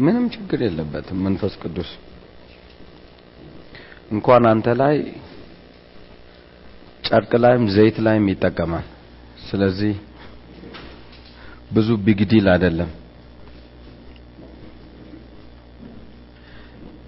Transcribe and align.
ምንም 0.00 0.24
ችግር 0.34 0.60
የለበትም። 0.64 1.18
መንፈስ 1.24 1.54
ቅዱስ 1.62 1.90
እንኳን 4.10 4.44
አንተ 4.50 4.68
ላይ 4.80 4.96
ጨርቅ 7.04 7.32
ላይም 7.42 7.64
ዘይት 7.74 7.96
ላይም 8.06 8.24
ይጠቀማል። 8.32 8.86
ስለዚህ 9.48 9.94
ብዙ 11.72 11.88
ቢግዲል 12.06 12.46
አይደለም። 12.52 12.90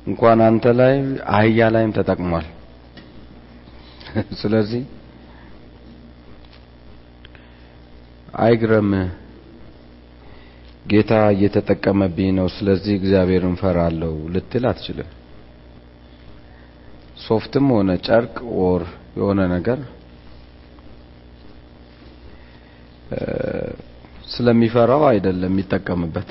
እንኳን 0.06 0.38
አንተ 0.46 0.66
ላይ 0.80 0.94
አህያ 1.32 1.68
ላይም 1.74 1.92
ተጠቅሟል። 1.98 2.46
ስለዚህ 4.42 4.82
አይግረምህ። 8.42 9.08
ጌታ 10.84 11.12
እየተጠቀመብኝ 11.34 12.28
ነው፣ 12.38 12.46
ስለዚህ 12.54 12.94
እግዚአብሔርን 12.96 13.56
ፈራለሁ 13.60 14.14
ልትል 14.34 14.64
አትችልም። 14.70 15.10
ሶፍትም 17.26 17.66
ሆነ 17.74 17.90
ጨርቅ 18.06 18.36
ወር 18.58 18.84
የሆነ 19.18 19.40
ነገር 19.52 19.80
ስለሚፈራው 24.32 25.02
አይደለም 25.08 25.52
የሚጠቀምበት። 25.52 26.30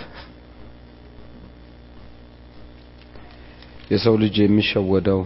የሰው 3.92 4.16
ልጅ 4.22 4.36
የሚሸወደው 4.42 5.22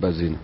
በዚህ 0.00 0.28
ነው። 0.34 0.42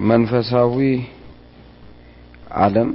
የመንፈሳዊ 0.00 0.76
ዓለም 2.62 2.90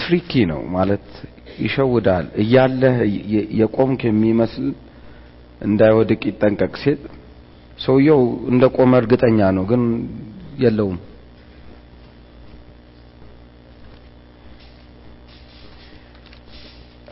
ትሪኪ 0.00 0.32
ነው 0.50 0.60
ማለት 0.74 1.06
ይሸውዳል። 1.58 2.26
እያለህ 2.42 2.96
የቆምክ 3.60 4.00
የሚመስል 4.08 4.68
እንዳይወድቅ 5.60 6.22
ይጠንቀቅ 6.28 6.74
ሲል 6.82 7.00
ሰውየው 7.78 8.20
እንደ 8.50 8.64
ቆመ 8.76 8.92
እርግጠኛ 9.00 9.38
ነው፣ 9.56 9.64
ግን 9.70 9.82
የለውም። 10.58 10.98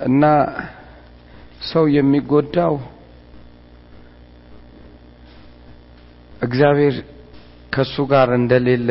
እና 0.08 0.24
ሰው 1.69 1.84
የሚጎዳው 1.94 2.74
እግዚአብሔር 6.42 6.96
ከሱ 7.72 7.94
ጋር 8.11 8.28
እንደሌለ 8.38 8.88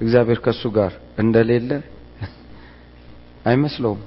እግዚአብሔር 0.00 0.38
ከሱ 0.44 0.62
ጋር 0.76 0.92
እንደሌለ 1.22 1.70
አይመስለውም። 3.44 4.00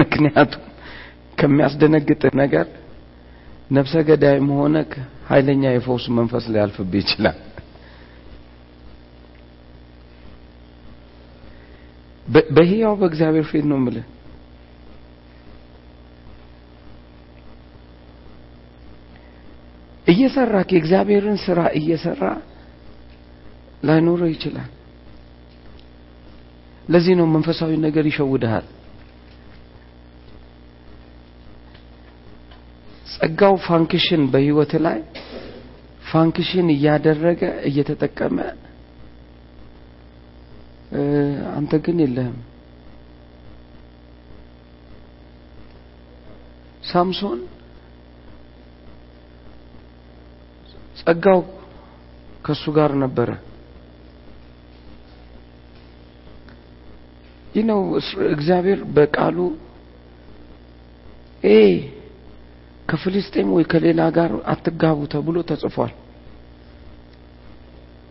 ምክንያቱም 0.00 0.62
ከሚያስደነግጥህ 1.38 2.32
ነገር 2.42 2.66
ነፍሰ 3.70 3.94
ገዳይም 4.08 4.48
ሆነ 4.58 4.76
ኃይለኛ 5.30 5.62
የፈውስ 5.72 6.04
መንፈስ 6.16 6.44
ሊያልፍብህ 6.52 7.00
ይችላል። 7.02 7.38
በህያው 12.56 12.94
በእግዚአብሔር 13.00 13.46
ፊት 13.50 13.64
ነው 13.70 13.78
የምልህ። 13.80 14.04
እየሰራ 20.06 20.54
የእግዚአብሔርን 20.66 21.38
ስራ 21.44 21.60
እየሰራ 21.78 22.22
ላይኖረው 23.82 24.30
ይችላል። 24.32 24.70
ለዚህ 26.88 27.14
ነው 27.18 27.26
መንፈሳዊ 27.34 27.72
ነገር 27.84 28.04
ይሸውድሃል። 28.10 28.66
ጸጋው 33.14 33.54
function 33.66 34.22
በህይወት 34.32 34.72
ላይ 34.84 34.98
function 36.10 36.68
እያደረገ 36.74 37.40
እየተጠቀመ 37.68 38.38
አንተ 41.56 41.72
ግን 41.84 41.98
የለህም። 42.02 42.38
ሳምሶን 46.84 47.38
ጸጋው 51.02 51.40
ከሱ 52.44 52.64
ጋር 52.76 52.92
ነበረ። 53.02 53.30
ይህ 57.54 57.64
ነው 57.70 57.80
እግዚአብሔር 58.34 58.80
በቃሉ 58.96 59.38
ኤ 61.48 61.58
ከፍልስጤም 62.88 63.48
ወይ 63.56 63.64
ከሌላ 63.72 64.00
ጋር 64.16 64.30
አትጋቡ 64.52 64.98
ተብሎ 65.12 65.36
ተጽፏል። 65.50 65.92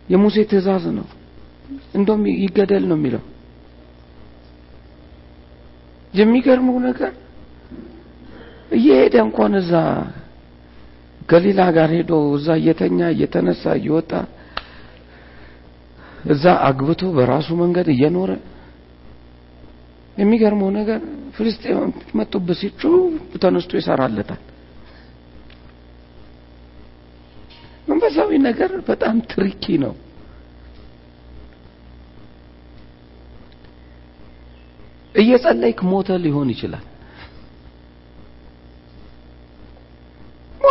የሙሴ 0.08 0.36
ትእዛዝ 0.50 0.84
ነው። 0.98 1.06
እንደውም 1.94 2.22
ይገደል 2.36 2.84
ነው 2.90 2.96
የሚለው። 2.98 3.22
የሚገርመው 6.14 6.78
ነገር 6.86 7.12
እየሄደ 8.70 9.14
እንኳን 9.26 9.52
እዛ 9.60 9.72
ገሊላ 11.28 11.60
ጋር 11.76 11.90
ሄዶ 11.96 12.12
እዛ 12.36 12.48
እየተኛ 12.60 13.00
እየተነሳ 13.14 13.62
እየወጣ 13.78 14.12
እዛ 16.32 16.44
አግብቶ 16.68 17.02
በራሱ 17.16 17.48
መንገድ 17.60 17.88
እየኖረ 17.94 18.30
የሚገርመው 20.16 20.70
ነገር 20.78 21.00
ፍልስጤም 21.36 21.78
መጡበት 22.18 22.58
ሲጩ 22.60 22.80
ተነስቶ 23.42 23.72
ይሰራለታል። 23.80 24.40
መንፈሳዊ 27.88 28.30
ነገር 28.48 28.72
በጣም 28.88 29.16
ትሪኪ 29.30 29.64
ነው። 29.84 29.94
እየጸለይክ 35.14 35.78
ሞተ 35.90 36.10
ሊሆን 36.24 36.48
ይችላል። 36.54 36.84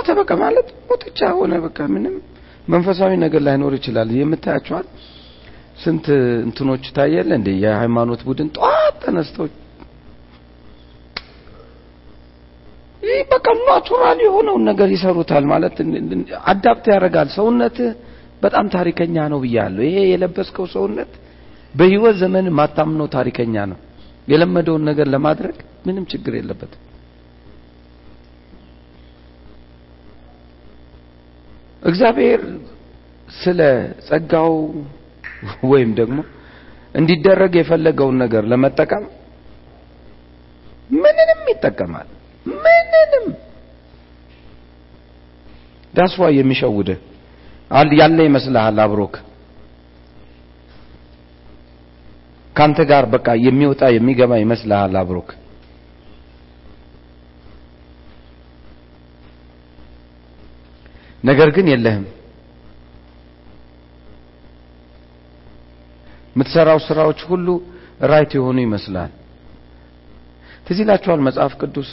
ሞተ 0.01 0.13
በቃ 0.19 0.31
ማለት 0.41 0.67
ሞተቻ 0.89 1.19
ሆነ 1.38 1.53
በቃ 1.66 1.78
ምንም 1.94 2.13
መንፈሳዊ 2.67 3.12
ነገር 3.23 3.41
ላይኖር 3.47 3.73
ይችላል። 3.78 4.09
የምታያቸዋል 4.17 4.85
ስንት 5.84 6.06
እንትኖች 6.45 6.85
ታያለ 6.95 7.29
እንዴ? 7.39 7.50
የሃይማኖት 7.63 8.22
ቡድን 8.28 8.50
ጠዋት 8.56 8.95
ተነስተው 9.03 9.45
ይህ 13.03 13.22
በቃ 13.31 13.45
ናቹራል 13.61 14.19
የሆነውን 14.25 14.63
ነገር 14.69 14.90
ይሰሩታል። 14.95 15.45
ማለት 15.53 15.78
አዳፕት 16.51 16.85
ያደርጋል። 16.94 17.29
ሰውነት 17.38 17.78
በጣም 18.41 18.67
ታሪከኛ 18.75 19.17
ነው 19.34 19.41
ብያለሁ። 19.45 19.84
ይሄ 19.90 19.97
የለበስከው 20.11 20.67
ሰውነት 20.75 21.11
በህይወት 21.73 22.16
ዘመን 22.22 22.47
ማታምነው 22.59 23.09
ታሪከኛ 23.16 23.56
ነው። 23.72 23.79
የለመደውን 24.28 24.85
ነገር 24.90 25.09
ለማድረግ 25.16 25.57
ምንም 25.88 26.06
ችግር 26.11 26.35
የለበትም። 26.40 26.81
እግዚአብሔር 31.81 32.41
ስለ 33.35 33.59
ጸጋው 34.07 34.53
ወይም 35.71 35.91
ደግሞ 35.99 36.17
እንዲደረግ 36.95 37.53
የፈለገውን 37.57 38.17
ነገር 38.23 38.43
ለመጠቀም 38.51 39.03
ምንንም 40.95 41.41
ይጠቀማል። 41.51 42.07
ምንንም! 42.45 43.25
ዳስዋ 45.93 46.25
የሚሸውድህ 46.35 46.99
ያለ 47.99 48.17
ይመስልሃል 48.27 48.77
አብሮክ። 48.85 49.13
ካንተ 52.55 52.79
ጋር 52.89 53.03
በቃ 53.13 53.27
የሚወጣ 53.45 53.84
የሚገባ 53.95 54.31
ይመስልሃል 54.41 54.95
አብሮክ 55.01 55.29
ነገር 61.31 61.49
ግን 61.55 61.67
የለህም። 61.72 62.05
የምትሰራው 66.35 66.79
ስራዎች 66.87 67.19
ሁሉ 67.29 67.47
right 68.11 68.31
የሆኑ 68.37 68.57
ይመስላል። 68.66 69.11
ትዝ 70.67 70.79
መጽሐፍ 71.28 71.53
ቅዱስ 71.61 71.89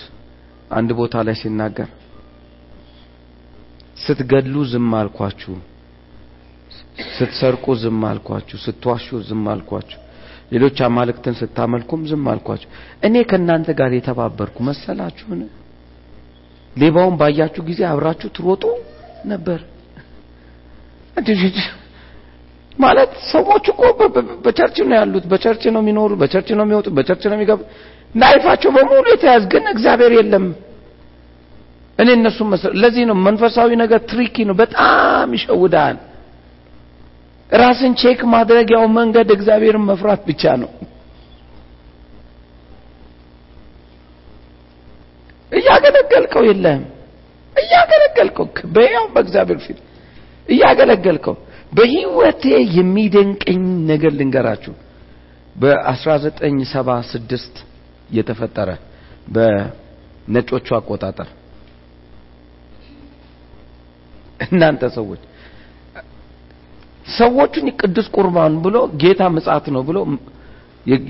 አንድ 0.70 0.90
ቦታ 0.98 1.14
ላይ 1.26 1.36
ሲናገር? 1.40 1.88
ስትገድሉ 3.98 4.56
ዝም 4.72 4.90
አልኳችሁ 4.98 5.54
ስትሰርቁ 7.08 7.66
ዝም 7.82 8.02
አልኳችሁ 8.08 8.56
ስትዋሹ 8.64 9.06
ዝም 9.28 9.44
አልኳችሁ 9.52 9.98
ሌሎች 10.52 10.78
አማልክትን 10.86 11.34
ስታመልኩም 11.40 12.02
ዝም 12.10 12.24
አልኳችሁ። 12.32 12.68
እኔ 13.02 13.14
ከእናንተ 13.30 13.68
ጋር 13.80 13.90
የተባበርኩ 13.94 14.56
መሰላችሁን? 14.68 15.40
ሌባውን 16.76 17.14
ባያችሁ 17.20 17.62
ጊዜ 17.68 17.80
አብራችሁ 17.90 18.28
ትሮጡ 18.36 18.64
ነበር 19.28 19.60
ማለት 22.78 23.12
ሰዎች 23.30 23.64
እኮ 23.72 23.80
በ 24.44 24.52
church 24.52 24.76
ነው 24.84 24.94
ያሉት፣ 24.98 25.24
በ 25.30 25.38
church 25.38 25.62
ነው 25.74 25.80
የሚኖሩ፣ 25.82 26.10
በ 26.20 26.27
church 26.27 26.48
ነው 26.52 26.64
የሚወጡ፣ 26.64 26.88
በ 26.96 27.03
church 27.03 27.22
ነው 27.26 27.36
የሚገቡ። 27.36 27.60
life 28.14 28.35
ኣቸው 28.35 28.70
በሙሉ 28.76 29.04
የተያዝ 29.12 29.44
ግን 29.52 29.64
እግዚአብሔር 29.72 30.12
የለም። 30.18 30.44
እኔ 31.98 32.08
እነሱ 32.18 32.38
ለዚህ 32.82 33.04
ነው 33.10 33.16
መንፈሳዊ 33.26 33.70
ነገር 33.82 34.00
tricky 34.10 34.36
ነው፣ 34.48 34.56
በጣም 34.60 35.28
ይሸውዳል። 35.36 35.96
ራስን 37.50 37.92
check 38.00 38.20
ማድረጊያው 38.32 38.84
መንገድ 38.96 39.28
እግዚአብሔርን 39.36 39.84
መፍራት 39.90 40.22
ብቻ 40.28 40.42
ነው። 40.62 40.70
እያገለገልከው 45.52 46.42
የለህም፣ 46.48 46.84
እያገለገልከው 47.60 48.46
በያው 48.74 49.04
በእግዚአብሔር 49.14 49.58
ፊት 49.66 49.78
እያገለገልከው 50.46 51.34
በህይወቴ 51.72 52.42
የሚደንቀኝ 52.76 53.58
ነገር 53.90 54.12
ልንገራችሁ። 54.18 54.74
በ1976 55.56 57.54
የተፈጠረ 58.10 58.70
በነጮቹ 59.34 60.66
አቆጣጠር 60.78 61.28
እናንተ 64.46 64.82
ሰዎች 64.96 65.22
ሰዎቹን 67.12 67.66
ቅዱስ 67.80 68.06
ቁርባን 68.16 68.54
ብሎ 68.64 68.76
ጌታ 69.02 69.22
ምጽአት 69.34 69.66
ነው 69.74 69.82
ብሎ 69.88 69.98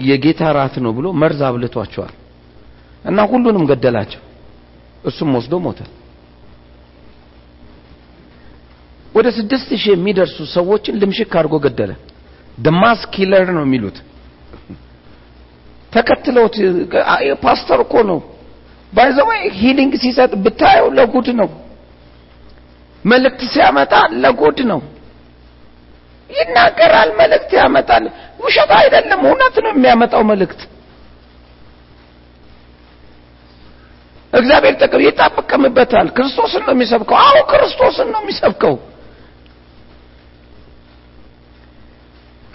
የጌታ 0.06 0.42
ራት 0.56 0.74
ነው 0.84 0.92
ብሎ 0.98 1.06
መርዝ 1.20 1.40
አብልቷቸዋል 1.48 2.12
እና 3.04 3.18
ሁሉንም 3.30 3.64
ገደላቸው። 3.70 4.22
እሱም 5.04 5.28
ወስዶ 5.36 5.54
ሞተ። 5.64 5.80
ወደ 9.14 9.26
ስድስት 9.36 9.68
ሺህ 9.74 9.92
የሚደርሱ 9.92 10.36
ሰዎችን 10.54 10.98
ልምሽክ 11.00 11.32
አድርጎ 11.38 11.54
ገደለ። 11.64 11.92
the 12.58 12.76
mass 12.76 13.00
killer 13.14 13.48
ነው 13.56 13.64
የሚሉት። 13.66 13.98
ተከትለውት 15.92 16.54
ፓስተር 17.44 17.80
እኮ 17.84 17.94
ነው 18.10 18.18
by 18.92 19.11
the 19.11 19.40
way 19.60 19.70
healing 19.70 19.92
ሲሰጥ 20.02 20.32
ብታየው 20.44 20.88
ለጉድ 20.98 21.28
ነው። 21.40 21.48
መልእክት 23.04 23.42
ሲያመጣ 23.52 23.92
ለጉድ 24.22 24.58
ነው። 24.70 24.80
ይናገራል፣ 26.30 27.10
መልእክት 27.20 27.50
ያመጣል። 27.58 28.04
ውሸት 28.40 28.70
አይደለም፣ 28.78 29.20
እውነት 29.28 29.54
ነው 29.64 29.70
የሚያመጣው 29.74 30.22
መልእክት። 30.30 30.60
እግዚአብሔር 34.32 34.74
ጠቅም 34.82 35.02
ይጠቀምበታል። 35.04 36.08
ክርስቶስን 36.16 36.62
ነው 36.66 36.74
የሚሰብከው። 36.76 37.16
አዎ 37.22 37.36
ክርስቶስን 37.52 38.08
ነው 38.14 38.20
የሚሰብከው። 38.24 38.74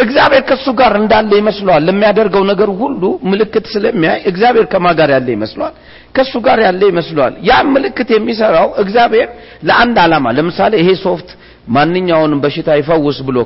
እግዚአብሔር 0.04 0.44
ከሱ 0.50 0.66
ጋር 0.80 0.94
እንዳለ 1.00 1.32
ይመስለዋል። 1.40 1.82
ለሚያደርገው 1.88 2.44
ነገር 2.52 2.70
ሁሉ 2.80 3.02
ምልክት 3.32 3.66
ስለሚያይ 3.74 4.20
እግዚአብሔር 4.32 4.66
ከማ 4.72 4.86
ጋር 5.00 5.10
ያለ 5.16 5.28
ይመስለዋል፣ 5.36 5.74
ከሱ 6.16 6.34
ጋር 6.48 6.60
ያለ 6.66 6.82
ይመስለዋል። 6.92 7.34
ያ 7.50 7.60
ምልክት 7.74 8.10
የሚሰራው 8.16 8.70
እግዚአብሔር 8.84 9.28
ለአንድ 9.68 9.98
ዓላማ፣ 10.04 10.26
ለምሳሌ 10.38 10.74
ይሄ 10.82 10.90
ሶፍት 11.04 11.30
ማንኛውንም 11.76 12.40
በሽታ 12.44 12.70
ይፈውስ 12.80 13.20
ብሎ 13.28 13.38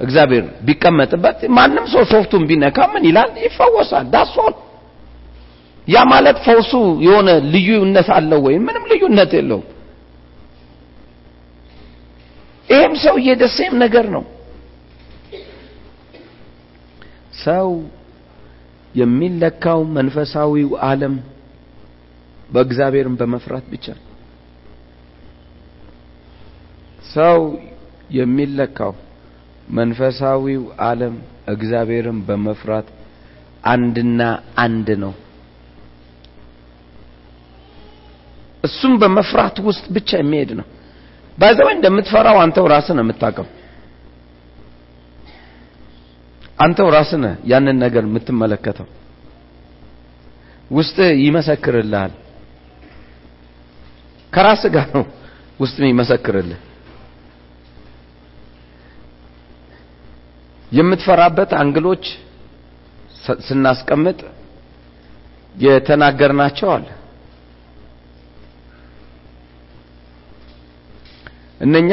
እግዚአብሔር 0.00 0.44
ቢቀመጥበት 0.66 1.38
ማንም 1.56 1.84
ሰው 1.92 2.02
ሶፍቱን 2.12 2.42
ቢነካ 2.48 2.78
ምን 2.92 3.02
ይላል? 3.08 3.30
ይፈወሳል። 3.46 4.06
that's 4.14 4.41
all 4.41 4.54
ያ 5.88 5.98
ማለት 6.10 6.36
ፈውሱ 6.46 6.72
የሆነ 7.06 7.28
ልዩነት 7.52 8.08
አለው 8.16 8.40
ወይ? 8.46 8.54
ምንም 8.66 8.84
ልዩነት 8.92 9.30
የለውም። 9.38 9.66
ይሄም 12.68 12.94
ሰውዬ 13.02 13.28
the 13.40 13.55
same 13.55 13.74
ነገር 13.78 14.06
ነው። 14.14 14.22
ሰው 17.42 17.68
የሚለካው 18.94 19.80
መንፈሳዊው 19.96 20.70
ዓለም 20.86 21.14
በእግዚአብሔርን 22.50 23.14
በመፍራት 23.20 23.64
ብቻ 23.72 23.86
ነው። 23.98 24.04
ሰው 27.14 27.38
የሚለካው 28.16 28.92
መንፈሳዊው 29.70 30.62
ዓለም 30.86 31.14
እግዚአብሔርን 31.48 32.18
በመፍራት 32.26 32.88
አንድና 33.64 34.20
አንድ 34.56 34.88
ነው። 35.04 35.12
እሱም 38.64 38.92
በመፍራት 39.00 39.56
ውስጥ 39.66 39.84
ብቻ 39.94 40.10
የሚሄድ 40.20 40.50
ነው። 40.60 40.66
ባይዘው 41.38 41.68
እንደምትፈራው 41.72 42.36
አንተው 42.42 42.66
ራስህ 42.72 42.94
ነው 42.98 43.04
የምታውቀው። 43.04 43.46
አንተው 46.62 46.88
ራስህ 46.94 47.22
ያንን 47.50 47.76
ነገር 47.84 48.02
የምትመለከተው። 48.08 48.88
ውስጥ 50.70 50.96
ይመሰክርልሃል። 51.22 52.12
ከራስህ 54.32 54.70
ጋር 54.76 54.86
ነው 54.96 55.04
ውስጥ 55.60 55.78
ይመሰክርልህ። 55.90 56.60
የምትፈራበት 60.72 61.50
angle 61.62 61.85
ኦች 61.85 62.04
ስናስቀምጥ 63.46 64.18
የተናገርናቸው 65.56 66.68
አለ። 66.74 66.86
እነኛ 71.60 71.90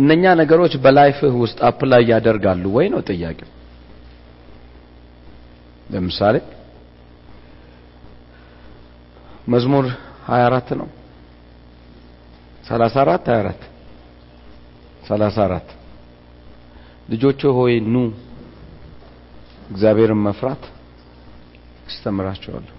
እነኛ 0.00 0.24
ነገሮች 0.40 0.74
በ 0.84 0.97
life 0.97 1.22
ህ 1.22 1.34
ውስጥ 1.42 1.58
apply 1.68 2.02
ያደርጋሉ 2.12 2.64
ወይ 2.76 2.86
ነው 2.94 3.00
ጥያቄው። 3.10 3.48
ለምሳሌ 5.92 6.36
መዝሙር 9.48 9.86
24 10.28 10.76
ነው 10.80 10.88
34 12.64 13.30
24 13.30 13.64
34 15.08 15.72
ልጆች 17.10 17.40
ሆይ 17.56 17.74
ኑ 17.86 18.04
እግዚአብሔርን 19.70 20.20
መፍራት 20.26 20.62
አስተምራቸዋለሁ 21.88 22.74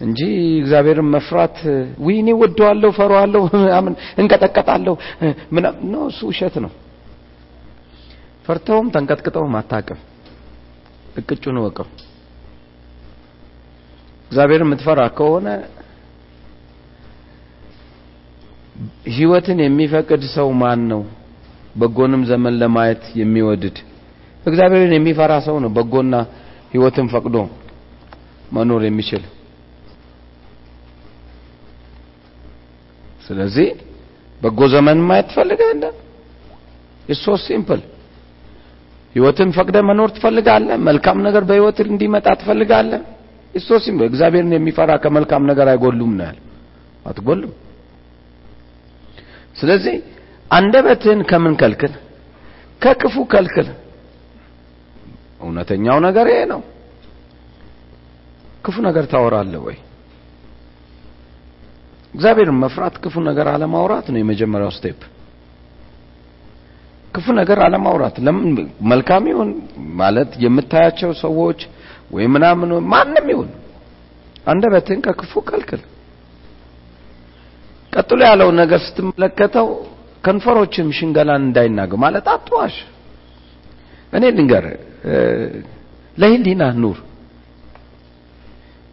እንጂ 0.00 0.20
እግዚአብሔርን 0.60 1.08
መፍራት 1.14 1.56
ውይ 1.98 2.16
እኔ 2.20 2.28
ወደዋለሁ፣ 2.42 2.90
ፈራዋለሁ፣ 2.92 3.42
ምናምን 3.56 3.94
እንቀጠቀጣለሁ 4.20 4.94
ምናምን 5.52 5.82
ነው። 5.92 6.02
እሱ 6.08 6.20
ውሸት 6.30 6.54
ነው። 6.64 6.72
ፈርተውም 8.46 8.86
ተንቀጥቅጠውም 8.94 9.56
አታውቅም። 9.56 9.98
እቅጩን 11.16 11.58
ወቀው። 11.64 11.88
እግዚአብሔርን 14.30 14.66
የምትፈራ 14.66 15.00
ከሆነ 15.16 15.46
ህይወትን 19.10 19.58
የሚፈቅድ 19.62 20.22
ሰው 20.34 20.48
ማን 20.60 20.82
ነው? 20.90 21.02
በጎንም 21.76 22.22
ዘመን 22.30 22.54
ለማየት 22.60 23.02
የሚወድድ 23.20 23.76
እግዚአብሔርን 24.42 24.94
የሚፈራ 24.96 25.32
ሰው 25.46 25.56
ነው 25.64 25.70
በጎና 25.76 26.14
ህይወትን 26.72 27.06
ፈቅዶ 27.12 27.36
መኖር 28.52 28.82
የሚችል። 28.86 29.22
ስለዚህ 33.26 33.68
በጎ 34.40 34.60
ዘመን 34.74 34.98
ማየት 35.08 35.26
ትፈልጋለህ? 35.30 35.92
it's 37.08 37.20
so 37.24 37.34
simple። 37.44 37.80
ህይወትን 39.14 39.50
ፈቅደ 39.56 39.76
መኖር 39.88 40.10
ትፈልጋለህ? 40.16 40.76
መልካም 40.88 41.18
ነገር 41.26 41.42
በህይወት 41.48 41.78
እንዲመጣ 41.86 42.26
ትፈልጋለህ? 42.40 43.00
simple። 43.84 44.06
እግዚአብሔርን 44.10 44.52
የሚፈራ 44.56 44.90
ከመልካም 45.02 45.42
ነገር 45.50 45.66
አይጎሉም 45.72 46.12
ነው 46.18 46.24
ያለው። 46.28 46.44
አትጎሉም። 47.06 47.52
ስለዚህ 49.56 49.94
አንደበትህን 50.50 51.20
ከምን 51.30 51.54
ከልክል? 51.60 51.92
ከክፉ 52.82 53.14
ከልክል። 53.32 53.68
እውነተኛው 55.40 55.98
ነገር 56.06 56.26
ይሄ 56.32 56.40
ነው። 56.52 56.60
ክፉ 58.64 58.76
ነገር 58.88 59.04
ታወራለህ 59.12 59.60
ወይ? 59.66 59.76
እግዚአብሔርን 62.14 62.58
መፍራት 62.62 62.94
ክፉ 63.02 63.14
ነገር 63.28 63.46
አለማውራት 63.48 64.06
ነው 64.12 64.18
የመጀመሪያው 64.20 64.72
step። 64.76 65.00
ክፉ 67.14 67.26
ነገር 67.38 67.58
አለማውራት። 67.66 68.16
ለምን 68.26 68.50
መልካም 68.90 69.24
ይሁን 69.30 69.48
ማለት 70.00 70.30
የምታያቸው 70.44 71.10
ሰዎች 71.22 71.60
ወይ 72.14 72.26
ምናምን 72.34 72.70
ማንም 72.92 73.26
ይሁን 73.32 73.48
አንደበትህን 74.46 75.00
ከክፉ 75.06 75.32
ከልክል። 75.48 75.82
ቀጥሎ 77.92 78.20
ያለውን 78.28 78.56
ነገር 78.62 78.80
ስትመለከተው 78.86 79.68
ከንፈሮችም 80.24 80.88
ሽንገላን 80.98 81.42
እንዳይናገሩ 81.46 81.98
ማለት 82.04 82.26
አትዋሽ። 82.32 82.74
እኔ 84.12 84.24
ልንገር 84.36 84.64
ለህሊናህ 86.16 86.72
ኑር። 86.82 86.98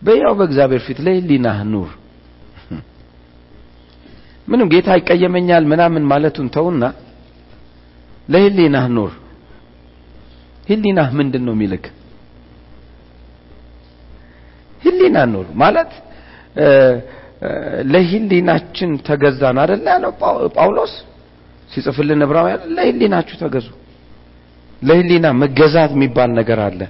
በያው 0.02 0.34
በእግዚአብሔር 0.40 0.82
ፊት 0.88 1.00
ለህሊናህ 1.06 1.60
ኑር። 1.72 1.92
ምንም 4.48 4.68
ጌታ 4.74 4.90
ይቀየመኛል 5.00 5.64
ምናምን 5.72 6.04
ማለቱን 6.12 6.48
ተውና 6.56 6.84
ለህሊናህ 8.28 8.86
ኑር። 8.96 9.12
ህሊናህ 10.68 11.10
ምንድን 11.20 11.44
ነው 11.48 11.54
የሚልክ? 11.58 11.86
ህሊና 14.84 15.18
ኑር 15.34 15.48
ማለት 15.62 15.92
ለህሊናችን 17.92 18.92
ተገዛን 19.08 19.58
አይደለ 19.64 19.86
ያለው 19.94 20.12
ጳውሎስ 20.58 20.94
ሲጽፍልን 21.70 22.22
ዕብራውያን 22.26 22.62
ለህሊናችሁ 22.76 23.36
ተገዙ። 23.44 23.68
ለህሊና 24.82 25.28
መገዛት 25.42 25.92
የሚባል 25.96 26.30
ነገር 26.40 26.60
አለ። 26.68 26.82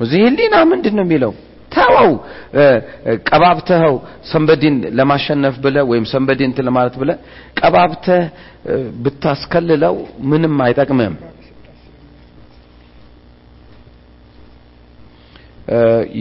እዚህ 0.00 0.20
ህሊና 0.26 0.54
ምንድን 0.70 0.94
ነው 0.98 1.04
የሚለው? 1.06 1.32
ተወው። 1.72 2.10
ቀባብተኸው 3.28 3.94
ሰንበዲን 4.30 4.74
ለማሸነፍ 4.98 5.54
ብለ 5.64 5.76
ወይም 5.90 6.04
ሰንበዲን 6.12 6.52
ለማለት 6.68 6.94
ብለ 7.00 7.10
ቀባብተህ 7.60 8.22
ብታስከልለው 9.02 9.94
ምንም 10.24 10.54
አይጠቅምም። 10.62 11.14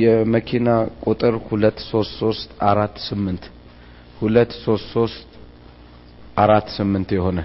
የመኪና 0.02 0.68
ቁጥር 1.06 1.36
ሁለት 1.48 1.80
ሶስት 1.90 2.14
ሶስት 2.22 2.50
አራት 2.64 2.96
ስምንት 3.08 3.44
ሁለት 4.20 4.52
ሶስት 4.66 4.88
ሶስት 4.94 5.30
አራት 6.38 6.68
ስምንት 6.76 7.10
የሆነ 7.18 7.40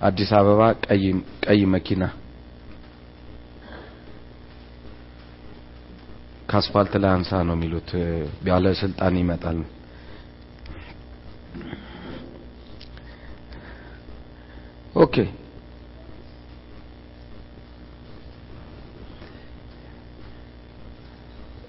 አዲስ 0.00 0.30
አበባ 0.38 0.60
ቀይ 0.86 1.04
ቀይ 1.44 1.60
መኪና 1.74 2.02
ከአስፋልት 6.48 6.94
ላይ 7.02 7.10
አንሳ 7.10 7.40
ነው 7.48 7.56
የሚሉት። 7.56 7.90
ያለ 8.48 8.66
ስልጣን 8.80 9.14
ይመጣል። 9.20 9.58
ኦኬ 15.04 15.16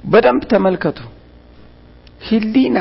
በደንብ 0.03 0.43
ተመልከቱ። 0.51 0.97
ህሊና 2.27 2.77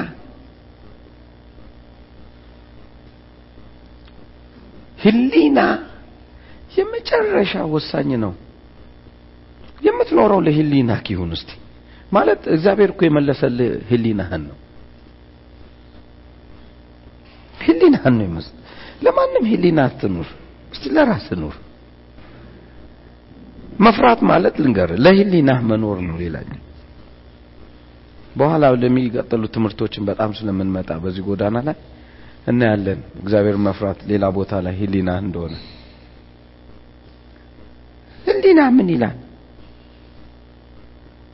ህሊና 4.98 5.60
የመጨረሻ 6.74 7.52
ወሳኝ 7.74 8.10
ነው። 8.24 8.32
የምትኖረው 9.82 10.40
ለህሊና 10.46 10.92
ይሁን 11.08 11.32
እስቲ 11.36 11.50
ማለት 12.12 12.42
እግዚአብሔር 12.54 12.90
እኮ 12.92 13.00
የመለሰልህ 13.06 13.72
ህሊናህን 13.90 14.42
ነው። 14.48 14.56
ህሊናህን 17.58 18.16
ነው 18.18 18.46
ለማንም 19.04 19.44
ህሊና 19.50 19.80
አትኑር፣ 19.88 20.28
እስቲ 20.84 20.94
ለራስህ 20.96 21.36
ኑር። 21.40 21.54
መፍራት 23.80 24.20
ማለት 24.30 24.54
ልንገርህ 24.62 24.98
ለህሊናህ 25.04 25.60
መኖር 25.70 25.98
ነው። 26.06 26.16
ሌላ 26.22 26.36
በኋላ 28.36 28.64
ለሚቀጥሉ 28.82 29.42
ትምህርቶችን 29.54 30.02
በጣም 30.10 30.30
ስለምንመጣ 30.38 30.90
በዚህ 31.02 31.22
ጎዳና 31.28 31.56
ላይ 31.68 31.76
እናያለን። 32.50 33.00
እግዚአብሔር 33.20 33.56
መፍራት 33.66 34.00
ሌላ 34.10 34.24
ቦታ 34.36 34.52
ላይ 34.66 34.74
ህሊና 34.80 35.10
እንደሆነ 35.22 35.54
ህሊና 38.26 38.60
ምን 38.76 38.88
ይላል? 38.94 39.16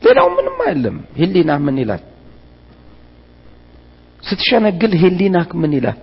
ሌላው 0.01 0.29
ምንም 0.37 0.57
አይደለም። 0.65 0.97
ህሊና 1.19 1.51
ምን 1.65 1.75
ይላል? 1.83 2.03
ስትሸነግል 4.23 4.95
ህሊናክ 5.03 5.51
ምን 5.61 5.73
ይላል? 5.79 5.99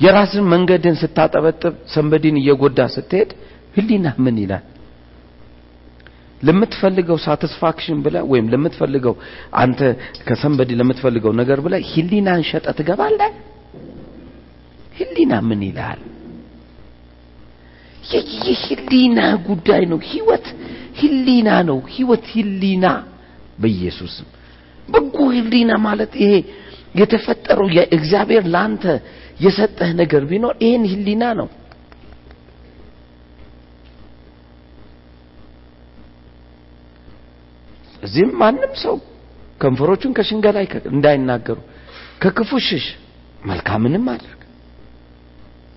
የራስን 0.00 0.46
መንገድን 0.52 0.96
ስታጠበጥብ 1.00 1.74
ሰንበዲን 1.92 2.36
እየጎዳ 2.40 2.78
ስትሄድ 2.94 3.30
ህሊና 3.76 4.06
ምን 4.24 4.36
ይላል? 4.42 4.64
ለምትፈልገው 6.40 7.18
ሳቲስፋክሽን 7.24 7.98
ብለ 8.04 8.16
ወይም 8.30 8.46
ለምትፈልገው 8.52 9.14
አንተ 9.60 9.80
ከሰንበዲ 10.26 10.70
ለምትፈልገው 10.80 11.32
ነገር 11.40 11.58
ብለ 11.66 11.74
ህሊናን 11.90 12.42
ሸጠ 12.50 12.66
ትገባለህ። 12.78 13.32
ህሊና 14.98 15.32
ምን 15.48 15.62
ይላል? 15.68 16.00
የህሊና 18.12 19.18
ጉዳይ 19.48 19.82
ነው። 19.92 19.98
ህይወት 20.10 20.46
ህሊና 21.00 21.48
ነው። 21.68 21.78
ህይወት 21.94 22.24
ህሊና 22.34 22.86
በኢየሱስም 23.58 24.28
በጎ 24.88 25.16
ህሊና 25.36 25.72
ማለት 25.86 26.12
ይሄ 26.22 26.32
የተፈጠረው 26.94 27.68
የእግዚአብሔር 27.76 28.44
ላንተ 28.54 28.84
የሰጠህ 29.40 29.90
ነገር 30.00 30.22
ቢኖር 30.30 30.54
ይሄን 30.62 30.84
ህሊና 30.90 31.24
ነው። 31.38 31.48
እዚህም 38.02 38.32
ማንም 38.40 38.72
ሰው 38.84 38.96
ከንፈሮቹን 39.60 40.12
ከሽንገላ 40.16 40.58
እንዳይናገሩ 40.90 41.58
ከክፉ 42.22 42.50
ሽሽ፣ 42.66 42.86
መልካምንም 43.42 44.04
አድርግ። 44.12 44.40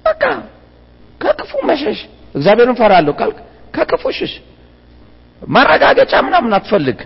በቃ 0.05 0.23
ከክፉ 1.21 1.51
መሸሽ። 1.69 1.99
እግዚአብሔርን 2.35 2.77
ፈራለሁ 2.79 3.13
ካልክ 3.19 3.37
ከክፉ 3.73 4.03
ሽሽ። 4.17 4.33
ማረጋገጫ 5.41 6.13
ምናምን 6.27 6.51
አትፈልግ። 6.57 6.99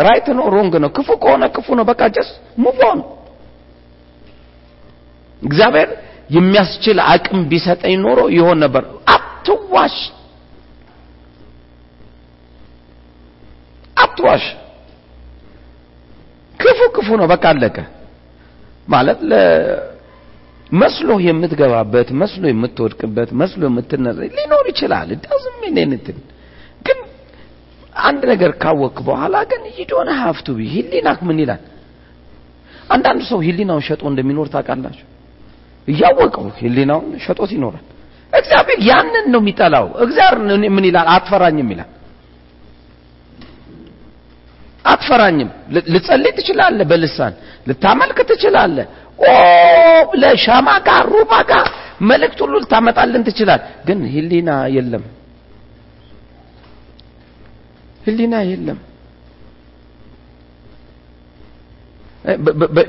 right 0.00 0.26
ነው 0.38 0.46
wrong 0.54 0.74
ነው፣ 0.84 0.90
ክፉ 0.96 1.08
ከሆነ 1.22 1.44
ክፉ 1.56 1.66
ነው። 1.78 1.84
በቃ 1.90 2.02
just 2.16 2.30
move 2.64 2.78
on። 2.88 3.00
እግዚአብሔር 5.42 5.88
የሚያስችል 6.30 6.98
አቅም 7.06 7.40
ቢሰጠኝ 7.50 7.94
ኖሮ 8.04 8.20
ይሆን 8.36 8.58
ነበር። 8.64 8.84
አትዋሽ፣ 9.14 9.96
አትዋሽ። 13.96 14.44
ክፉ 16.60 16.78
ክፉ 16.96 17.08
ነው። 17.20 17.26
በቃ 17.32 17.44
አለቀ። 17.52 17.76
ማለት 18.88 19.20
መስሎ 20.72 21.08
የምትገባበት 21.24 22.08
መስሎ 22.20 22.42
የምትወድቅበት 22.50 23.30
መስሎ 23.40 23.62
የምትነሳ 23.68 24.18
ሊኖር 24.36 24.64
ይችላል። 24.72 25.10
doesn't 25.24 25.56
mean 25.64 25.82
anything 25.82 26.18
ግን 26.86 26.98
አንድ 28.06 28.22
ነገር 28.32 28.50
ካወክ 28.62 28.96
በኋላ 29.06 29.36
ግን 29.50 29.62
you 29.78 29.89
don't 29.89 30.08
have 30.22 30.38
to 30.38 30.46
be 30.56 30.66
ህሊናክ 30.72 31.20
ምን 31.28 31.38
ይላል? 31.42 31.62
አንዳንድ 32.90 33.20
ሰው 33.30 33.38
ህሊናውን 33.46 33.84
ሸጦ 33.86 34.02
እንደሚኖር 34.10 34.48
ታውቃላችሁ። 34.54 35.05
እያወቀው 35.88 36.46
ህሊናውን 36.58 37.10
ሸጦት 37.24 37.50
ይኖራል። 37.56 37.84
እግዚአብሔር 38.32 38.78
ያንን 38.88 39.26
ነው 39.32 39.40
የሚጠላው። 39.42 39.86
እግዚአብሔር 40.04 40.38
ምን 40.76 40.84
ይላል? 40.88 41.06
አትፈራኝም 41.14 41.68
ይላል። 41.72 41.90
አትፈራኝም። 44.84 45.48
ልጸልይ 45.94 46.32
ትችላለህ፣ 46.38 46.86
በልሳን 46.90 47.32
ልታመልክ 47.68 48.18
ትችላለህ። 48.30 48.86
ኦ 49.22 49.30
ለሻማ 50.22 50.68
ጋር 50.88 51.04
ሩባ 51.12 51.32
ጋር 51.50 51.66
መልእክት 52.02 52.38
ሁሉ 52.44 52.54
ልታመጣልን 52.62 53.22
ትችላል። 53.28 53.60
ግን 53.86 53.98
ህሊና 54.14 54.48
የለም፣ 54.76 55.04
ህሊና 58.06 58.34
የለም። 58.50 58.78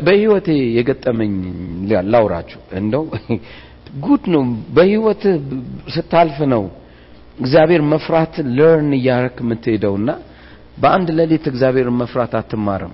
በህይወቴ 0.05 0.47
የገጠመኝ 0.77 1.33
ላውራችሁ። 2.11 2.59
እንደው 2.79 3.03
ጉድ 4.05 4.23
ነው። 4.33 4.43
በህይወት 4.75 5.23
ስታልፍ 5.95 6.37
ነው 6.53 6.63
እግዚአብሔር 7.37 7.81
መፍራት 7.91 8.35
learn 8.57 8.91
እያረክ 8.97 9.37
የምትሄደውና 9.43 10.09
በአንድ 10.77 11.09
ሌሊት 11.19 11.45
እግዚአብሔርን 11.51 11.97
መፍራት 12.01 12.33
አትማርም። 12.39 12.93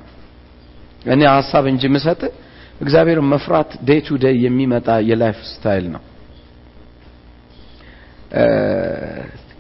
እኔ 1.08 1.22
ሀሳብ 1.34 1.64
እንጂ 1.72 1.84
ምሰጥ 1.96 2.22
እግዚአብሔርን 2.82 3.28
መፍራት 3.34 3.72
day 3.88 4.00
to 4.08 4.18
day 4.24 4.36
የሚመጣ 4.46 4.88
የ 5.10 5.20
life 5.20 5.40
style 5.50 5.86
ነው። 5.96 6.04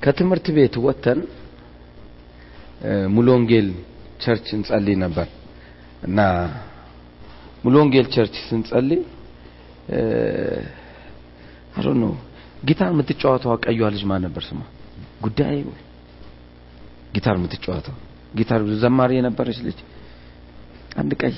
ከትምህርት 0.03 0.47
ቤት 0.55 0.75
ወጥተን 0.85 1.19
ሙሉ 3.13 3.27
ወንጌል 3.35 3.67
church 4.23 4.47
እንጸልይ 4.55 4.95
ነበር 5.03 5.27
እና 6.03 6.19
ሙሉ 7.63 7.73
ወንጌል 7.81 8.07
church 8.13 8.35
ስንጸልይ 8.47 9.01
አሮ 11.77 11.87
ነው 12.01 12.11
ጊታር 12.67 12.89
የምትጫወተው 12.93 13.51
ቀዩዋ 13.65 13.87
ልጅ 13.93 14.03
ማን 14.09 14.21
ነበር 14.25 14.43
ስሟ? 14.47 14.59
ጉዳይ 15.25 15.55
ጊታር 17.15 17.35
የምትጫወተው? 17.39 17.95
ጊታር 18.37 18.61
ዘማሪ 18.83 19.11
የነበረች 19.17 19.59
ልጅ። 19.67 19.79
አንድ 21.01 21.11
ቀይ 21.21 21.35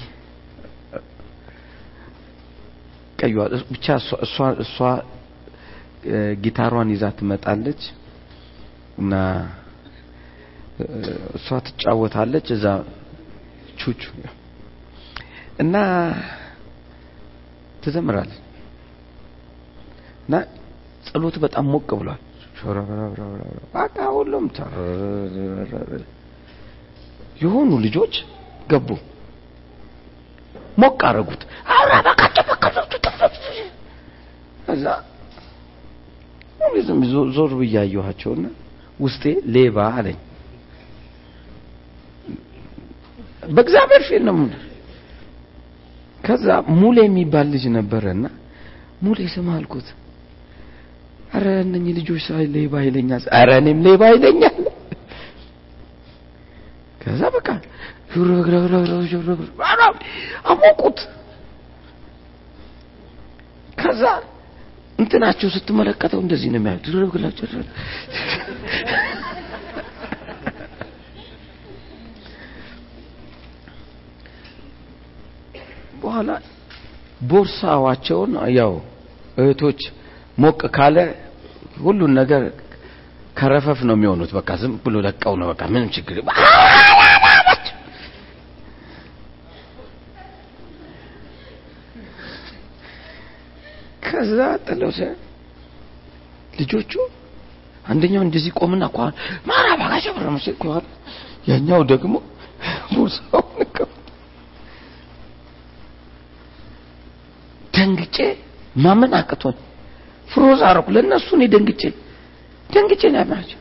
ቀዩዋ 3.20 3.42
ብቻ 3.74 3.86
እሷ 4.26 4.36
እሷ 4.66 4.78
ጊታሯን 6.44 6.90
ይዛ 6.94 7.06
ትመጣለች 7.18 7.82
እና 9.02 9.14
እሷ 11.38 11.48
ትጫወታለች። 11.68 12.48
እዛ 12.56 12.66
ቹቹ 13.80 14.02
እና 15.60 15.76
ትዘምራለች 17.84 18.40
እና 20.26 20.36
ጸሎት 21.08 21.36
በጣም 21.44 21.66
ሞቅ 21.74 21.90
ብሏል። 22.00 22.22
በቃ 23.76 23.98
ሁሉም 24.16 24.46
የሆኑ 27.42 27.72
ልጆች 27.86 28.16
ገቡ፣ 28.72 28.90
ሞቅ 30.78 31.00
አረጉት። 31.10 31.42
እዛ 34.74 34.86
ዞር 37.36 37.52
ብዬ 37.60 37.76
አየኋቸውና 37.82 38.46
ውስጤ 39.00 39.24
ሌባ 39.56 39.78
አለኝ። 39.94 40.18
በእግዚአብሔር 43.50 44.04
ፊት 44.08 44.24
ነው። 44.28 44.38
ከዛ 46.26 46.46
ሙሌ 46.80 46.98
የሚባል 47.06 47.48
ልጅ 47.54 47.66
ነበረና 47.76 48.26
ሙሌ 49.06 49.20
ስም 49.34 49.48
አልኩት። 49.56 49.88
አረ 51.36 51.46
እነኚህ 51.64 51.94
ልጆች 52.00 52.22
ሳይ 52.28 52.46
ሌባ 52.54 52.74
ይለኛል። 52.86 53.24
አረ 53.40 53.50
እኔም 53.62 53.80
ሌባ 53.88 54.04
ይለኛል። 54.14 54.58
ከዛ 57.02 57.22
በቃ 57.36 57.48
አሞቁት። 60.52 61.00
ከዛ 63.82 64.04
እንትናቸው 65.00 65.50
ስትመለከተው 65.56 66.20
እንደዚህ 66.24 66.50
ነው 66.54 66.60
የሚያዩት። 66.60 66.86
በኋላ 76.06 76.30
ቦርሳዋቸውን 77.30 78.34
ያው 78.58 78.74
እህቶች 79.38 79.82
ሞቅ 80.38 80.60
ካለ 80.76 80.98
ሁሉን 81.86 82.12
ነገር 82.20 82.44
ከረፈፍ 83.40 83.80
ነው 83.88 83.96
የሚሆኑት። 83.98 84.32
በቃ 84.38 84.50
ዝም 84.62 84.74
ብሎ 84.84 84.96
ለቀው 85.06 85.34
ነው 85.42 85.48
በቃ 85.52 85.62
ምንም 85.74 85.90
ችግር 85.96 86.18
ከዛ 94.08 94.40
ጥለው 94.68 94.92
ልጆቹ 96.54 96.94
አንደኛው 97.86 98.22
እንደዚህ 98.26 98.52
ቆምና 98.60 98.86
ኳን 98.96 99.12
ማራ 99.50 99.68
ባጋቸው 99.80 100.14
ብረ 100.18 100.28
መስል 100.36 100.56
ኳን 100.64 100.84
ያኛው 101.50 101.82
ደግሞ 101.92 102.14
ቦርሳውን 102.94 103.46
ደንግጬ 107.86 108.18
ማመን 108.76 109.12
አቅቶኝ 109.20 109.58
ፍሮዝ 110.28 110.62
አረኩ። 110.68 110.88
ለእነሱ 110.96 111.28
እኔ 111.38 111.44
ደንግጬ 111.54 111.82
ደንግጬ 112.70 113.02
ነው 113.14 113.20
ያማቸው። 113.24 113.60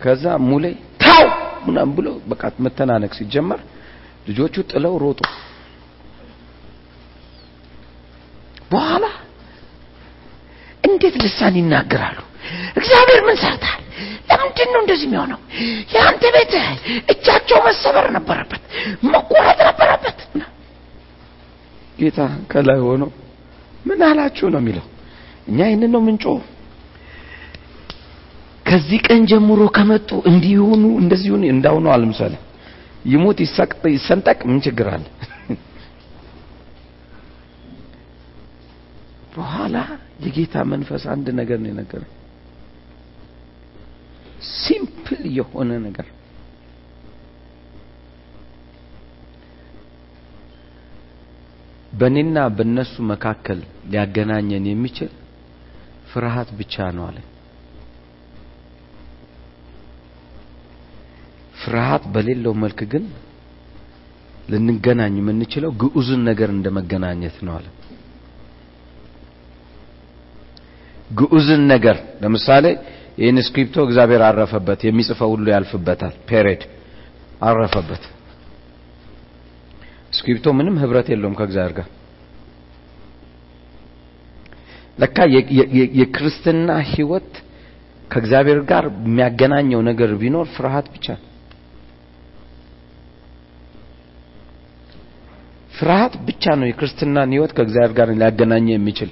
ከዛ 0.00 0.24
ሙሌ 0.48 0.64
ታው 1.02 1.24
ምናምን 1.66 1.92
ብሎ 1.96 2.08
በቃ 2.30 2.42
መተናነቅ 2.64 3.12
ሲጀመር 3.18 3.60
ልጆቹ 4.28 4.54
ጥለው 4.70 4.94
ሮጡ። 5.02 5.20
በኋላ 8.72 9.04
እንዴት 10.84 11.14
ልሳን 11.22 11.54
ይናገራሉ? 11.60 12.18
እግዚአብሔር 12.78 13.20
ምን 13.26 13.36
ሰርታል? 13.42 13.80
ለምንድን 14.30 14.68
ነው 14.74 14.80
እንደዚህ 14.82 15.06
የሚሆነው? 15.08 15.40
የአንተ 15.94 16.22
ቤት 16.36 16.52
እጃቸው 17.12 17.58
መሰበር 17.66 18.06
ነበረበት፣ 18.16 18.62
መቆረጥ 19.12 19.58
ነበረበት። 19.68 20.18
ጌታ 22.00 22.20
ከላይ 22.50 22.78
ሆኖ 22.84 23.02
ምን 23.86 24.00
አላችሁ 24.06 24.46
ነው 24.54 24.60
የሚለው። 24.62 24.84
እኛ 25.48 25.58
ይህንን 25.66 25.90
ነው 25.94 26.02
ምንጮ 26.06 26.24
ከዚህ 28.66 28.98
ቀን 29.06 29.22
ጀምሮ 29.30 29.60
ከመጡ 29.76 30.10
እንዲሆኑ 30.30 30.82
እንደዚህ 31.02 31.30
ሆኑ 31.34 31.44
እንዳሁኑ 31.54 31.86
አልምሰለ 31.94 32.34
ይሞት 33.04 33.38
ይሰንጠቅ 33.94 34.38
ምን 34.48 34.58
ችግር 34.66 34.86
አለ? 34.94 35.04
በኋላ 39.34 39.76
የጌታ 40.24 40.54
መንፈስ 40.72 41.02
አንድ 41.12 41.26
ነገር 41.40 41.58
ነው 41.62 41.68
የነገረኝ። 41.72 42.10
ሲምፕል 44.56 45.22
የሆነ 45.38 45.70
ነገር 45.86 46.06
በእኔና 52.00 52.38
በእነሱ 52.56 52.94
መካከል 53.10 53.58
ሊያገናኘን 53.90 54.66
የሚችል 54.70 55.10
ፍርሃት 56.10 56.48
ብቻ 56.58 56.74
ነው 56.96 57.04
አለ። 57.08 57.18
ፍርሃት 61.60 62.04
በሌለው 62.12 62.54
መልክ 62.62 62.80
ግን 62.92 63.04
ልንገናኝ 64.48 65.16
የምንችለው 65.20 65.70
ግዑዝን 65.82 66.22
ነገር 66.28 66.48
እንደ 66.54 66.68
መገናኘት 66.76 67.36
ነው 67.46 67.52
አለ። 67.58 67.66
ግዑዝን 71.10 71.62
ነገር 71.72 71.96
ለምሳሌ 72.22 72.64
ይህን 73.20 73.38
ስክሪፕቶ 73.46 73.76
እግዚአብሔር 73.86 74.22
አረፈበት፣ 74.26 74.80
የሚጽፈው 74.86 75.30
ሁሉ 75.34 75.46
ያልፍበታል። 75.54 76.14
period 76.28 76.62
አረፈበት። 77.42 78.02
ስክሪፕቶ 80.20 80.46
ምንም 80.58 80.76
ህብረት 80.82 81.08
የለውም 81.12 81.36
ከእግዚአብሔር 81.38 81.74
ጋር። 81.78 81.88
ለካ 84.98 85.18
የክርስትና 85.98 86.70
ህይወት 86.90 87.30
ከእግዚአብሔር 88.10 88.60
ጋር 88.70 88.84
የሚያገናኘው 89.00 89.80
ነገር 89.88 90.10
ቢኖር 90.22 90.46
ፍርሃት 90.54 90.86
ብቻ። 90.94 91.06
ፍርሃት 95.72 96.14
ብቻ 96.26 96.44
ነው 96.60 96.66
የክርስትናን 96.68 97.32
ህይወት 97.34 97.52
ከእግዚአብሔር 97.56 97.92
ጋር 97.98 98.08
ሊያገናኘ 98.14 98.66
የሚችል። 98.72 99.10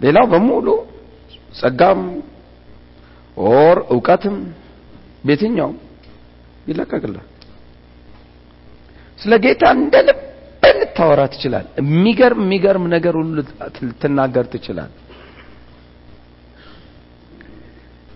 ሌላው 0.00 0.26
በሙሉ 0.32 0.66
ጸጋም 1.54 2.00
ኦር 3.36 3.78
እውቀትም 3.94 4.36
ቤትኛውም 5.24 5.76
ይለቀቅልሃል። 6.66 7.28
ስለ 9.18 9.34
ጌታ 9.44 9.64
እንደ 9.76 9.94
ልብ 10.08 10.20
ልታወራ 10.76 11.20
ትችላል። 11.32 11.66
የሚገርም 11.80 12.40
የሚገርም 12.44 12.84
ነገር 12.94 13.14
ሁሉ 13.18 13.30
ልትናገር 13.84 14.44
ትችላል። 14.52 14.90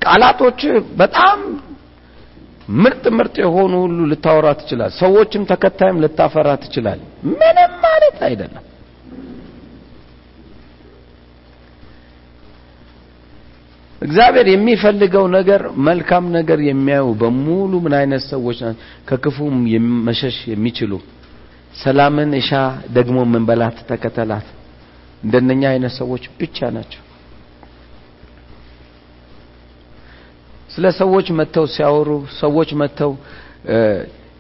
ቃላቶች 0.00 0.60
በጣም 1.00 1.38
ምርጥ 2.78 3.04
ምርጥ 3.18 3.36
የሆኑ 3.42 3.72
ሁሉ 3.84 3.98
ልታወራ 4.10 4.48
ትችላል። 4.60 4.90
ሰዎችም 4.98 5.42
ተከታይም 5.50 6.00
ልታፈራ 6.04 6.48
ትችላል። 6.64 7.00
ምንም 7.32 7.72
ማለት 7.84 8.18
አይደለም። 8.28 8.64
እግዚአብሔር 14.02 14.46
የሚፈልገው 14.50 15.24
ነገር 15.36 15.60
መልካም 15.88 16.24
ነገር 16.36 16.58
የሚያዩ 16.68 17.06
በሙሉ 17.20 17.72
ምን 17.84 17.94
አይነት 18.00 18.22
ሰዎች 18.32 18.58
ናቸው? 18.64 18.80
ከክፉም 19.08 19.54
መሸሽ 20.08 20.36
የሚችሉ 20.52 20.92
ሰላምን 21.74 22.30
እሻ 22.38 22.50
ደግሞ 22.96 23.18
ምን 23.32 23.42
በላት 23.48 23.78
ተከተላት። 23.90 24.46
እንደነኛ 25.22 25.62
አይነት 25.72 25.92
ሰዎች 26.00 26.24
ብቻ 26.40 26.58
ናቸው። 26.76 27.02
ስለ 30.70 30.86
ሰዎች 31.00 31.26
መጥተው 31.38 31.66
ሲያወሩ፣ 31.74 32.10
ሰዎች 32.40 32.70
መጥተው 32.80 33.12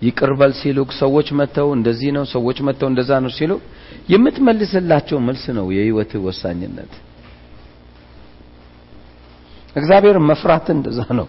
ይቅርበል 0.02 0.52
ሲሉ፣ 0.60 0.78
ሰዎች 1.00 1.28
መጥተው 1.40 1.68
እንደዚህ 1.78 2.10
ነው፣ 2.16 2.24
ሰዎች 2.34 2.58
መጥተው 2.68 2.88
እንደዛ 2.92 3.10
ነው 3.24 3.30
ሲሉ 3.38 3.52
የምትመልስላቸው 4.12 5.18
መልስ 5.28 5.44
ነው 5.58 5.66
የህይወት 5.76 6.12
ወሳኝነት። 6.26 6.92
እግዚአብሔር 9.78 10.16
መፍራት 10.30 10.66
እንደዛ 10.74 11.00
ነው። 11.18 11.26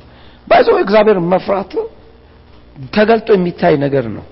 ባይዘው 0.47 0.77
እግዚአብሔር 0.83 1.17
መፍራት 1.33 1.71
ተገልጦ 2.93 3.27
የሚታይ 3.35 3.73
ነገር 3.85 4.05
ነው 4.17 4.25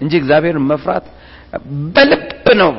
እንጂ 0.00 0.12
እግዚአብሔር 0.20 0.56
መፍራት 0.70 1.06
በልብ 1.96 2.24
ነው። 2.60 2.72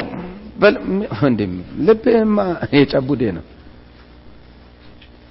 ልብማ 1.87 2.37
የጨቡዴ 2.77 3.21
ነው። 3.37 3.45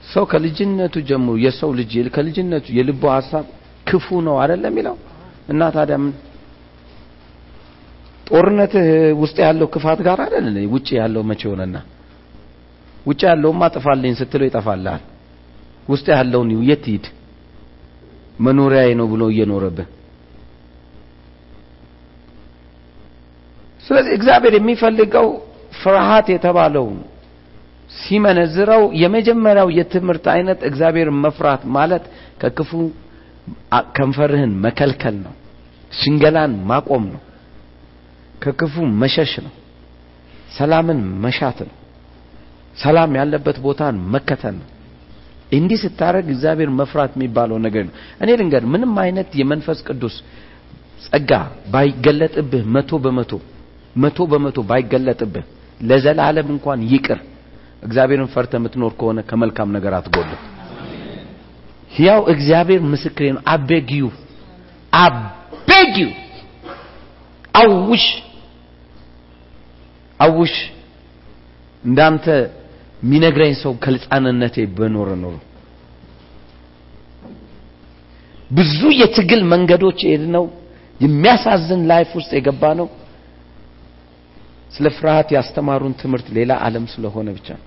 ሰው 0.04 0.24
ከልጅነቱ 0.30 0.94
ጀምሮ 1.08 1.34
የሰው 1.44 1.70
ልጅ 1.78 1.92
ከልጅነቱ 2.14 2.66
የልቡ 2.78 3.02
ሀሳብ 3.16 3.44
ክፉ 3.86 4.06
ነው 4.26 4.34
አይደለም 4.42 4.72
የሚለው 4.72 4.96
እና 5.48 5.60
ታዲያ 5.76 5.96
ምን 6.02 6.12
ጦርነት 8.26 8.74
ውስጥ 9.22 9.36
ያለው 9.46 9.68
ክፋት 9.74 10.00
ጋር 10.06 10.18
አይደል? 10.24 10.46
ውጪ 10.74 10.88
ያለው 11.00 11.22
መቼ 11.30 11.42
ሆነና 11.50 11.76
ውጭ 13.06 13.20
ያለውማ 13.30 13.62
ጥፋልኝ 13.74 14.12
ስትለው 14.20 14.46
ይጠፋልሃል። 14.48 15.02
ውስጥ 15.88 16.06
ያለውን 16.14 16.50
የት 16.68 16.84
ሂድ 16.90 17.06
መኖሪያዬ 18.38 18.90
ነው 19.00 19.06
ብሎ 19.12 19.22
እየኖረብህ 19.32 19.88
ስለዚህ 23.84 24.12
እግዚአብሔር 24.18 24.54
የሚፈልገው 24.56 25.26
ፍርሃት 25.80 26.26
የተባለው 26.32 26.86
ሲመነዝረው 27.90 28.82
የመጀመሪያው 29.00 29.68
የትምህርት 29.76 30.26
አይነት 30.34 30.60
እግዚአብሔርን 30.68 31.16
መፍራት 31.24 31.62
ማለት 31.76 32.04
ከክፉ 32.40 32.70
ከንፈርህን 33.96 34.52
መከልከል 34.64 35.16
ነው። 35.24 35.32
ሽንገላን 35.92 36.52
ማቆም 36.70 37.04
ነው። 37.14 37.22
ከክፉ 38.42 38.74
መሸሽ 39.02 39.32
ነው። 39.46 39.54
ሰላምን 40.58 41.00
መሻት 41.24 41.58
ነው። 41.68 41.74
ሰላም 42.76 43.10
ያለበት 43.20 43.56
ቦታን 43.64 43.96
መከተል 44.14 44.54
ነው። 44.60 44.68
እንዲህ 45.52 45.78
ስታደርግ 45.82 46.26
እግዚአብሔር 46.34 46.70
መፍራት 46.78 47.12
የሚባለው 47.16 47.58
ነገር 47.64 47.82
ነው። 47.86 47.94
እኔ 48.22 48.28
ልንገር፣ 48.40 48.64
ምንም 48.72 48.92
አይነት 49.04 49.30
የመንፈስ 49.40 49.78
ቅዱስ 49.88 50.16
ጸጋ 51.06 51.30
ባይገለጥብህ 51.72 52.64
መቶ 52.74 52.90
በመቶ 53.04 53.32
መቶ 53.96 54.18
በመቶ 54.32 54.58
ባይገለጥብህ 54.68 55.44
ለዘላለም 55.80 56.48
እንኳን 56.54 56.80
ይቅር 56.90 57.20
እግዚአብሔርን 57.82 58.28
ፈርተ 58.32 58.52
የምትኖር 58.58 58.92
ከሆነ 58.98 59.18
ከመልካም 59.28 59.70
ነገር 59.76 59.92
አትጎልም። 59.98 60.40
ሕያው 61.90 62.20
እግዚአብሔር 62.32 62.80
ምስክሬ 62.90 63.26
ነው። 63.36 63.42
አቤግዩ 63.54 64.04
አቤግዩ 64.92 66.08
አውሽ 67.54 68.04
አውሽ 70.20 70.54
እንዳንተ 71.82 72.26
የሚነግረኝ 73.02 73.52
ሰው 73.60 73.72
ከልጅነቴ 73.84 74.56
ቢኖር 74.76 75.10
ኖሮ 75.22 75.36
ብዙ 78.50 78.80
የትግል 79.00 79.42
መንገዶች 79.52 79.98
የሄድ 80.04 80.24
ነው። 80.36 80.44
የሚያሳዝን 81.00 81.82
life 81.90 82.10
ውስጥ 82.18 82.30
የገባ 82.36 82.62
ነው። 82.80 82.88
ስለ 84.74 84.86
ፍርሃት 84.96 85.28
ያስተማሩን 85.36 85.94
ትምህርት 86.00 86.26
ሌላ 86.36 86.52
ዓለም 86.66 86.84
ስለሆነ 86.92 87.28
ብቻ 87.36 87.48
ነው። 87.58 87.66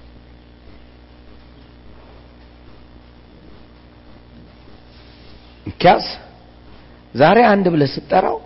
እንኪያስ 5.65 6.05
ዛሬ 7.15 7.39
አንድ 7.51 7.65
ብለህ 7.73 7.89
ስትጠራው 7.93 8.37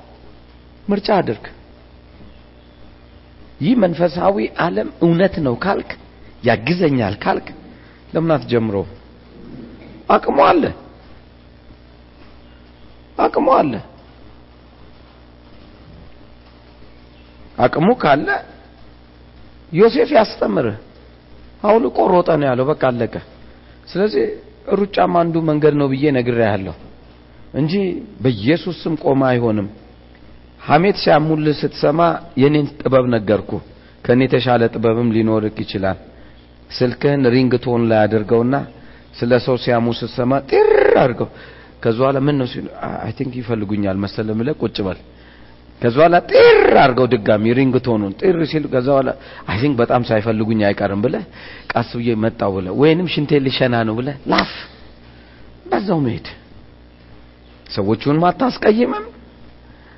ምርጫ 0.87 1.07
አድርግ። 1.19 1.45
ይህ 3.61 3.75
መንፈሳዊ 3.83 4.35
ዓለም 4.65 4.89
እውነት 5.05 5.35
ነው 5.45 5.55
ካልክ 5.63 5.91
ያግዘኛል 6.43 7.15
ካልክ 7.23 7.47
ለምን 8.13 8.31
አትጀምረው? 8.35 8.85
አቅሙ 10.09 10.37
አለ፣ 10.47 10.63
አቅሙ 13.17 13.47
አለ። 13.57 13.73
አቅሙ 17.57 17.87
ካለ 18.01 18.27
ዮሴፍ 19.71 20.09
ያስተምርህ። 20.17 20.77
አውልቆ 21.63 21.97
ሮጠ 22.13 22.29
ነው 22.39 22.47
ያለው። 22.49 22.65
በቃ 22.69 22.83
አለቀ። 22.91 23.13
ስለዚህ 23.87 24.25
ሩጫም 24.79 25.13
አንዱ 25.21 25.35
መንገድ 25.49 25.73
ነው 25.79 25.87
ብዬ 25.93 26.05
ነግሬሃለሁ 26.17 26.75
እንጂ 27.53 27.73
በኢየሱስ 28.23 28.77
ስም 28.83 28.95
ቆመ 29.03 29.21
አይሆንም። 29.31 29.67
ሐሜት 30.61 30.97
ሲያሙልህ 31.03 31.55
ስትሰማ 31.61 31.99
የኔን 32.41 32.67
ጥበብ 32.79 33.05
ነገርኩ። 33.15 33.51
ከኔ 34.05 34.21
የተሻለ 34.27 34.61
ጥበብም 34.73 35.09
ሊኖርክ 35.15 35.57
ይችላል። 35.63 35.97
ስልክህን 36.71 37.23
ring 37.33 37.53
tone 37.63 37.83
ላይ 37.89 37.99
አድርገውና 38.05 38.55
ስለ 39.19 39.31
ሰው 39.45 39.55
ሲያሙ 39.63 39.85
ስትሰማ 39.99 40.31
ጢር 40.49 40.69
አድርገው። 41.03 41.29
ከዛ 41.83 41.97
በኋላ 41.99 42.17
ምን 42.27 42.35
ነው 42.39 42.47
ሲሉ 42.51 42.65
I 42.99 43.11
think 43.17 43.33
ይፈልጉኛል 43.41 43.97
መሰለ 44.03 44.27
ብለህ 44.39 44.55
ቁጭ 44.61 44.77
በል። 44.87 44.99
ከዛ 45.81 45.95
በኋላ 45.97 46.15
ጢር 46.31 46.59
አድርገው 46.83 47.07
ድጋሚ 47.13 47.45
ring 47.57 47.75
tone 47.85 47.99
ኡን 47.99 48.13
ጢር 48.21 48.37
ሲሉ 48.51 48.65
ከዛ 48.73 48.87
በኋላ 48.89 49.09
I 49.49 49.57
think 49.61 49.75
በጣም 49.81 50.01
ሳይፈልጉኝ 50.09 50.61
አይቀርም 50.69 51.01
ብለህ 51.05 51.23
ቀስ 51.73 51.89
ብዬ 51.99 52.15
መጣው 52.23 52.51
ብለህ 52.57 52.73
ወይንም 52.81 53.07
ሽንቴ 53.13 53.39
ሊሸና 53.45 53.75
ነው 53.89 53.95
ብለህ 53.99 54.15
ላፍ 54.33 54.51
በዛው 55.69 55.99
መሄድ 56.05 56.27
ሰዎቹን 57.67 58.19
አታስቀይምም። 58.27 59.05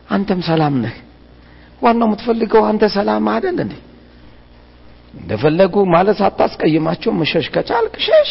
አንተም 0.10 0.39
ሰላም 0.47 0.75
ነህ። 0.84 0.95
ዋናው 1.82 2.08
የምትፈልገው 2.10 2.63
አንተ 2.69 2.84
ሰላም 2.95 3.25
አይደል 3.34 3.58
እንዴ? 3.63 3.73
እንደፈለጉ 5.13 5.76
ማለት 5.93 6.19
አታስቀይማቸው። 6.28 7.12
መሸሽ 7.19 7.45
ከቻልክ 7.54 7.95
ሸሽ። 8.08 8.30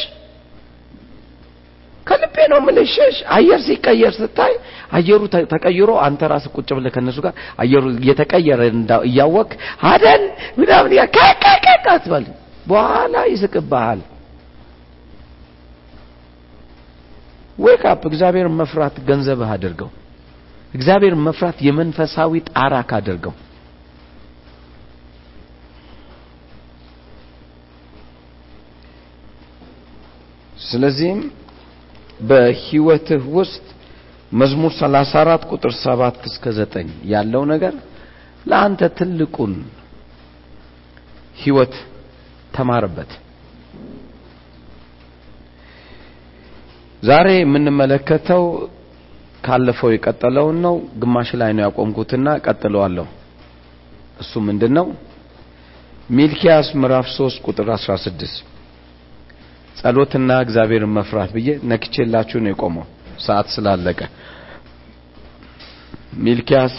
ከልቤ 2.07 2.37
ነው 2.51 2.59
የምልህ 2.61 2.87
ሸሽ። 2.93 3.17
አየር 3.37 3.61
ሲቀየር 3.65 4.13
ስታይ 4.19 4.53
አየሩ 4.97 5.23
ተቀይሮ 5.53 5.91
አንተ 6.05 6.21
ራስህ 6.33 6.53
ቁጭ 6.57 6.69
ብለህ 6.77 6.93
ከነሱ 6.95 7.19
ጋር 7.27 7.35
አየሩ 7.63 7.85
እየተቀየረ 7.99 8.61
እያወቅ 9.09 9.51
አይደል 9.89 10.23
ምናምን 10.61 10.93
ከከከ 11.17 11.65
አትበል። 11.89 12.25
በኋላ 12.67 13.15
ይስቅብሃል። 13.33 14.01
Wake 17.59 17.85
up። 17.91 18.03
እግዚአብሔርን 18.11 18.57
መፍራት 18.61 18.97
ገንዘብህ 19.09 19.51
አድርገው። 19.55 19.91
እግዚአብሔርን 20.75 21.23
መፍራት 21.29 21.59
የመንፈሳዊ 21.67 22.33
ጣራ 22.51 22.75
ካደርገው። 22.91 23.35
ስለዚህም 30.67 31.21
በህይወትህ 32.21 33.25
ውስጥ 33.39 33.65
መዝሙር 34.33 34.73
34 34.79 35.47
ቁጥር 35.53 35.73
7 35.83 36.27
እስከ 36.31 36.45
9 36.57 36.81
ያለው 37.13 37.43
ነገር 37.53 37.75
ለአንተ 38.47 38.81
ትልቁን 38.99 39.53
ህይወት 41.37 41.75
ተማርበት። 42.55 43.11
ዛሬ 47.03 47.29
የምንመለከተው 47.37 48.45
ካለፈው 49.45 49.91
የቀጠለውን 49.93 50.57
ነው። 50.67 50.75
ግማሽ 51.03 51.29
ላይ 51.41 51.51
ነው 51.57 51.63
ያቆምኩትና 51.67 52.29
ቀጥለዋለሁ። 52.47 53.07
እሱ 54.21 54.33
ምንድን 54.49 54.73
ነው? 54.79 54.87
ሚልኪያስ 56.11 56.69
ምዕራፍ 56.81 57.07
3 57.17 57.45
ቁጥር 57.47 57.69
16 57.77 58.25
ጸሎትና 59.79 60.31
እግዚአብሔርን 60.45 60.93
መፍራት 60.97 61.31
ብዬ 61.37 61.49
ነክቼላችሁ 61.71 62.39
ነው 62.45 62.51
የቆመው 62.53 62.85
ሰዓት 63.27 63.49
ስላለቀ። 63.55 64.01
ሚልኪያስ 66.25 66.75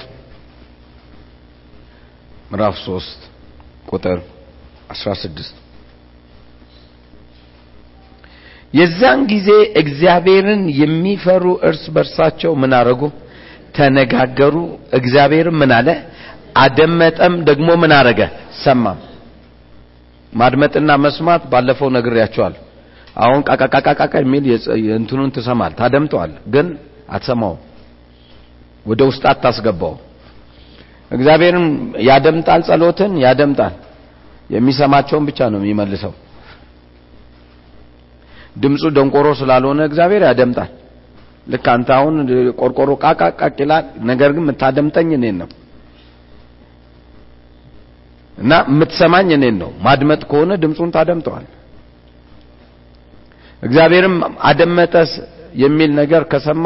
ምዕራፍ 2.52 2.76
3 2.84 3.26
ቁጥር 3.92 4.20
16 4.96 5.66
የዛን 8.74 9.20
ጊዜ 9.32 9.50
እግዚአብሔርን 9.82 10.64
የሚፈሩ 10.82 11.46
እርስ 11.70 11.84
በርሳቸው 11.96 12.52
ምን 12.62 12.74
አረጉ? 12.80 13.02
ተነጋገሩ። 13.76 14.56
እግዚአብሔርም 14.94 15.58
ምን 15.62 15.72
አለ? 15.78 15.90
አደመጠም፣ 16.58 17.34
ደግሞ 17.50 17.70
ምን 17.82 17.92
አረገ? 17.98 18.22
ሰማም። 18.64 19.00
ማድመጥና 20.34 20.90
መስማት 21.06 21.44
ባለፈው 21.52 21.90
ነግሬያቸዋል። 21.96 22.56
አሁን 23.20 23.40
ቃቃቃቃቃ 23.50 24.14
የሚል 24.18 24.46
እንትኑን 24.98 25.32
ትሰማል፣ 25.36 25.72
ታደምጠዋል፣ 25.80 26.32
ግን 26.54 26.68
አትሰማው፣ 27.10 27.56
ወደ 28.86 29.02
ውስጥ 29.10 29.24
አታስገባው። 29.32 29.94
እግዚአብሔርም 31.12 31.66
ያደምጣል፣ 32.08 32.62
ጸሎትን 32.68 33.14
ያደምጣል። 33.26 33.76
የሚሰማቸውን 34.50 35.24
ብቻ 35.30 35.40
ነው 35.54 35.60
የሚመልሰው። 35.62 36.14
ድምፁ 38.56 38.84
ደንቆሮ 38.96 39.28
ስላልሆነ 39.40 39.80
እግዚአብሔር 39.90 40.24
ያደምጣል። 40.30 40.72
ልክ 41.48 41.66
አንተ 41.74 41.90
አሁን 41.98 42.16
ቆርቆሮ 42.60 42.90
ቃቃቃቅ 43.04 43.56
ይላል፣ 43.64 43.86
ነገር 44.10 44.30
ግን 44.36 44.44
የምታደምጠኝ 44.46 45.10
እኔን 45.18 45.38
ነው 45.42 45.50
እና 48.38 48.52
የምትሰማኝ 48.70 49.30
እኔን 49.38 49.56
ነው። 49.62 49.72
ማድመጥ 49.86 50.22
ከሆነ 50.32 50.52
ድምፁን 50.64 50.92
ታደምጠዋል። 50.96 51.46
እግዚአብሔርም 53.64 54.16
አደመጠስ 54.50 55.12
የሚል 55.64 55.92
ነገር 56.02 56.22
ከሰማ 56.32 56.66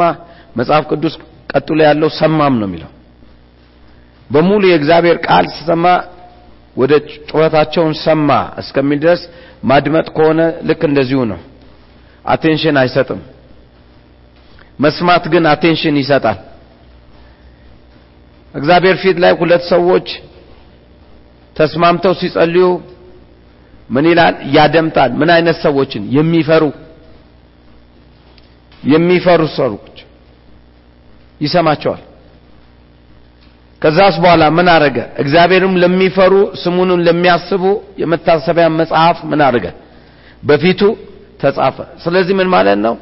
መጽሐፍ 0.56 0.84
ቅዱስ 0.90 1.14
ቀጥሎ 1.50 1.78
ያለው 1.88 2.10
ሰማም 2.18 2.54
ነው 2.60 2.66
የሚለው። 2.68 2.90
በሙሉ 4.30 4.62
የእግዚአብሔር 4.66 5.16
ቃል 5.26 5.46
ስሰማ 5.56 5.86
ወደ 6.76 6.92
ጩኸታቸውን 7.28 7.94
ሰማ 8.04 8.28
እስከሚል 8.60 8.98
ድረስ 9.04 9.22
ማድመጥ 9.64 10.06
ከሆነ 10.16 10.40
ልክ 10.68 10.80
እንደዚሁ 10.88 11.20
ነው። 11.32 11.40
attention 12.24 12.76
አይሰጥም። 12.82 13.20
መስማት 14.78 15.24
ግን 15.32 15.44
attention 15.50 15.96
ይሰጣል። 16.02 16.38
እግዚአብሔር 18.54 18.96
ፊት 19.02 19.16
ላይ 19.22 19.32
ሁለት 19.40 19.62
ሰዎች 19.70 20.08
ተስማምተው 21.56 22.14
ሲጸልዩ 22.20 22.66
ምን 23.90 24.04
ይላል? 24.10 24.34
ያደምጣል። 24.56 25.10
ምን 25.20 25.30
አይነት 25.30 25.56
ሰዎችን? 25.62 26.02
የሚፈሩ 26.16 26.62
የሚፈሩ 28.84 29.42
ሰዎች 29.56 29.96
ይሰማቸዋል። 31.40 32.02
ከዛስ 33.82 34.14
በኋላ 34.22 34.42
ምን 34.56 34.68
አረገ? 34.74 34.98
እግዚአብሔርም 35.22 35.74
ለሚፈሩ 35.82 36.32
ስሙንም 36.62 37.00
ለሚያስቡ 37.06 37.64
የመታሰቢያ 38.00 38.66
መጽሐፍ 38.80 39.18
ምን 39.30 39.40
አረገ? 39.46 39.66
በፊቱ 40.42 40.80
ተጻፈ። 41.42 41.76
ስለዚህ 42.04 42.34
ምን 42.40 42.48
ማለት 42.48 42.78
ነው? 42.86 42.94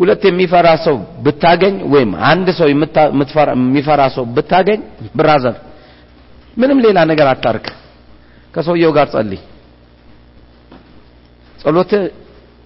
ሁለት 0.00 0.22
የሚፈራ 0.28 0.68
ሰው 0.86 0.96
ብታገኝ 1.24 1.74
ወይም 1.92 2.10
አንድ 2.30 2.46
ሰው 2.58 2.66
የሚፈራ 2.70 4.00
ሰው 4.16 4.24
ብታገኝ 4.36 4.80
ብራዘር 5.18 5.56
ምንም 6.56 6.78
ሌላ 6.84 6.98
ነገር 7.10 7.26
አታርክ። 7.30 7.66
ከሰውየው 8.54 8.92
ጋር 8.96 9.06
ጸልይ። 9.12 9.40
ጸሎት 11.56 11.92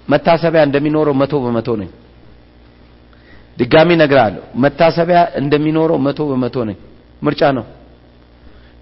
መታሰቢያ 0.09 0.63
እንደሚኖረው 0.69 1.15
መቶ 1.21 1.35
በመቶ 1.45 1.69
ነኝ። 1.81 1.91
ድጋሚ 3.59 3.89
እነግርሃለሁ። 3.97 4.43
መታሰቢያ 4.65 5.21
እንደሚኖረው 5.41 5.99
መቶ 6.07 6.19
በመቶ 6.31 6.57
ነኝ። 6.69 6.79
ምርጫ 7.23 7.43
ነው። 7.59 7.65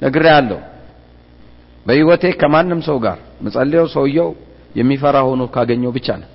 ነግሬሃለሁ። 0.03 0.59
በህይወቴ 1.87 2.25
ከማንም 2.41 2.81
ሰው 2.89 2.97
ጋር 3.05 3.19
መጸለየው 3.45 3.87
ሰውየው 3.95 4.31
የሚፈራ 4.77 5.17
ሆኖ 5.29 5.43
ካገኘው 5.55 5.93
ብቻ 5.97 6.09
ነው። 6.23 6.29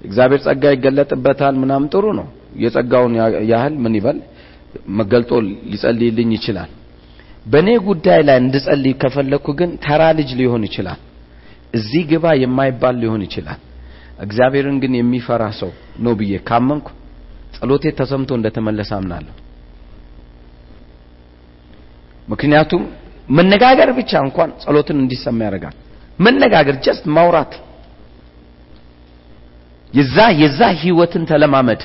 እግዚአብሔር 0.00 0.40
ጸጋ 0.46 0.64
ይገለጥበታል 0.74 1.54
ምናምን 1.62 1.88
ጥሩ 1.94 2.04
ነው። 2.18 2.26
የጸጋውን 2.64 3.14
ያህል 3.52 3.74
ምን 3.84 3.94
ይበል 3.98 4.18
መገልጦ 4.98 5.30
ሊጸልይልኝ 5.70 6.30
ይችላል። 6.36 6.70
በእኔ 7.46 7.68
ጉዳይ 7.88 8.20
ላይ 8.28 8.36
እንድጸልይ 8.42 8.94
ከፈለኩ 9.02 9.46
ግን 9.58 9.70
ተራ 9.84 10.02
ልጅ 10.18 10.30
ሊሆን 10.40 10.62
ይችላል። 10.68 11.00
እዚህ 11.74 12.02
ግባ 12.10 12.26
የማይባል 12.42 12.96
ሊሆን 13.02 13.22
ይችላል። 13.26 13.60
እግዚአብሔርን 14.18 14.76
ግን 14.82 14.92
የሚፈራ 14.96 15.42
ሰው 15.60 15.70
ነው 16.04 16.12
ብዬ 16.20 16.32
ካመንኩ 16.48 16.86
ጸሎቴ 17.56 17.84
ተሰምቶ 17.98 18.30
እንደተመለሰ 18.38 18.90
አምናለሁ። 18.98 19.34
ምክንያቱም 22.28 22.82
መነጋገር 23.28 23.90
ብቻ 23.98 24.12
እንኳን 24.26 24.50
ጸሎትን 24.62 24.98
እንዲሰማ 25.02 25.38
ያደርጋል። 25.46 25.76
መነጋገር 26.18 26.76
ጀስት 26.84 27.04
ማውራት 27.16 27.52
የዛ 29.92 30.16
የዛ 30.42 30.60
ህይወትን 30.82 31.24
ተለማመድ። 31.30 31.82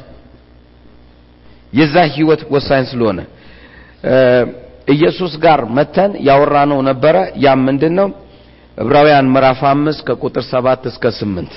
የዛ 1.73 1.95
ህይወት 2.15 2.41
ወሳኝ 2.53 2.83
ስለሆነ 2.91 3.19
ኢየሱስ 4.87 5.33
ጋር 5.43 5.59
መተን 5.77 6.11
ያወራነው 6.27 6.79
ነበረ። 6.89 7.15
ያም 7.43 7.59
ምንድን 7.67 7.93
ነው? 7.99 8.07
ዕብራውያን 8.77 9.27
ምዕራፍ 9.33 9.61
አምስት 9.71 10.01
ከቁጥር 10.07 10.43
ሰባት 10.51 10.81
እስከ 10.91 11.05
ስምንት 11.19 11.53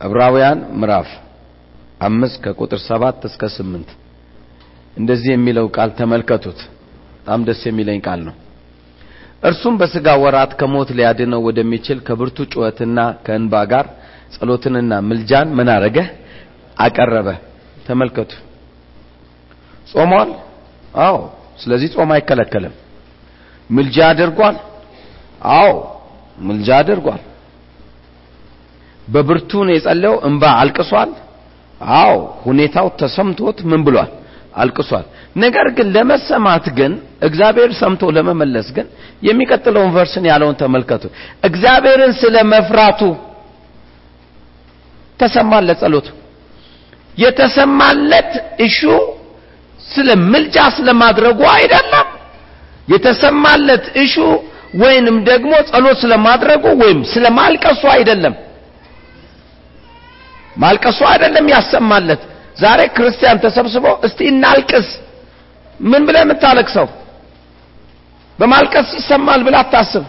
ዕብራውያን 0.00 0.58
ምዕራፍ 0.80 1.08
አምስት 2.00 2.36
ከቁጥር 2.44 2.80
ሰባት 2.88 3.18
እስከ 3.28 3.42
ስምንት 3.56 3.90
እንደዚህ 4.96 5.30
የሚለው 5.34 5.66
ቃል 5.76 5.90
ተመልከቱት። 5.98 6.60
በጣም 7.16 7.40
ደስ 7.48 7.60
የሚለኝ 7.68 7.98
ቃል 8.06 8.20
ነው። 8.28 8.34
እርሱም 9.42 9.74
በስጋ 9.80 10.08
ወራት 10.22 10.52
ከሞት 10.60 10.88
ሊያድነው 10.98 11.40
ወደሚችል 11.48 11.98
ከብርቱ 12.06 12.38
ጩኸትና 12.52 12.98
ከእንባ 13.26 13.54
ጋር 13.72 13.86
ጸሎትንና 14.34 14.92
ምልጃን 15.08 15.48
ምን 15.58 15.68
አረገ? 15.74 15.96
አቀረበ። 16.76 17.28
ተመልከቱ። 17.86 18.32
ጾሟል? 19.92 20.30
አዎ። 21.04 21.16
ስለዚህ 21.62 21.88
ጾም 21.94 22.10
አይከለከልም። 22.16 22.74
ምልጃ 23.70 23.96
አድርጓል? 24.12 24.56
አዎ፣ 25.54 25.72
ምልጃ 26.40 26.68
አድርጓል። 26.80 27.20
በብርቱ 29.10 29.50
ነው 29.66 29.74
የጸለየው። 29.76 30.16
እንባ 30.28 30.42
አልቅሷል? 30.60 31.10
አዎ፣ 31.98 32.14
ሁኔታው 32.44 32.86
ተሰምቶት 33.00 33.58
ምን 33.70 33.80
ብሏል? 33.86 34.10
አልቅሷል። 34.56 35.04
ነገር 35.36 35.66
ግን 35.76 35.88
ለመሰማት 35.94 36.64
ግን 36.78 36.92
እግዚአብሔር 37.22 37.70
ሰምቶ 37.80 38.02
ለመመለስ 38.16 38.68
ግን 38.76 38.86
የሚቀጥለውን 39.22 39.90
ቨርስን 39.96 40.24
ያለውን 40.30 40.56
ተመልከቱ። 40.62 41.04
እግዚአብሔርን 41.48 42.12
ስለ 42.20 42.36
መፍራቱ 42.52 43.00
ተሰማለት 45.20 45.78
ጸሎቱ። 45.82 46.08
የተሰማለት 47.18 48.30
እሹ 48.66 48.80
ስለ 49.86 50.08
ምልጃ 50.32 50.56
ስለማድረጉ 50.76 51.40
አይደለም። 51.56 52.08
የተሰማለት 52.88 53.84
እሹ 54.02 54.14
ወይንም 54.82 55.16
ደግሞ 55.26 55.52
ጸሎት 55.70 55.98
ስለማድረጉ 56.04 56.64
ወይም 56.82 57.00
ስለ 57.12 57.24
ማልቀሱ 57.38 57.82
አይደለም። 57.94 58.34
ማልቀሱ 60.60 61.00
አይደለም 61.10 61.46
ያሰማለት። 61.54 62.22
ዛሬ 62.56 62.80
ክርስቲያን 62.96 63.38
ተሰብስቦ 63.44 63.86
እስቲ 64.06 64.18
እናልቅስ። 64.32 64.88
ምን 65.80 66.02
ብለህ 66.06 66.22
የምታለቅሰው? 66.24 66.86
በማልቀስ 68.38 68.88
ይሰማል 68.98 69.40
ብለህ 69.46 69.60
አታስብ። 69.62 70.04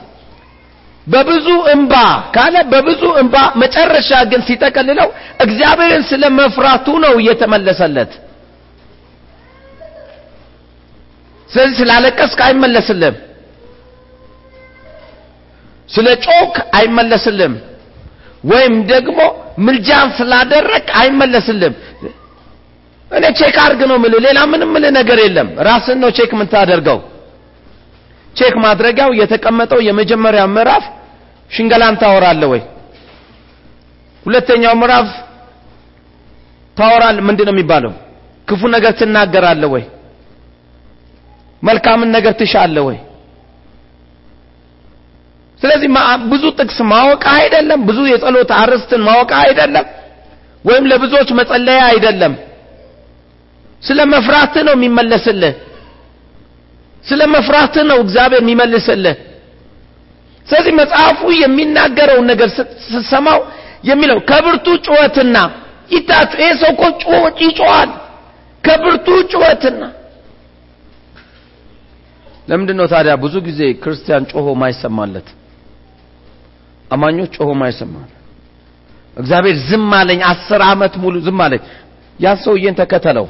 በብዙ 1.08 1.48
እንባ 1.74 1.94
ካለ 2.36 2.56
በብዙ 2.72 3.04
እንባ 3.22 3.36
መጨረሻ 3.62 4.10
ግን 4.32 4.42
ሲጠቀልለው 4.48 5.08
እግዚአብሔርን 5.46 6.04
ስለ 6.10 6.24
መፍራቱ 6.40 6.88
ነው 7.04 7.14
እየተመለሰለት። 7.22 8.12
ስለዚህ 11.50 11.76
ስላለቀስክ 11.80 12.40
አይመለስልም። 12.48 13.16
ስለ 15.90 16.08
ጮክ 16.26 16.54
አይመለስልም። 16.78 17.54
ወይም 18.44 18.76
ደግሞ 18.92 19.20
ምልጃን 19.58 20.10
ስላደረግ 20.18 20.86
አይመለስልም። 20.94 21.74
እኔ 23.12 23.26
check 23.40 23.56
አርግ 23.58 23.82
ነው 23.90 23.98
ምልህ፣ 23.98 24.20
ሌላ 24.26 24.40
ምንም 24.46 24.70
ምልህ 24.76 24.92
ነገር 24.92 25.20
የለም። 25.20 25.48
ራስን 25.68 25.98
ነው 26.04 26.10
check 26.18 26.32
የምታደርገው። 26.34 27.00
check 28.36 28.56
ማድረጊያው 28.64 29.12
የተቀመጠው 29.14 29.80
የመጀመሪያው 29.82 30.48
ምዕራፍ 30.48 30.84
ሽንገላን 31.52 31.96
ታወራለህ 32.02 32.50
ወይ? 32.54 32.62
ሁለተኛው 34.26 34.74
ምዕራፍ 34.82 35.08
ታወራለህ 36.78 37.24
ምንድን 37.30 37.46
ነው 37.48 37.54
የሚባለው? 37.54 37.94
ክፉ 38.48 38.62
ነገር 38.68 38.92
ትናገራለህ 38.94 39.70
ወይ? 39.76 39.84
መልካምን 41.64 42.10
ነገር 42.12 42.34
ትሻለህ 42.34 42.84
ወይ? 42.90 42.98
ስለዚህ 45.62 45.90
ብዙ 46.32 46.44
ጥቅስ 46.60 46.78
ማወቅ 46.92 47.24
አይደለም፣ 47.34 47.80
ብዙ 47.90 48.00
የጸሎት 48.10 48.52
አርዕስትን 48.60 49.02
ማወቅ 49.08 49.32
አይደለም፣ 49.42 49.86
ወይም 50.66 50.86
ለብዙዎች 50.92 51.30
መጸለያ 51.40 51.80
አይደለም። 51.92 52.34
ስለ 53.84 54.00
መፍራት 54.14 54.56
ነው 54.68 54.74
የሚመለስልህ። 54.78 55.54
ስለ 57.06 57.22
መፍራት 57.36 57.76
ነው 57.90 57.98
እግዚአብሔር 58.04 58.42
የሚመልስልህ። 58.44 59.16
ስለዚህ 60.48 60.74
መጽሐፉ 60.80 61.22
የሚናገረውን 61.42 62.26
ነገር 62.32 62.50
ስትሰማው 62.56 63.40
የሚለው 63.90 64.20
ከብርቱ 64.30 64.68
ጩኸትና 64.88 65.38
ይታችሁ፣ 65.92 66.38
ይሄ 66.42 66.52
ሰው 66.62 66.72
እኮ 66.76 66.84
ይጮዋል። 67.44 67.92
ከብርቱ 68.64 69.08
ጩኸትና 69.34 69.82
ለምንድን 72.48 72.78
ነው 72.80 72.88
ታዲያ 72.94 73.14
ብዙ 73.24 73.36
ጊዜ 73.48 73.62
ክርስቲያን 73.84 74.24
ጮሆ 74.32 74.48
ማይሰማለት? 74.62 75.28
አማኞች 76.92 77.34
ጮሆ 77.38 77.50
ማይሰማለት? 77.60 78.12
እግዚአብሔር 79.18 79.58
ዝም 79.68 79.92
አለኝ፣ 80.00 80.20
አስር 80.32 80.62
ዓመት 80.68 80.94
ሙሉ 81.04 81.16
ዝም 81.26 81.40
አለኝ። 81.46 81.62
ያ 82.20 82.34
ሰውዬን 82.44 82.76
ተከተለው። 82.80 83.28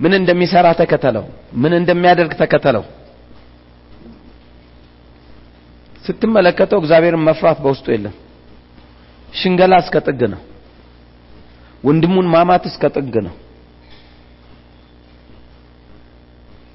ምን 0.00 0.12
እንደሚሰራ 0.18 0.66
ተከተለው። 0.80 1.24
ምን 1.62 1.72
እንደሚያደርግ 1.78 2.32
ተከተለው። 2.40 2.84
ስትመለከተው 6.04 6.78
እግዚአብሔርን 6.82 7.24
መፍራት 7.28 7.58
በውስጡ 7.64 7.86
የለም። 7.94 8.14
ሽንገላ 9.32 9.74
እስከ 9.82 9.96
ጥግ 10.06 10.20
ነው። 10.34 10.40
ወንድሙን 11.84 12.26
ማማት 12.34 12.64
እስከ 12.70 12.82
ጥግ 12.96 13.14
ነው። 13.26 13.34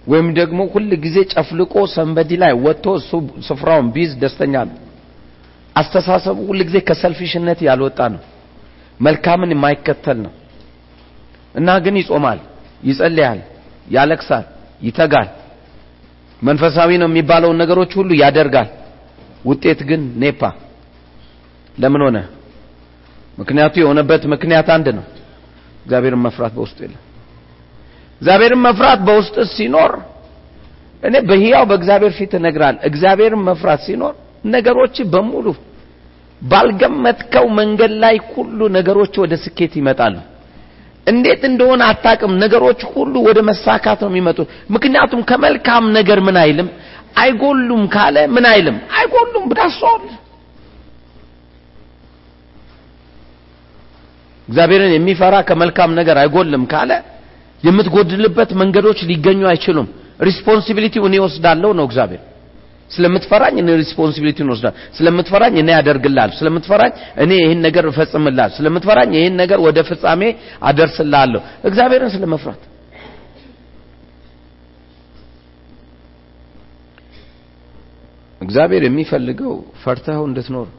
ወይም 0.07 0.27
ደግሞ 0.39 0.59
ሁል 0.73 0.91
ጊዜ 1.03 1.17
ጨፍልቆ 1.33 1.73
somebody 1.93 2.31
ላይ 2.43 2.53
ወጥቶ 2.65 2.85
እሱ 2.99 3.11
ስፍራውን 3.47 3.87
ቢይዝ 3.95 4.11
ደስተኛ 4.23 4.53
ነው። 4.69 4.77
አስተሳሰቡ 5.75 6.37
ሁል 6.49 6.59
ጊዜ 6.67 6.77
ከ 6.87 6.98
selfish 6.98 7.37
ነት 7.37 7.59
ያልወጣ 7.67 7.99
ነው። 8.13 8.21
መልካምን 8.99 9.51
የማይከተል 9.53 10.17
ነው 10.25 10.33
እና 11.55 11.69
ግን 11.83 11.95
ይጾማል፣ 12.01 12.39
ይጸልያል፣ 12.83 13.39
ያለቅሳል፣ 13.87 14.45
ይተጋል። 14.81 15.29
መንፈሳዊ 16.41 16.91
ነው 17.01 17.07
የሚባለውን 17.11 17.57
ነገሮች 17.61 17.91
ሁሉ 17.99 18.09
ያደርጋል። 18.21 18.69
ውጤት 19.45 19.79
ግን 19.89 20.01
ኔፓ። 20.21 20.41
ለምን 21.75 22.01
ሆነ? 22.05 22.17
ምክንያቱ 23.37 23.73
የሆነበት 23.81 24.21
ምክንያት 24.33 24.67
አንድ 24.75 24.87
ነው። 24.97 25.05
እግዚአብሔርን 25.83 26.21
መፍራት 26.25 26.53
በውስጡ 26.57 26.77
የለም። 26.85 27.01
እግዚአብሔርን 28.21 28.61
መፍራት 28.67 28.99
በውስጥ 29.07 29.35
ሲኖር 29.55 29.91
እኔ 31.03 31.15
በሕያው 31.29 31.63
በእግዚአብሔር 31.69 32.11
ፊት 32.17 32.31
እነግራለሁ። 32.39 32.81
እግዚአብሔርን 32.89 33.43
መፍራት 33.49 33.81
ሲኖር 33.87 34.13
ነገሮች 34.43 34.95
በሙሉ 35.13 35.47
ባልገመትከው 36.41 37.45
መንገድ 37.57 37.91
ላይ 38.03 38.15
ሁሉ 38.29 38.59
ነገሮች 38.77 39.13
ወደ 39.23 39.33
ስኬት 39.43 39.73
ይመጣሉ። 39.79 40.15
እንዴት 41.07 41.41
እንደሆነ 41.49 41.81
አታቅም። 41.91 42.33
ነገሮች 42.43 42.81
ሁሉ 42.93 43.13
ወደ 43.27 43.39
መሳካት 43.49 43.99
ነው 44.03 44.09
የሚመጡት። 44.11 44.47
ምክንያቱም 44.69 45.21
ከመልካም 45.29 45.85
ነገር 45.97 46.19
ምን 46.27 46.37
አይልም 46.43 46.69
አይጎሉም 47.17 47.83
ካለ 47.93 48.17
ምን 48.35 48.45
አይልም 48.51 48.77
አይጎሉም 48.97 49.45
ብዳሷል። 49.51 50.03
እግዚአብሔርን 54.47 54.93
የሚፈራ 54.95 55.35
ከመልካም 55.49 55.91
ነገር 55.99 56.17
አይጎልም 56.17 56.63
ካለ 56.71 56.91
የምትጎድልበት 57.63 58.51
መንገዶች 58.61 58.99
ሊገኙ 59.09 59.41
አይችሉም። 59.51 59.87
responsibility 60.21 60.93
ው 60.93 61.03
እኔ 61.09 61.15
ወስዳለሁ 61.25 61.69
ነው 61.73 61.85
እግዚአብሔር። 61.89 62.21
ስለምትፈራኝ 62.91 63.55
እኔ 63.61 63.69
responsibility 63.81 64.36
ውን 64.36 64.51
ወስዳለሁ። 64.53 64.77
ስለምትፈራኝ 64.97 65.55
እኔ 65.61 65.69
ያደርግልሃለሁ። 65.75 66.35
ስለምትፈራኝ 66.39 66.91
እኔ 67.23 67.31
ይህን 67.41 67.61
ነገር 67.67 67.85
እፈጽምልሃለሁ። 67.91 68.55
ስለምትፈራኝ 68.57 69.11
ይህን 69.19 69.35
ነገር 69.41 69.59
ወደ 69.67 69.79
ፍጻሜ 69.89 70.21
አደርስልሃለሁ። 70.63 71.41
እግዚአብሔርን 71.69 72.11
ስለመፍራት 72.15 72.61
እግዚአብሔር 78.41 78.83
የሚፈልገው 78.85 79.53
ፈርተኸው 79.83 80.23
እንድትኖር 80.29 80.69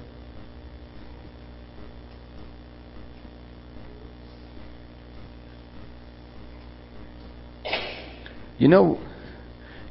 ይነው 8.61 8.85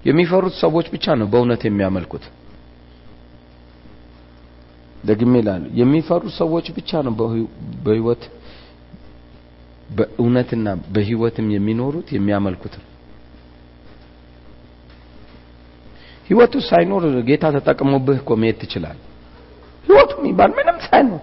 የሚፈሩት 0.06 0.54
ሰዎች 0.62 0.88
ብቻ 0.94 1.16
ነው 1.20 1.28
በእውነት 1.34 1.62
የሚያመልኩት። 1.68 2.24
ደግሜ 5.04 5.34
እላለሁ 5.44 5.70
የሚፈሩት 5.80 6.34
ሰዎች 6.38 6.66
ብቻ 6.78 7.02
ነው 7.06 7.14
በህይወት 7.86 8.24
በእውነትና 9.90 10.68
በህይወትም 10.96 11.48
የሚኖሩት 11.56 12.10
የሚያመልኩት። 12.18 12.76
ህይወቱ 16.30 16.54
ሳይኖር 16.68 17.04
ጌታ 17.30 17.46
ተጠቅሞብህ 17.56 18.18
እኮ 18.22 18.32
መሄድ 18.42 18.62
ህይወቱ 19.88 20.12
የሚባል 20.22 20.52
ምንም 20.60 20.78
ሳይኖር 20.88 21.22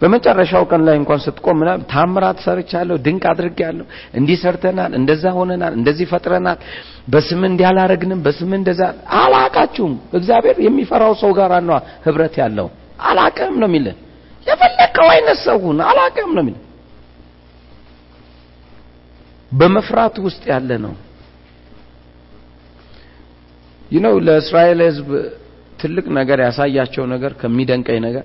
በመጨረሻው 0.00 0.64
ቀን 0.70 0.82
ላይ 0.86 0.96
እንኳን 0.98 1.20
ስትቆም 1.24 1.56
ምናምን 1.60 1.82
ታምራት 1.92 2.38
ሰርቻለሁ፣ 2.44 2.96
ድንቅ 3.06 3.24
አድርጌያለሁ፣ 3.30 3.86
እንዲህ 4.14 4.36
ሰርተናል፣ 4.42 4.92
እንደዛ 4.98 5.24
ሆነናል፣ 5.36 5.72
እንደዚህ 5.78 6.06
ፈጥረናል፣ 6.12 6.58
በስም 7.08 7.42
እንዲህ 7.48 7.66
አላረግንም፣ 7.70 8.20
በስም 8.26 8.52
እንደዛ 8.58 8.80
አላቃችሁም። 9.20 9.94
እግዚአብሔር 10.12 10.56
የሚፈራው 10.66 11.14
ሰው 11.22 11.32
ጋር 11.38 11.52
ነው 11.62 11.76
ህብረት 12.06 12.36
ያለው። 12.42 12.68
አላቅም 13.08 13.56
ነው 13.62 13.68
የሚልህ። 13.70 13.96
የፈለከው 14.46 15.08
አይነት 15.14 15.38
ሰው 15.46 15.58
ሁን፣ 15.64 15.80
አላቅም 15.88 16.30
ነው 16.36 16.42
የሚልህ። 16.44 16.64
በመፍራት 19.52 20.16
ውስጥ 20.24 20.42
ያለ 20.52 20.70
ነው። 20.78 20.94
ይህ 23.90 24.00
ለእስራኤል 24.26 24.80
ህዝብ 24.88 25.08
ትልቅ 25.80 26.06
ነገር 26.16 26.38
ያሳያቸው 26.44 27.04
ነገር 27.12 27.32
ከሚደንቀኝ 27.40 27.98
ነገር 28.06 28.24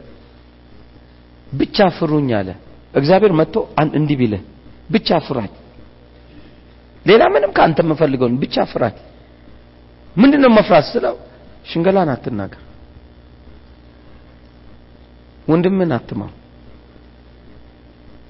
ብቻ 1.54 1.78
ፍሩኝ 1.98 2.30
አለ። 2.38 2.50
እግዚአብሔር 2.94 3.34
መጥቶ 3.39 3.56
እንዲህ 3.98 4.18
ቢልህ 4.20 4.42
ብቻ 4.89 5.10
ፍራኝ፣ 5.28 5.52
ሌላ 7.06 7.24
ምንም 7.34 7.52
ከአንተ 7.58 7.80
የምፈልገውን 7.86 8.36
ብቻ 8.44 8.56
ፍራኝ። 8.72 8.96
ምንድነው 10.16 10.52
መፍራት 10.58 10.86
ስለው 10.92 11.16
ሽንገላን 11.70 12.10
አትናገር፣ 12.13 12.62
ወንድምን 15.48 15.92
አትማው፣ 15.98 16.32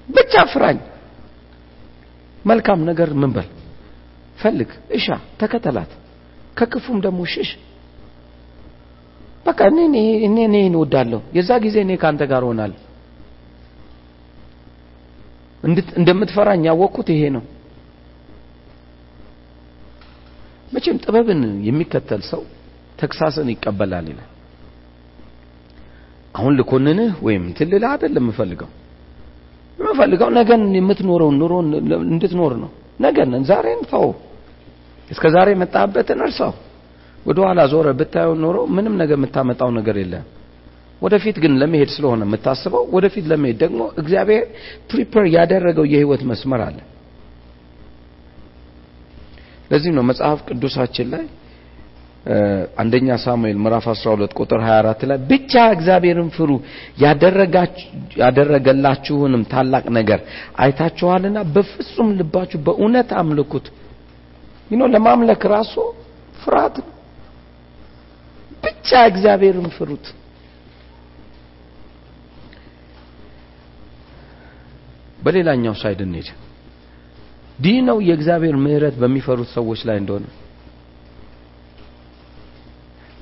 ብቻ 0.08 0.34
ፍራኝ። 0.52 0.78
መልካም 2.44 2.80
ነገር 2.88 3.10
ምን 3.14 3.32
ፈልግ፣ 4.38 4.70
እሻ፣ 4.96 5.06
ተከተላት፣ 5.40 5.90
ከክፉም 6.58 6.98
ደግሞ 7.04 7.20
ሽሽ። 7.32 7.50
በቃ 9.46 9.60
እኔ 9.70 9.78
እኔ 10.26 10.36
እኔ 10.48 10.56
እወዳለሁ። 10.70 11.20
የዛ 11.36 11.50
ጊዜ 11.64 11.76
እኔ 11.86 11.92
ካንተ 12.02 12.22
ጋር 12.30 12.42
ሆናለሁ። 12.48 12.80
እንደምትፈራኝ 15.98 16.62
ያወቅኩት 16.68 17.08
ይሄ 17.14 17.22
ነው። 17.36 17.44
መቼም 20.72 20.96
ጥበብን 21.04 21.40
የሚከተል 21.66 22.22
ሰው 22.30 22.42
ተግሳስን 22.98 23.48
ይቀበላል 23.52 24.06
ይላል። 24.12 24.30
አሁን 26.34 26.52
ልኮንንህ 26.58 27.12
ወይም 27.26 27.42
እንትን 27.48 27.68
ልልህ 27.72 27.90
አይደለም 27.92 28.24
የምፈልገው 28.24 28.70
የምፈልገው 29.78 30.28
ነገን 30.38 30.62
የምትኖረውን 30.78 31.36
ኑሮ 31.40 31.52
እንድትኖር 32.06 32.52
ነው። 32.62 32.70
ነገን 33.00 33.32
ዛሬን 33.48 33.80
ተው። 33.90 34.06
እስከ 35.10 35.24
ዛሬ 35.34 35.48
የመጣበትን 35.54 36.20
እርሳው። 36.26 36.52
ወደ 37.26 37.38
ኋላ 37.44 37.60
ዞረ 37.72 37.88
ብታየው 37.98 38.32
ኖሮ 38.42 38.56
ምንም 38.76 38.94
ነገር 39.00 39.16
የምታመጣው 39.18 39.70
ነገር 39.78 39.96
የለም። 40.02 40.24
ወደፊት 41.04 41.36
ግን 41.42 41.52
ለመሄድ 41.60 41.90
ስለሆነ 41.94 42.20
የምታስበው 42.26 42.84
ወደፊት 42.94 43.24
ለመሄድ 43.30 43.56
ደግሞ 43.62 43.80
እግዚአብሔር 44.00 44.44
prepare 44.90 45.24
ያደረገው 45.34 45.86
የህይወት 45.92 46.22
መስመር 46.30 46.60
አለ። 46.66 46.78
ለዚህ 49.70 49.92
ነው 49.96 50.04
መጽሐፍ 50.08 50.38
ቅዱሳችን 50.48 51.08
ላይ 51.14 51.24
አንደኛ 52.82 53.08
ሳሙኤል 53.22 53.58
ምዕራፍ 53.62 53.86
12 53.92 54.34
ቁጥር 54.40 54.60
24 54.64 55.02
ላይ 55.10 55.18
ብቻ 55.30 55.52
እግዚአብሔርን 55.74 56.28
ፍሩ 56.36 56.50
ያደረገላችሁንም 58.20 59.42
ታላቅ 59.50 59.84
ነገር 59.98 60.20
አይታችኋልና 60.58 61.38
በፍጹም 61.54 62.10
ልባችሁ 62.20 62.60
በእውነት 62.66 63.10
አምልኩት። 63.20 63.66
you 64.70 64.75
know 64.75 64.82
ለማምለክ 64.94 65.42
ራሱ 65.54 65.74
ፍርሃት 66.42 66.76
ነው። 66.82 66.90
ብቻ 68.64 68.90
እግዚአብሔርን 69.10 69.68
ፍሩት። 69.76 70.06
በሌላኛው 75.24 75.74
side 75.82 76.00
እንሂድ። 76.06 76.28
እንዲህ 77.58 77.76
ነው 77.88 77.98
የእግዚአብሔር 78.06 78.56
ምሕረት 78.62 78.96
በሚፈሩት 79.02 79.48
ሰዎች 79.54 79.80
ላይ 79.88 79.96
እንደሆነ 80.02 80.24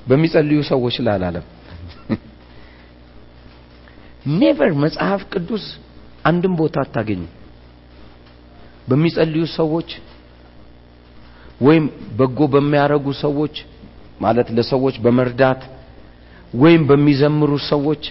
በሚጸልዩ 0.07 0.59
ሰዎች 0.69 0.95
ላይ 1.05 1.13
አላለም። 1.17 1.45
never 4.39 4.71
መጽሐፍ 4.83 5.21
ቅዱስ 5.33 5.65
አንድም 6.25 6.53
ቦታ 6.59 6.75
አታገኝም። 6.85 7.31
በሚጸልዩ 8.87 9.43
ሰዎች 9.55 9.89
ወይም 11.61 11.85
በጎ 12.17 12.39
በሚያረጉ 12.53 13.05
ሰዎች 13.21 13.55
ማለት 14.21 14.47
ለሰዎች 14.57 14.95
በመርዳት 15.03 15.61
ወይም 16.53 16.81
በሚዘምሩ 16.89 17.51
ሰዎች 17.69 18.03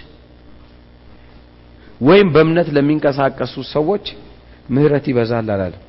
ወይም 2.03 2.27
በእምነት 2.33 2.67
ለሚንቀሳቀሱ 2.75 3.55
ሰዎች 3.73 4.05
ምህረት 4.69 5.05
ይበዛል 5.11 5.47
አላለም። 5.53 5.81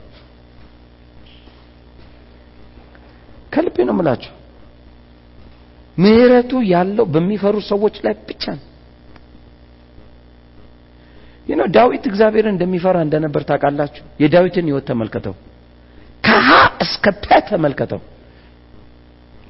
ከልቤ 3.53 3.77
ነው 3.89 3.95
የምላችሁ። 3.95 4.33
ምህረቱ 5.97 6.53
ያለው 6.71 7.05
በሚፈሩ 7.15 7.57
ሰዎች 7.71 7.97
ላይ 8.05 8.15
ብቻ 8.29 8.45
ነው። 8.57 8.65
ነው 11.55 11.67
ዳዊት 11.75 12.05
እግዚአብሔርን 12.11 12.53
እንደሚፈራ 12.55 12.97
እንደነበር 13.07 13.43
ታውቃላችሁ። 13.49 14.05
የዳዊትን 14.23 14.67
ህይወት 14.69 14.85
ተመልከተው፣ 14.91 15.35
ከሀ 16.25 16.49
እስከ 16.85 17.05
ፐ 17.23 17.39
ተመልከተው። 17.49 18.01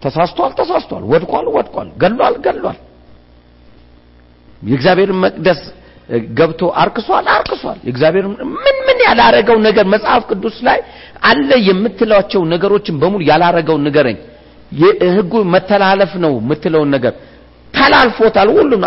ተሳስቷል፣ 0.02 0.52
ተሳስቷል፣ 0.58 1.02
ወድቋል፣ 1.12 1.46
ወድቋል፣ 1.56 1.88
ገሏል፣ 2.02 2.34
ገሏል። 2.46 2.78
የእግዚአብሔርን 4.62 5.18
መቅደስ 5.24 5.60
ገብቶ 6.34 6.62
አርክሷል፣ 6.80 7.26
አርክሷል። 7.34 7.78
የእግዚአብሔር 7.86 8.24
ምን 8.56 8.76
ምን 8.86 8.98
ያላረገው 9.06 9.58
ነገር 9.66 9.86
መጽሐፍ 9.94 10.22
ቅዱስ 10.30 10.56
ላይ 10.66 10.78
አለ 11.22 11.50
የምትሏቸው 11.68 12.42
ነገሮችን 12.52 12.98
በሙሉ 13.02 13.20
ያላረገው 13.30 13.76
ንገረኝ። 13.84 14.18
የህጉ 14.72 15.32
መተላለፍ 15.54 16.12
ነው 16.24 16.32
የምትለውን 16.40 16.90
ነገር 16.94 17.14
ተላልፎታል። 17.74 18.48
ሁሉም 18.56 18.82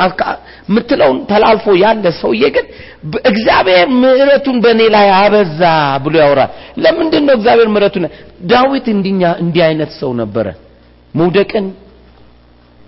የምትለውን 0.67 1.17
ተላልፎ 1.31 1.65
ያለ 1.81 2.05
ሰውዬ 2.19 2.43
ግን 2.55 2.65
እግዚአብሔር 3.31 3.87
ምሕረቱን 4.01 4.57
በእኔ 4.63 4.81
ላይ 4.95 5.07
አበዛ 5.17 5.61
ብሎ 6.05 6.13
ያወራል። 6.23 6.51
ለምንድን 6.83 7.23
ነው 7.27 7.33
እግዚአብሔር 7.37 7.69
ምሕረቱን? 7.73 8.05
ዳዊት 8.51 8.87
እንዲኛ 8.95 9.23
እንዲህ 9.43 9.63
አይነት 9.67 9.91
ሰው 9.99 10.11
ነበረ። 10.21 10.47
መውደቅን 11.13 11.65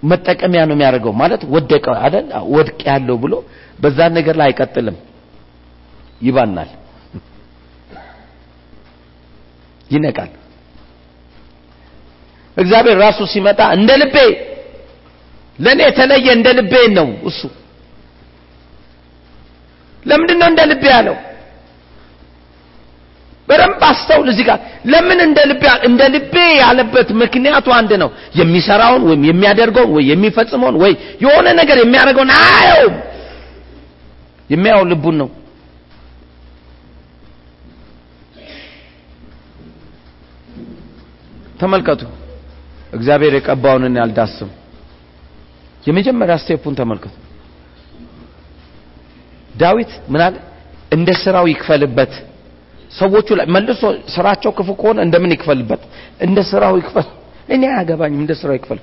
መጠቀሚያ 0.04 0.62
ነው 0.68 0.76
የሚያደርገው። 0.76 1.14
ማለት 1.22 1.42
ወደቀ 1.54 1.86
አይደል? 2.04 2.26
ወድቅ 2.54 2.80
ያለው 2.90 3.18
ብሎ 3.24 3.34
በዛ 3.80 4.00
ነገር 4.18 4.36
ላይ 4.40 4.48
አይቀጥልም፣ 4.50 4.98
ይባናል፣ 6.22 6.70
ይነቃል። 9.90 10.32
እግዚአብሔር 12.58 12.98
ራሱ 13.04 13.20
ሲመጣ 13.34 13.60
እንደ 13.78 13.90
ልቤ 14.02 14.16
ለኔ 15.60 15.80
የተለየ 15.88 16.28
እንደ 16.38 16.48
ልቤ 16.60 16.74
ነው 16.98 17.08
እሱ። 17.30 17.40
ለምንድን 20.06 20.38
ነው 20.42 20.48
እንደ 20.52 20.62
ልቤ 20.72 20.84
ያለው? 20.96 21.16
በደንብ 23.48 23.82
አስተውል 23.88 24.28
እዚህ 24.32 24.46
ጋር 24.50 24.60
ለምን 24.92 25.20
እንደ 25.28 25.40
ልቤ 25.52 25.64
እንደ 25.88 26.02
ልቤ 26.16 26.34
ያለበት 26.62 27.08
ምክንያቱ 27.22 27.68
አንድ 27.78 27.92
ነው 28.04 28.10
የሚሰራውን 28.40 29.04
ወይም 29.10 29.22
የሚያደርገውን 29.30 29.92
ወይ 29.96 30.04
የሚፈጽመውን 30.12 30.76
ወይ 30.84 30.94
የሆነ 31.24 31.48
ነገር 31.60 31.78
የሚያደርገውን 31.82 32.32
አያየውም 32.40 32.98
የሚያየው 34.50 34.86
ልቡን 34.92 35.16
ነው። 35.22 35.30
ተመልከቱ። 41.62 42.02
እግዚአብሔር 42.94 43.34
የቀባውን 43.38 43.96
ያልዳስም 44.02 44.50
የመጀመሪያ 45.86 46.36
ስቴፑን 46.44 46.74
ተመልከቱ። 46.80 47.16
ዳዊት 49.56 49.92
አለ? 50.20 50.36
እንደ 50.92 51.10
ስራው 51.24 51.46
ይክፈልበት። 51.52 52.14
ሰዎቹ 52.92 53.28
ላይ 53.40 53.48
መልሶ 53.56 53.82
ስራቸው 54.14 54.52
ክፉ 54.58 54.70
ከሆነ 54.80 55.00
እንደምን 55.08 55.32
ይክፈልበት? 55.36 55.82
እንደ 56.20 56.38
ስራው 56.52 56.76
ይክፈል። 56.82 57.08
እኔ 57.50 57.64
አያገባኝም 57.72 58.22
እንደ 58.24 58.34
ስራው 58.42 58.56
ይክፈል። 58.58 58.80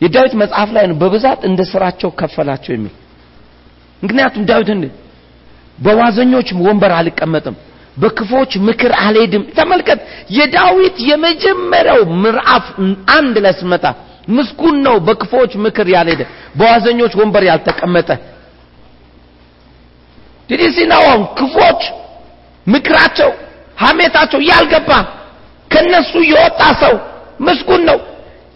የዳዊት 0.00 0.32
መጽሐፍ 0.42 0.68
ላይ 0.76 0.84
ነው 0.90 0.96
በብዛት 1.02 1.40
እንደ 1.48 1.60
ስራቸው 1.72 2.10
ከፈላቸው 2.20 2.72
የሚል 2.76 2.94
ምክንያቱም 4.02 4.42
ዳዊት 4.44 4.70
በዋዘኞች 5.78 6.48
ወንበር 6.64 6.92
አልቀመጥም 6.92 7.56
በክፎች 7.96 8.52
ምክር 8.68 8.92
አልሄድም። 9.00 9.42
ተመልከት 9.56 10.00
የዳዊት 10.36 10.96
የመጀመሪያው 11.10 12.00
ምዕራፍ 12.22 12.64
አንድ 13.16 13.36
ላይ 13.44 13.54
ስመጣ 13.60 13.84
ነው 14.84 14.96
በክፎች 15.06 15.52
ምክር 15.64 15.86
ያልሄደ 15.94 16.22
በዋዘኞች 16.58 17.12
ወንበር 17.20 17.44
ያልተቀመጠ። 17.48 18.08
ዲዲሲናዋን 20.48 21.22
ክፎች 21.38 21.82
ምክራቸው 22.66 23.30
ሐሜታቸው 23.78 24.40
ያልገባ 24.50 24.90
ከነሱ 25.70 26.12
የወጣ 26.30 26.60
ሰው 26.82 26.94
ምስጉን 27.40 27.82
ነው። 27.90 27.98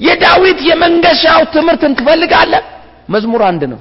የዳዊት 0.01 0.59
የመንገሻው 0.69 1.41
ትምህርትን 1.55 1.93
ትፈልጋለህ? 1.99 2.63
መዝሙር 3.09 3.43
አንድ 3.49 3.63
ነው 3.73 3.79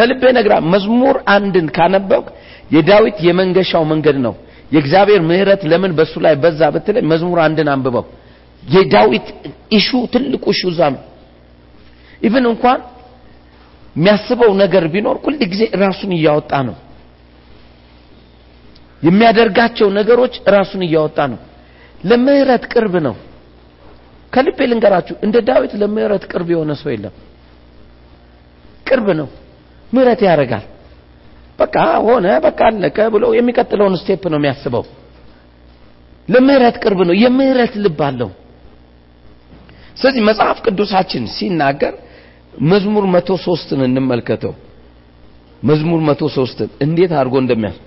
ከልቤ 0.00 0.22
ነግራ 0.36 0.54
መዝሙር 0.72 1.16
አንድን 1.34 1.66
ካነበብክ 1.76 2.26
የዳዊት 2.74 3.18
የመንገሻው 3.26 3.84
መንገድ 3.90 4.16
ነው። 4.26 4.34
የእግዚአብሔር 4.72 5.22
ምህረት 5.28 5.62
ለምን 5.70 5.92
በሱ 5.98 6.14
ላይ 6.24 6.34
በዛ 6.42 6.60
ብትለኝ 6.74 7.04
መዝሙር 7.12 7.38
አንድን 7.46 7.68
አንብበው። 7.72 8.04
የዳዊት 8.62 9.26
issue 9.76 9.90
ትልቁ 10.12 10.44
issue 10.54 10.62
እዛ 10.72 10.80
ነው። 10.94 11.02
even 12.20 12.44
እንኳን 12.50 12.80
የሚያስበው 13.96 14.52
ነገር 14.62 14.84
ቢኖር 14.92 15.16
ሁል 15.24 15.36
ጊዜ 15.52 15.62
ራሱን 15.82 16.10
እያወጣ 16.16 16.52
ነው። 16.68 16.76
የሚያደርጋቸው 19.02 19.88
ነገሮች 19.98 20.34
ራሱን 20.54 20.82
እያወጣ 20.86 21.18
ነው። 21.32 21.38
ለምህረት 22.04 22.64
ቅርብ 22.72 22.94
ነው። 23.06 23.14
ከልቤ 24.32 24.58
ልንገራችሁ 24.70 25.14
እንደ 25.26 25.36
ዳዊት 25.48 25.72
ለምህረት 25.80 26.24
ቅርብ 26.32 26.48
የሆነ 26.54 26.72
ሰው 26.80 26.90
የለም። 26.94 27.14
ቅርብ 28.86 29.08
ነው 29.20 29.28
ምህረት 29.92 30.20
ያደርጋል። 30.26 30.64
በቃ 31.58 31.76
ሆነ 32.06 32.26
በቃ 32.44 32.60
አለቀ 32.70 32.98
ብሎ 33.14 33.24
የሚቀጥለውን 33.36 33.94
ስቴፕ 34.02 34.22
ነው 34.32 34.38
የሚያስበው። 34.40 34.84
ለምህረት 36.28 36.76
ቅርብ 36.82 37.00
ነው 37.08 37.14
የምህረት 37.22 37.74
ልብ 37.84 38.00
አለው። 38.08 38.30
ስለዚህ 39.96 40.22
መጽሐፍ 40.28 40.58
ቅዱሳችን 40.66 41.24
ሲናገር 41.36 41.94
መዝሙር 42.68 43.04
መቶ 43.14 43.30
ሶስትን 43.46 43.80
እንመልከተው። 43.86 44.54
መዝሙር 45.62 46.00
መቶ 46.08 46.22
ሶስትን 46.36 46.68
እንዴት 46.84 47.12
አድርጎ 47.18 47.34
እንደሚያስ 47.42 47.78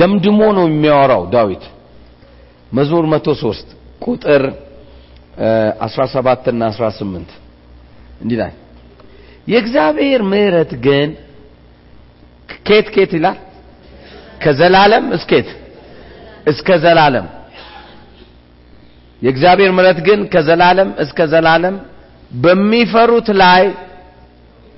ደምድሞ 0.00 0.40
ነው 0.56 0.66
የሚያወራው 0.68 1.22
ዳዊት። 1.34 1.64
መዝሙር 2.70 3.04
መቶ 3.12 3.28
ሶስት 3.42 3.68
ቁጥር 4.04 4.42
17 5.38 6.48
እና 6.52 6.62
18 6.72 7.30
እንዲህ 8.22 8.36
ላይ 8.38 8.52
የእግዚአብሔር 9.46 10.20
ምህረት 10.30 10.72
ግን 10.84 11.08
ኬት 12.66 12.86
ኬት 12.94 13.12
ይላል? 13.12 13.38
ከዘላለም 14.42 15.04
እስኬት 15.16 15.48
እስከ 16.46 16.68
ዘላለም። 16.84 17.26
የእግዚአብሔር 19.22 19.70
ምህረት 19.76 19.98
ግን 20.06 20.20
ከዘላለም 20.32 20.90
እስከ 20.98 21.18
ዘላለም 21.26 21.76
በሚፈሩት 22.36 23.28
ላይ 23.42 23.64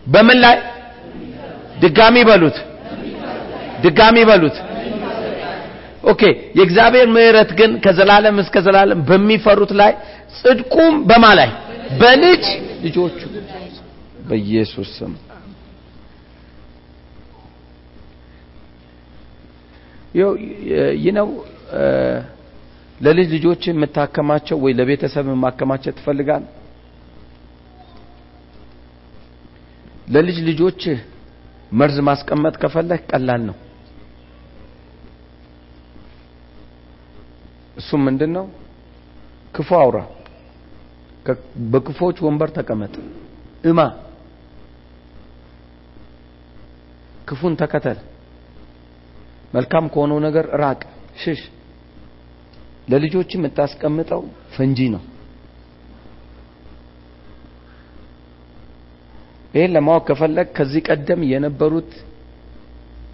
በምን 0.07 0.39
ላይ? 0.45 0.57
ድጋሚ 1.81 2.17
በሉት። 2.29 2.57
ድጋሚ 3.83 4.17
በሉት። 4.25 4.57
Okay። 6.05 6.23
የእግዚአብሔር 6.59 7.09
ምህረት 7.09 7.51
ግን 7.59 7.71
ከዘላለም 7.85 8.37
እስከ 8.43 8.57
ዘላለም 8.67 9.01
በሚፈሩት 9.09 9.73
ላይ 9.81 9.93
ጽድቁም 10.35 10.95
በማ 11.09 11.25
ላይ? 11.39 11.51
በልጅ 12.01 12.45
ልጆቹ። 12.85 13.19
በኢየሱስ 14.29 14.91
ስም። 14.99 15.13
ይህ 20.97 21.13
ነው 21.19 21.29
ለልጅ 23.01 23.29
ልጆች 23.37 23.63
የምታከማቸው 23.69 24.57
ወይ 24.65 24.73
ለቤተሰብ 24.79 25.27
ማከማቸት 25.45 25.95
ትፈልጋል 25.99 26.45
ለልጅ 30.09 30.39
ልጆች 30.49 30.83
መርዝ 31.73 31.99
ማስቀመጥ 32.09 32.55
ከፈለህ 32.63 33.01
ቀላል 33.11 33.43
ነው። 33.49 33.57
እሱም 37.77 38.01
ምንድን 38.07 38.31
ነው 38.37 38.47
ክፉ 39.55 39.71
አውራ 39.81 39.99
በክፎች 41.73 42.17
ወንበር 42.27 42.51
ተቀመጥ። 42.57 42.95
እማ። 43.65 43.81
ክፉን 47.29 47.55
ተከተል። 47.61 47.99
መልካም 49.55 49.87
ከሆነው 49.93 50.19
ነገር 50.27 50.45
ራቅ 50.63 50.81
ሽሽ። 51.23 51.41
ለልጆች 52.89 53.31
የምታስቀምጠው 53.35 54.23
ፈንጂ 54.55 54.79
ነው። 54.95 55.03
ይህን 59.55 59.73
ለማወቅ 59.77 60.03
ከፈለግ 60.09 60.49
ከዚህ 60.57 60.83
ቀደም 60.89 61.21
የነበሩት 61.31 61.91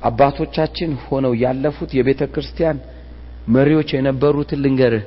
አባቶቻችን 0.02 0.90
ሆነው 1.04 1.32
ያለፉት 1.40 1.90
የቤተ 1.96 2.22
ክርስቲያን 2.34 2.78
መሪዎች 3.48 3.88
የነበሩትን 3.96 4.60
ልንገርህ 4.64 5.04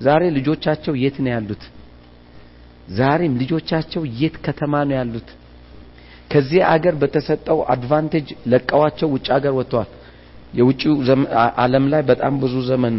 ዛሬ 0.00 0.22
ልጆቻቸው 0.36 0.94
የት 1.02 1.16
ነው 1.24 1.30
ያሉት? 1.34 1.62
ዛሬም 2.98 3.34
ልጆቻቸው 3.40 4.02
የት 4.20 4.36
ከተማ 4.46 4.74
ነው 4.88 4.96
ያሉት? 5.00 5.28
ከዚህ 6.32 6.60
አገር 6.72 6.94
በተሰጠው 7.02 7.58
advantage 7.72 8.28
ለቀዋቸው 8.52 9.08
ውጭ 9.14 9.26
አገር 9.36 9.54
ወጥተዋል። 9.58 9.90
የውጭው 10.58 10.94
ዓለም 11.62 11.84
ላይ 11.92 12.02
በጣም 12.10 12.34
ብዙ 12.42 12.54
ዘመን 12.70 12.94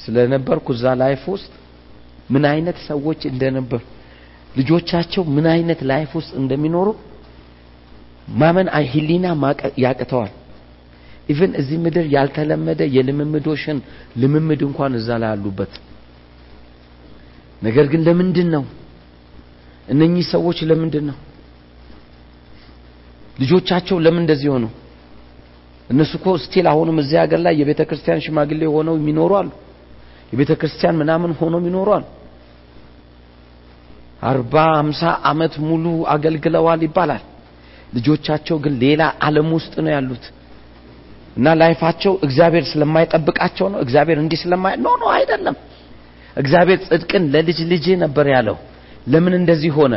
ስለነበርኩ 0.00 0.66
እዛ 0.76 0.84
life 1.02 1.22
ውስጥ 1.34 1.50
ምን 2.30 2.44
አይነት 2.52 2.78
ሰዎች 2.88 3.20
እንደነበሩ 3.32 3.80
ልጆቻቸው 4.58 5.22
ምን 5.36 5.46
አይነት 5.54 5.80
life 5.90 6.10
ውስጥ 6.18 6.32
እንደሚኖሩ 6.40 6.88
ማመን 8.34 8.68
ህሊና 8.92 9.26
ያቅተዋል። 9.84 10.32
even 11.28 11.52
እዚህ 11.60 11.78
ምድር 11.84 12.06
ያልተለመደ 12.14 12.80
የልምምዶሽን 12.96 13.78
ልምምድ 14.22 14.60
እንኳን 14.68 14.92
እዛ 15.00 15.08
ላይ 15.22 15.30
አሉበት 15.34 15.72
ነገር 17.62 17.86
ግን 17.86 18.00
ለምንድን 18.06 18.48
ነው 18.54 18.64
እነኚህ 19.88 20.24
ሰዎች 20.32 20.58
ለምንድን 20.62 21.04
ነው 21.10 21.16
ልጆቻቸው 23.36 23.96
ለምን 23.98 24.22
እንደዚህ 24.24 24.48
ሆኑ? 24.52 24.64
እነሱ 25.90 26.12
እኮ 26.18 26.28
still 26.44 26.66
አሁንም 26.70 26.96
እዚህ 27.02 27.16
ሀገር 27.22 27.40
ላይ 27.46 27.54
የቤተ 27.60 27.80
ክርስቲያን 27.88 28.22
ሽማግሌ 28.24 28.62
ሆነው 28.74 28.94
የሚኖሩ 28.98 29.32
አሉ። 29.40 29.50
የቤተ 30.32 30.52
ክርስቲያን 30.60 30.96
ምናምን 31.00 31.32
ሆነው 31.40 31.60
የሚኖሩ 31.62 31.88
አሉ። 31.96 32.04
አርባ 34.22 34.54
አምሳ 34.78 35.00
አመት 35.30 35.54
ሙሉ 35.68 35.84
አገልግለዋል 36.14 36.80
ይባላል። 36.86 37.22
ልጆቻቸው 37.94 38.56
ግን 38.64 38.74
ሌላ 38.82 39.02
ዓለም 39.22 39.48
ውስጥ 39.56 39.74
ነው 39.84 39.92
ያሉት። 39.96 40.24
እና 41.36 41.46
life 41.60 41.79
ኣቸው 41.79 42.12
እግዚአብሔር 42.26 42.64
ስለማይጠብቃቸው 42.72 43.66
ነው? 43.72 43.78
እግዚአብሔር 43.84 44.18
እንዲህ 44.24 44.38
ስለማይ 44.44 44.74
no 44.78 44.96
no 45.00 45.06
አይደለም 45.16 45.56
እግዚአብሔር 46.36 46.78
ጽድቅን 46.86 47.24
ለልጅ 47.34 47.58
ልጅ 47.70 47.86
ነበር 48.04 48.26
ያለው። 48.34 48.56
ለምን 49.06 49.34
እንደዚህ 49.40 49.72
ሆነ? 49.78 49.94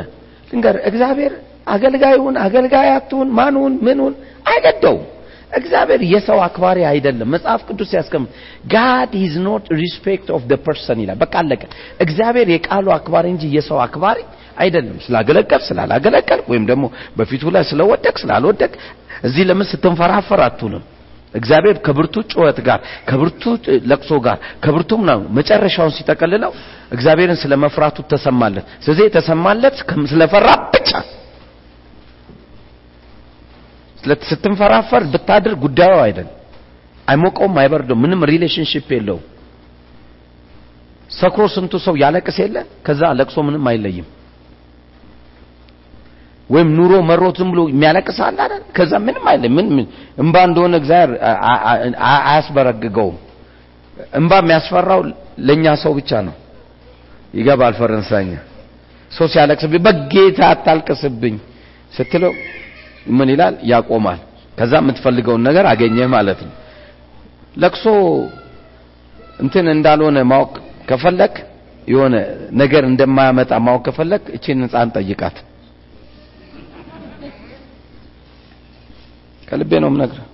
ልንገር 0.51 0.75
እግዚአብሔር 0.89 1.33
አገልጋዩን 1.67 2.35
አገልጋያቱን 2.43 3.27
ማኑን 3.37 3.73
ምኑን 3.85 4.13
አይገደውም። 4.45 5.05
እግዚአብሔር 5.51 6.01
የሰው 6.11 6.39
አክባሪ 6.45 6.79
አይደለም። 6.89 7.27
መጽሐፍ 7.35 7.61
ቅዱስ 7.69 7.91
ያስቀምጥ 7.97 8.29
God 8.73 9.11
is 9.21 9.35
not 9.45 9.65
respect 9.79 10.27
of 10.35 10.43
the 10.49 10.55
person 10.65 10.99
ይላል። 11.03 11.17
በቃ 11.23 11.33
አለቀ። 11.41 11.61
እግዚአብሔር 12.05 12.47
የቃሉ 12.53 12.87
አክባሪ 12.97 13.25
እንጂ 13.33 13.43
የሰው 13.57 13.79
አክባሪ 13.85 14.19
አይደለም። 14.57 14.97
ስላገለገል 15.05 15.61
ስላላገለገል 15.67 16.41
ወይም 16.51 16.65
ደግሞ 16.71 16.85
በፊቱ 17.17 17.43
ላይ 17.55 17.63
ስለወደቅ 17.71 18.15
ስላልወደቅ 18.23 18.71
እዚህ 19.23 19.43
ለምን 19.49 19.67
ስትንፈራፈር 19.71 20.41
አትውልም? 20.45 20.83
እግዚአብሔር 21.33 21.77
ከብርቱ 21.85 22.15
ጩኸት 22.31 22.59
ጋር 22.67 22.79
ከብርቱ 23.09 23.43
ለቅሶ 23.89 24.11
ጋር 24.25 24.37
ከብርቱ 24.63 24.91
ምናምን 25.01 25.25
መጨረሻውን 25.37 25.93
ሲጠቀልለው 25.97 26.51
እግዚአብሔርን 26.91 27.39
ስለመፍራቱ 27.43 27.97
ተሰማለት። 28.13 28.65
ስለዚህ 28.83 29.05
የተሰማለት 29.07 29.75
ስለፈራ 30.11 30.47
ብቻ 30.73 30.91
ስትንፈራፈር 34.29 35.03
ብታድር 35.13 35.53
ጉዳዩ 35.63 35.93
አይደለም። 36.03 36.35
አይሞቀውም፣ 37.07 37.55
አይበርደውም፣ 37.61 37.99
ምንም 38.03 38.21
relationship 38.31 38.87
የለውም። 38.95 39.25
ሰክሮ 41.11 41.43
ስንቱ 41.53 41.73
ሰው 41.85 41.95
ያለቅስ 42.01 42.37
የለ 42.41 42.57
ከዛ 42.85 43.01
ለቅሶ 43.19 43.37
ምንም 43.47 43.63
አይለይም። 43.71 44.07
ወይም 46.49 46.69
ኑሮ 46.77 46.93
መሮት 47.09 47.35
ዝም 47.39 47.49
ብሎ 47.53 47.61
የሚያለቅስ 47.71 48.19
አለ 48.27 48.37
አይደል? 48.45 48.61
ከዛ 48.75 48.91
ምንም 49.05 49.25
አይለይም። 49.31 49.55
ምን 49.57 49.67
እንባ 50.17 50.35
እንደሆነ 50.47 50.73
እግዚአብሔር 50.81 51.11
አያስበረግገውም። 52.09 53.17
እንባ 54.13 54.31
የሚያስፈራው 54.41 55.01
ለኛ 55.47 55.65
ሰው 55.83 55.91
ብቻ 55.99 56.11
ነው። 56.27 56.35
ይገባል 57.33 57.73
ፈረንሳይኛ። 57.79 58.31
ሰው 59.11 59.27
ሲያለቅስብኝ 59.33 59.81
በጌታ 59.85 60.39
አታልቅስብኝ 60.53 61.35
ስትለው 61.93 62.33
ምን 63.17 63.27
ይላል? 63.33 63.55
ያቆማል። 63.71 64.19
ከዛ 64.57 64.73
የምትፈልገውን 64.81 65.43
ነገር 65.47 65.65
አገኘህ 65.71 66.07
ማለት 66.15 66.39
ነው። 66.47 66.53
ለቅሶ 67.57 67.85
እንትን 69.39 69.65
እንዳልሆነ 69.73 70.17
ማወቅ 70.31 70.53
ከፈለክ 70.89 71.35
የሆነ 71.87 72.15
ነገር 72.61 72.83
እንደማያመጣ 72.89 73.51
ማወቅ 73.65 73.83
ከፈለክ 73.87 74.23
እቺን 74.35 74.59
ህፃን 74.65 74.89
ጠይቃት። 74.97 75.37
ከልቤ 79.49 79.71
ነው 79.83 79.89
የምነግርህ። 79.91 80.25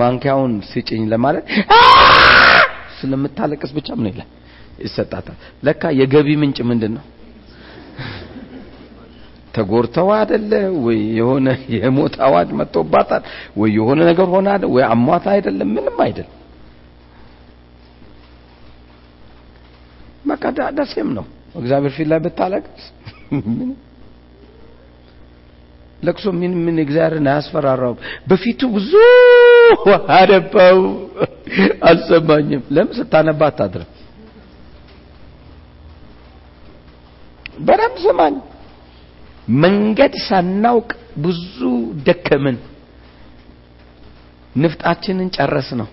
ማንኪያውን 0.00 0.52
ስጭኝ 0.70 1.02
ለማለት 1.12 1.44
ስለምታለቅስ 2.98 3.70
ብቻ 3.76 3.88
ምን 3.98 4.06
ይላል 4.10 4.28
ይሰጣታል። 4.84 5.36
ለካ 5.66 5.82
የገቢ 6.00 6.28
ምንጭ 6.42 6.58
ምንድን 6.70 6.92
ነው? 6.96 7.04
ተጎርተው 9.54 10.08
አይደለ? 10.16 10.52
ወይ 10.84 10.98
የሆነ 11.18 11.46
የሞት 11.76 12.14
አዋጅ 12.26 12.48
መጥቶባታል? 12.60 13.22
ወይ 13.60 13.70
የሆነ 13.78 13.98
ነገር 14.10 14.26
ሆነ 14.34 14.46
ወይ 14.74 14.84
አሟታ 14.88 15.26
አይደለም? 15.34 15.68
ምንም 15.76 15.96
አይደለም። 16.06 16.34
በቃ 20.28 20.42
ደሴም 20.78 21.10
ነው። 21.18 21.26
እግዚአብሔር 21.54 21.92
ፊት 21.96 22.08
ላይ 22.12 22.20
ብታለቅስ 22.24 22.84
ለቅሶ 26.00 26.24
ምን 26.38 26.52
ምን 26.64 26.76
እግዚአብሔርን 26.82 27.26
አያስፈራራውም። 27.30 27.98
በፊቱ 28.28 28.60
ብዙ 28.74 28.90
አነባው 30.16 30.80
አልሰማኝም። 31.88 32.62
ለምን 32.74 32.92
ስታነባ 32.98 33.40
አታድርም? 33.50 33.90
በደንብ 37.66 37.96
ስማኝ። 38.04 38.34
መንገድ 39.58 40.14
ሳናውቅ 40.26 40.90
ብዙ 41.24 41.58
ደከምን። 42.06 42.56
ንፍጣችንን 44.54 45.28
ጨረስ 45.36 45.68
ነው 45.80 45.88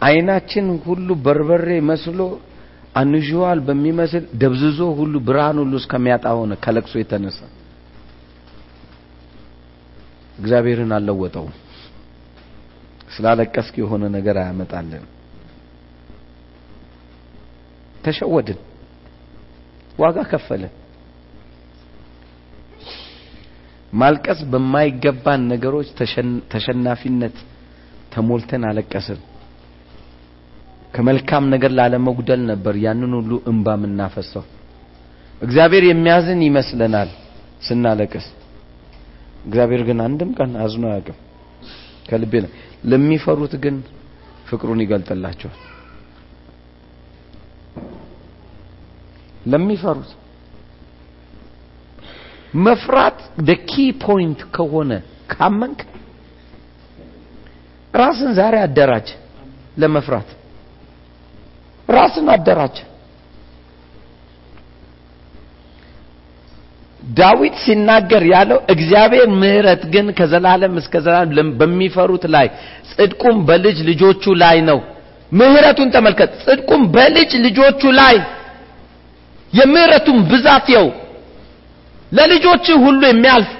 አይናችን 0.00 0.66
ሁሉ 0.84 1.08
በርበሬ 1.24 1.66
መስሎ 1.88 2.20
አንዥዋል 2.94 3.58
በሚመስል 3.66 4.24
ደብዝዞ 4.40 4.78
ሁሉ 4.98 5.14
ብርሃን 5.26 5.58
ሁሉ 5.62 5.72
እስከሚያጣ 5.80 6.24
ሆነ 6.38 6.52
ከለቅሶ 6.64 6.94
የተነሳ። 7.00 7.38
እግዚአብሔርን 10.38 10.92
አልለወጠውም። 10.96 11.54
ስላለቀስክ 13.14 13.74
የሆነ 13.80 14.04
ነገር 14.16 14.36
አያመጣልን 14.42 15.04
ተሸወድን። 18.04 18.60
ዋጋ 19.98 20.18
ከፈለን 20.30 20.74
ማልቀስ 23.92 24.40
በማይገባን 24.52 25.42
ነገሮች 25.52 25.88
ተሸናፊነት 26.52 27.36
ተሞልተን 28.12 28.62
አለቀስን 28.68 29.18
ከመልካም 30.94 31.44
ነገር 31.52 31.70
ላለመጉደል 31.78 32.40
ነበር 32.50 32.74
ያንን 32.84 33.12
ሁሉ 33.18 33.32
እንባ 33.50 33.74
የምናፈሰው። 33.78 34.44
እግዚአብሔር 35.40 35.84
የሚያዝን 35.88 36.40
ይመስለናል 36.48 37.10
ስናለቅስ። 37.66 38.26
እግዚአብሔር 39.44 39.82
ግን 39.88 39.98
አንድም 40.06 40.30
ቀን 40.38 40.50
አዝኖ 40.64 40.84
አያውቅም። 40.90 41.18
ከልቤ 42.08 42.34
ለሚፈሩት 42.90 43.54
ግን 43.64 43.76
ፍቅሩን 44.48 44.80
ይገልጥላቸዋል። 44.84 45.58
ለሚፈሩት 49.46 50.10
መፍራት 52.60 53.18
the 53.48 53.60
key 53.60 53.72
point 54.04 54.40
ከሆነ 54.54 54.92
ካመንክ 55.32 55.80
ራስን 57.94 58.30
ዛሬ 58.38 58.54
አደራጅ 58.64 59.08
ለመፍራት 59.78 60.28
ራስን 62.00 62.28
አደራጅ 62.34 62.76
ዳዊት 67.12 67.54
ሲናገር 67.62 68.22
ያለው 68.32 68.58
እግዚአብሔር 68.74 69.28
ምህረት 69.40 69.82
ግን 69.92 70.06
ከዘላለም 70.18 70.74
እስከ 70.80 70.94
ዘላለም 71.06 71.48
በሚፈሩት 71.60 72.24
ላይ 72.34 72.46
ጽድቁም 72.90 73.36
በልጅ 73.48 73.78
ልጆቹ 73.90 74.24
ላይ 74.42 74.58
ነው። 74.68 74.78
ምህረቱን 75.32 75.88
ተመልከት። 75.94 76.30
ጽድቁም 76.44 76.82
በልጅ 76.94 77.32
ልጆቹ 77.46 77.82
ላይ 78.00 78.16
የምህረቱን 79.52 80.18
ብዛት 80.30 80.66
የው። 80.74 80.86
ለልጆች 82.12 82.66
ሁሉ 82.84 83.00
የሚያልፍ 83.08 83.50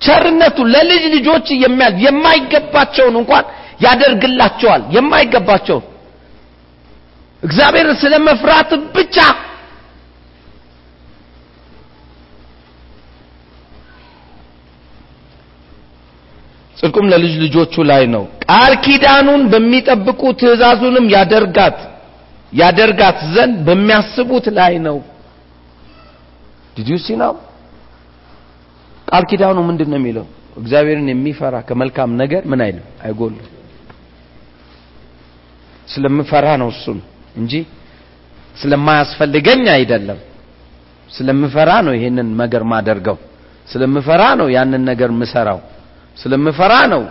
ቸርነቱ 0.00 0.58
ለልጅ 0.74 1.02
ልጆች 1.16 1.46
የሚያልፍ 1.64 1.96
የማይገባቸውን 2.06 3.16
እንኳን 3.20 3.44
ያደርግላቸዋል። 3.80 4.82
የማይገባቸውን 4.96 5.84
እግዚአብሔርን 7.42 7.96
ስለ 8.02 8.14
መፍራት 8.28 8.70
ብቻ 8.96 9.16
ጽድቁም 16.76 17.06
ለልጅ 17.12 17.34
ልጆቹ 17.44 17.74
ላይ 17.90 18.02
ነው። 18.14 18.24
ቃል 18.46 18.72
ኪዳኑን 18.84 19.42
በሚጠብቁ 19.52 20.22
ትእዛዙንም 20.40 21.06
ያደርጋት 21.14 21.78
ያደርጋት 22.52 23.18
ዘንድ 23.34 23.56
በሚያስቡት 23.66 24.46
ላይ 24.58 24.74
ነው። 24.86 24.98
ዲድ 26.76 26.90
ነው 27.22 27.32
ቃል 29.08 29.24
ኪዳኑ 29.30 29.58
ምንድን 29.68 29.88
ነው 29.92 29.98
የሚለው? 30.00 30.24
እግዚአብሔርን 30.56 31.08
የሚፈራ 31.10 31.54
ከመልካም 31.68 32.10
ነገር 32.22 32.42
ምን 32.50 32.60
አይልም? 32.64 32.86
አይጎልም 33.04 33.44
ስለምፈራ 35.88 36.46
ነው 36.62 36.68
እሱን 36.74 36.98
እንጂ 37.36 37.52
ስለማያስፈልገኝ 38.56 39.62
አይደለም። 39.74 40.18
ስለምፈራ 41.10 41.70
ነው 41.86 41.92
ይሄንን 41.98 42.28
ነገር 42.40 42.62
ማደርገው። 42.72 43.16
ስለምፈራ 43.68 44.22
ነው 44.40 44.46
ያንን 44.56 44.82
ነገር 44.90 45.10
ምሰራው። 45.20 45.58
ስለምፈራ 46.16 46.74
ነው 46.92 47.02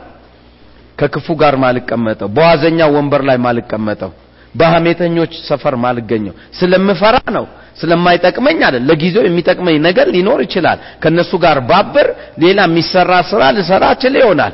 ከክፉ 0.97 1.27
ጋር 1.41 1.55
ማልቀመጠው 1.63 2.29
በዋዘኛ 2.35 2.79
ወንበር 2.95 3.21
ላይ 3.29 3.37
ማልቀመጠው 3.45 4.11
በሐሜተኞች 4.55 5.33
ሰፈር 5.49 5.75
ማልገኘው። 5.83 6.33
ስለምፈራ 6.59 7.17
ነው። 7.35 7.45
ስለማይጠቅመኝ 7.81 8.59
አይደል። 8.67 8.83
ለጊዜው 8.89 9.23
የሚጠቅመኝ 9.27 9.75
ነገር 9.87 10.07
ሊኖር 10.15 10.39
ይችላል። 10.45 10.79
ከነሱ 11.03 11.31
ጋር 11.43 11.57
ባብር 11.69 12.07
ሌላ 12.43 12.59
የሚሰራ 12.67 13.11
ስራ 13.31 13.41
ልሰራ 13.57 13.83
እችል 13.95 14.15
ይሆናል 14.21 14.53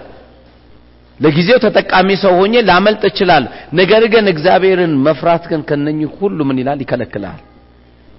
ለጊዜው 1.23 1.57
ተጠቃሚ 1.65 2.09
ሰው 2.23 2.33
ሆኜ 2.39 2.53
ላመልጥ 2.69 3.03
እችላለሁ። 3.09 3.49
ነገር 3.73 4.03
ግን 4.13 4.25
እግዚአብሔርን 4.33 4.93
መፍራት 5.05 5.43
ግን 5.51 5.61
ከነኚህ 5.69 6.09
ሁሉ 6.17 6.37
ምን 6.47 6.57
ይላል? 6.61 6.79
ይከለክላል 6.83 7.39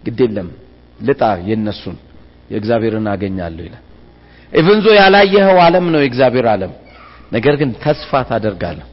ግድ 0.05 0.19
የለም። 0.25 0.49
ልጣ 1.01 1.23
የነሱን 1.49 1.97
የእግዚአብሔርን 2.51 3.07
አገኛለሁ 3.13 3.63
ይላል። 3.69 3.83
ኢቭንዞ 4.53 4.87
ያላየኸው 4.99 5.59
ዓለም 5.65 5.87
ነው 5.93 6.01
የእግዚአብሔር 6.03 6.47
ዓለም። 6.53 6.73
ነገር 7.33 7.55
ግን 7.61 7.71
ተስፋ 7.85 8.11
ታደርጋለህ። 8.29 8.89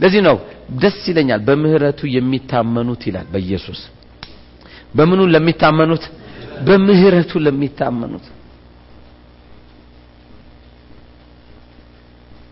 ለዚህ 0.00 0.20
ነው 0.26 0.36
ደስ 0.82 0.98
ይለኛል 1.10 1.40
በምህረቱ 1.48 2.00
የሚታመኑት 2.14 3.02
ይላል 3.08 3.26
በኢየሱስ። 3.32 3.80
በምኑ 4.94 5.20
ለሚታመኑት? 5.34 6.04
በምህረቱ 6.66 7.32
ለሚታመኑት። 7.44 8.26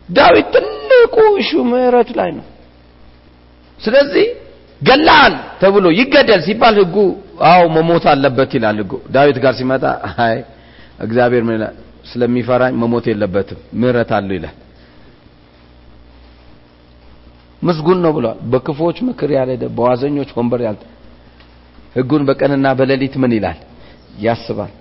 ዳዊት 0.08 0.54
ትልቁ 1.04 1.16
እሹ 1.40 1.50
ምህረት 1.70 2.10
ላይ 2.18 2.30
ነው። 2.38 2.44
ስለዚህ 3.78 4.26
ገላል 4.80 5.32
ተብሎ 5.60 5.86
ይገደል 5.98 6.40
ሲባል 6.46 6.76
ህጉ 6.82 6.96
አዎ 7.48 7.62
መሞት 7.76 8.04
አለበት 8.12 8.50
ይላል 8.56 8.76
ህጉ። 8.82 8.92
ዳዊት 9.14 9.36
ጋር 9.44 9.52
ሲመጣ 9.58 9.84
አይ 10.24 10.36
እግዚአብሔር 11.00 11.42
ምን? 11.48 11.62
ስለሚፈራኝ 12.10 12.72
መሞት 12.82 13.04
የለበትም 13.10 13.58
ምህረት 13.80 14.10
አለው 14.16 14.34
ይላል። 14.38 14.56
ምስጉን 17.62 17.98
ነው 18.04 18.12
ብለዋል። 18.16 18.38
በክፎች 18.52 18.96
ምክር 19.08 19.30
ያልሄደ 19.36 19.64
በዋዘኞች 19.76 20.30
ወንበር 20.38 20.60
ያልተ 20.66 20.82
ህጉን 21.96 22.22
በቀንና 22.28 22.66
በሌሊት 22.78 23.14
ምን 23.22 23.32
ይላል? 23.36 23.58
ያስባል። 24.20 24.72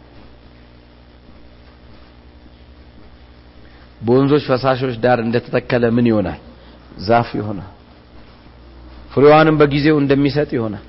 በወንዞች 4.04 4.44
ፈሳሾች 4.50 4.96
ዳር 5.04 5.20
እንደተተከለ 5.26 5.84
ምን 5.96 6.06
ይሆናል? 6.12 6.40
ዛፍ 7.06 7.30
ይሆናል። 7.40 7.70
ፍሬዋንም 9.14 9.56
በጊዜው 9.60 9.98
እንደሚሰጥ 10.02 10.50
ይሆናል። 10.58 10.86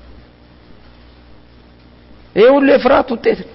ይሄ 2.35 2.45
ሁሉ 2.55 2.67
የፍርሃት 2.73 3.09
ውጤት 3.15 3.39
ነው። 3.43 3.51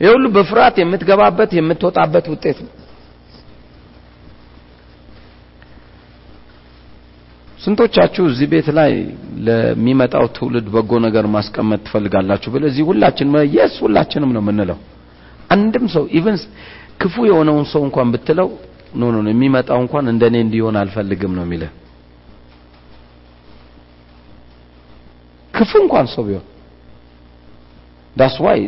ይሄ 0.00 0.08
ሁሉ 0.14 0.26
በፍርሃት 0.36 0.76
የምትገባበት 0.82 1.50
የምትወጣበት 1.58 2.26
ውጤት 2.32 2.58
ነው። 2.64 2.72
ስንቶቻችሁ 7.58 8.24
እዚህ 8.30 8.46
ቤት 8.52 8.66
ላይ 8.78 8.90
ለሚመጣው 9.46 10.24
ትውልድ 10.36 10.66
በጎ 10.74 10.90
ነገር 11.06 11.24
ማስቀመጥ 11.34 11.80
ትፈልጋላችሁ? 11.86 12.48
ብል 12.54 12.62
እዚህ 12.70 12.84
ሁላችን 12.90 13.28
yes 13.54 13.74
ሁላችንም 13.84 14.30
ነው 14.36 14.42
የምንለው። 14.44 14.78
አንድም 15.50 15.84
ሰው 15.94 16.04
even 16.18 16.36
ክፉ 17.00 17.14
የሆነውን 17.28 17.66
ሰው 17.72 17.82
እንኳን 17.86 18.08
ብትለው 18.14 18.48
no 18.94 19.10
no 19.14 19.28
የሚመጣው 19.30 19.78
እንኳን 19.84 20.04
እንደኔ 20.12 20.34
እንዲሆን 20.44 20.76
አልፈልግም 20.82 21.32
ነው 21.38 21.44
የሚለው። 21.46 21.72
ክፉ 25.54 25.70
እንኳን 25.82 26.06
ሰው 26.14 26.22
ቢሆን 26.28 26.46
that's 28.16 28.36
why 28.44 28.60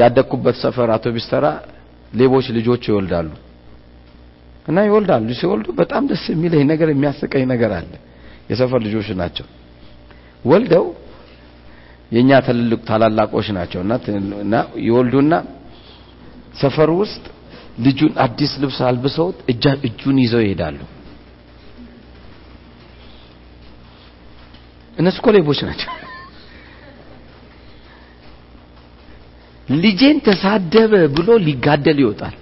ያደግኩበት 0.00 0.56
ሰፈር 0.62 0.88
አውቶቢስ 0.94 1.26
ተራ 1.32 1.46
ሌቦች 2.12 2.46
ልጆች 2.56 2.82
ይወልዳሉ 2.90 3.30
እና 4.68 4.78
ይወልዳሉ። 4.88 5.28
ሲወልዱ 5.40 5.68
በጣም 5.80 6.02
ደስ 6.10 6.24
የሚለኝ 6.32 6.62
ነገር 6.72 6.88
የሚያስቀኝ 6.92 7.44
ነገር 7.52 7.72
አለ። 7.78 7.92
የሰፈር 8.50 8.80
ልጆች 8.86 9.08
ናቸው። 9.22 9.46
ወልደው 10.44 10.84
የኛ 12.12 12.30
ትልልቅ 12.46 12.80
ታላላቆች 12.88 13.46
ናቸው 13.58 13.80
እና 14.44 14.54
ይወልዱና 14.86 15.34
ሰፈር 16.54 16.90
ውስጥ 16.98 17.24
ልጁን 17.78 18.12
አዲስ 18.24 18.52
ልብስ 18.62 18.78
አልብሰውት 18.88 19.38
እጁን 19.86 20.16
ይዘው 20.24 20.42
ይሄዳሉ። 20.44 20.78
እነሱ 24.96 25.16
እኮ 25.20 25.28
ሌቦች 25.36 25.60
ናቸው። 25.68 25.90
ልጄን 29.76 30.16
ተሳደበ 30.26 30.92
ብሎ 31.16 31.28
ሊጋደል 31.46 31.98
ይወጣል። 32.02 32.36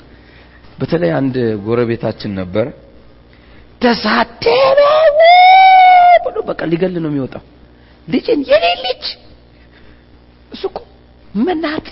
በተለይ 0.79 1.11
አንድ 1.19 1.35
ጎረቤታችን 1.67 2.33
ነበረ። 2.41 2.67
ተሳደበ 3.83 4.81
ብሎ 6.25 6.37
በቃ 6.51 6.61
ሊገል 6.73 6.95
ነው 6.97 7.11
የሚወጣው። 7.13 7.45
ልጄን 8.09 8.41
የኔ 8.51 8.67
ልጅ 8.87 9.05
እሱ 10.53 10.63
እኮ 10.71 10.79
መናጤ 11.41 11.89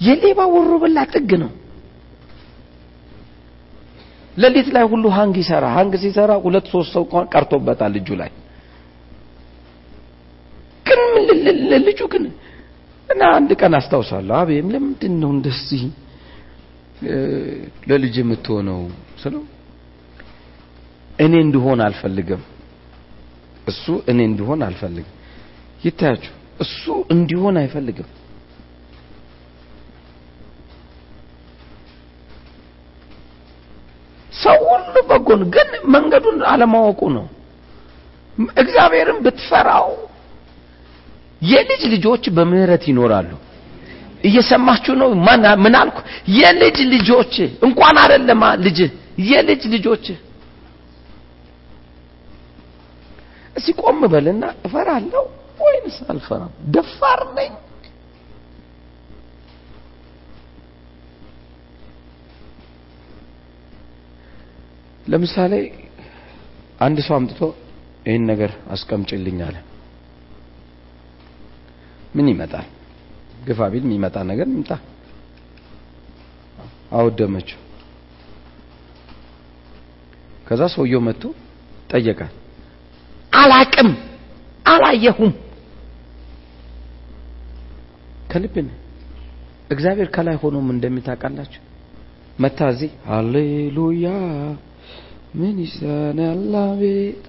የሌባ 0.00 0.40
ወሮ 0.54 0.70
በላ 0.82 0.98
ጥግ 1.12 1.30
ነው። 1.42 1.50
ሌሊት 4.36 4.68
ላይ 4.74 4.84
ሁሉ 4.92 5.04
ሀንግ 5.16 5.36
ይሰራ 5.42 5.66
ሀንግ 5.76 5.92
ሲሰራ 6.02 6.32
ሁለት 6.42 6.66
ሶስት 6.72 6.90
ሰው 6.94 7.04
እንኳን 7.06 7.28
ቀርቶበታል 7.34 7.94
እጁ 8.00 8.08
ላይ። 8.20 8.30
ግን 10.86 11.00
ልጁ 11.86 12.00
ግን 12.12 12.24
እና 13.08 13.22
አንድ 13.36 13.50
ቀን 13.60 13.72
አስታውሳለሁ 13.78 14.34
አቤም 14.40 14.68
ለምንድን 14.74 15.14
ነው 15.22 15.30
እንደዚህ 15.36 15.82
ለልጅ 17.90 18.14
የምትሆነው 18.20 18.80
ስለው 19.22 19.42
እኔ 21.18 21.34
እንድሆን 21.44 21.80
አልፈልግም። 21.86 22.42
እሱ 23.66 23.84
እኔ 24.10 24.18
እንድሆን 24.30 24.60
አልፈልግም። 24.66 25.12
ይታያችሁ 25.84 26.32
እሱ 26.60 26.82
እንዲሆን 27.14 27.56
አይፈልግም 27.62 28.08
ሰው 34.32 34.58
በጎን 35.16 35.42
ግን 35.54 35.68
መንገዱን 35.94 36.38
አለማወቁ 36.50 37.00
ነው። 37.16 37.26
እግዚአብሔርን 38.58 39.18
ብትፈራው 39.24 39.88
የልጅ 41.42 41.82
ልጆች 41.94 42.24
በምህረት 42.36 42.84
ይኖራሉ። 42.90 43.30
እየሰማችሁ 44.24 44.92
ነው? 45.00 45.10
ማን 45.26 45.42
ምን 45.64 45.74
አልኩ? 45.80 45.98
የልጅ 46.36 46.78
ልጆች 46.94 47.34
እንኳን 47.66 47.96
አይደለማ 48.02 48.42
ልጅ 48.64 48.78
የልጅ 49.30 49.62
ልጆች። 49.74 50.06
እስቲ 53.56 53.68
ቆም 53.80 54.00
በልና 54.12 54.44
እፈራለሁ 54.66 55.22
ወይንስ 55.60 55.96
አልፈራም? 56.12 56.50
ደፋር 56.74 57.20
ነኝ 57.38 57.52
ለምሳሌ 65.06 65.52
አንድ 66.80 66.98
ሰው 67.06 67.14
አምጥቶ 67.18 67.40
ይህን 68.06 68.24
ነገር 68.30 68.50
አስቀምጭልኝ 68.74 69.38
አለ። 69.46 69.56
ምን 72.14 72.26
ይመጣል? 72.32 72.66
ግፋ 73.46 73.60
ቢል 73.72 73.84
የሚመጣ 73.86 74.16
ነገር 74.30 74.46
ይምጣ። 74.48 74.70
አወደመችው። 76.96 77.60
ከዛ 80.46 80.62
ሰውየው 80.74 81.00
መጥቶ 81.06 81.22
ጠየቃል 81.90 82.32
አላቅም 83.32 83.90
አላየሁም። 84.64 85.32
ከልብን 88.30 88.68
እግዚአብሔር 89.70 90.08
ከላይ 90.14 90.36
ሆኖም 90.42 90.66
እንደሚታውቃላችሁ። 90.74 91.62
መታ 92.38 92.58
እዚህ 92.72 92.90
ሃሌሉያ 93.08 94.08
ምን 95.36 95.56
ይሰናል 95.62 96.42
አቤት 96.62 97.26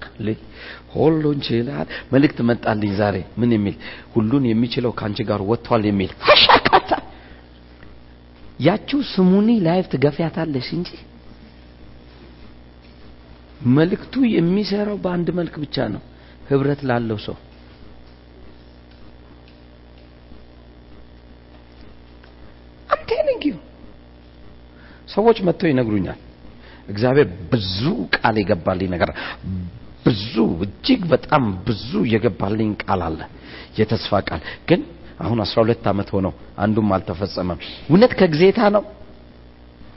ሁሉን 0.94 1.38
ችላል። 1.46 1.86
መልእክት 2.12 2.38
መጣልኝ 2.50 2.92
ዛሬ 3.00 3.16
ምን 3.40 3.50
የሚል? 3.56 3.74
ሁሉን 4.14 4.44
የሚችለው 4.50 4.92
ከአንቺ 4.98 5.18
ጋር 5.30 5.40
ወጥቷል 5.50 5.82
የሚል። 5.88 6.12
ፈሻካታ 6.24 6.90
ያቺው 8.60 9.00
ስሙኒ 9.12 9.48
ላይፍ 9.66 9.86
ትገፊያታለሽ 9.92 10.68
እንጂ 10.78 10.90
መልእክቱ 13.76 14.14
የሚሰራው 14.32 14.98
በአንድ 15.04 15.28
መልክ 15.38 15.54
ብቻ 15.62 15.76
ነው። 15.94 16.02
ህብረት 16.50 16.80
ላለው 16.88 17.18
ሰው። 17.26 17.36
ሰዎች 25.08 25.38
መጥተው 25.46 25.68
ይነግሩኛል 25.70 26.18
እግዚአብሔር 26.88 27.28
ብዙ 27.50 27.80
ቃል 28.16 28.36
የገባልኝ 28.40 28.88
ነገር 28.94 29.10
ብዙ 30.06 30.34
እጅግ 30.64 31.02
በጣም 31.12 31.44
ብዙ 31.66 31.90
የገባልኝ 32.12 32.70
ቃል 32.82 33.00
አለ 33.08 33.20
የተስፋ 33.78 34.20
ቃል። 34.28 34.40
ግን 34.68 34.80
አሁን 35.20 35.38
አስራ 35.44 35.56
ሁለት 35.64 35.84
ዓመት 35.92 36.08
ሆነው 36.14 36.32
አንዱም 36.64 36.90
አልተፈጸመም። 36.96 37.58
እውነት 37.88 38.12
ከግዜታ 38.20 38.60
ነው 38.76 38.84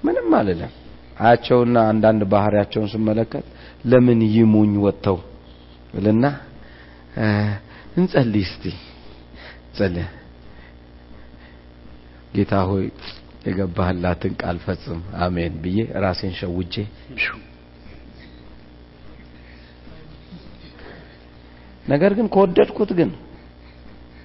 ምንም 0.05 0.29
አልለም 0.37 0.71
አያቸውና 1.19 1.77
አንዳንድ 1.91 2.21
ባህሪያቸውን 2.31 2.89
ስመለከት 2.93 3.45
ለምን 3.85 4.21
ይሙኝ 4.35 4.73
ወጥተው 4.85 5.17
ብልና 5.93 6.25
እንጸልይ 7.97 8.43
እስቲ። 8.47 8.63
ጸልይ። 9.77 10.07
ጌታ 12.35 12.53
ሆይ 12.69 12.85
የገባህላትን 13.45 14.33
ቃል 14.41 14.57
ፈጽም። 14.65 14.99
አሜን 15.25 15.53
ብዬ 15.63 15.77
ራሴን 16.03 16.33
ሸውጄ 16.39 16.75
ነገር 21.85 22.11
ግን 22.17 22.27
ከወደድኩት 22.33 22.91
ግን 22.99 23.09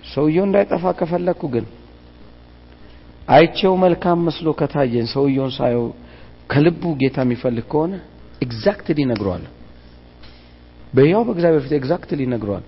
ሰውየው 0.04 0.44
እንዳይጠፋ 0.48 0.84
ከፈለግኩ 0.98 1.42
ግን 1.54 1.66
አይቼው 3.28 3.74
መልካም 3.84 4.18
መስሎ 4.26 4.48
ከታየኝ 4.58 5.06
ሰውየውን 5.14 5.52
ሳየው 5.56 5.84
ከልቡ 6.50 6.82
ጌታ 7.00 7.18
የሚፈልግ 7.24 7.64
ከሆነ 7.72 7.94
exactly 8.42 8.98
እነግረዋለሁ 9.04 9.52
በሕያው 10.92 11.22
በእግዚአብሔር 11.26 11.62
ፊት 11.64 11.72
exactly 11.78 12.20
እነግረዋለሁ። 12.26 12.64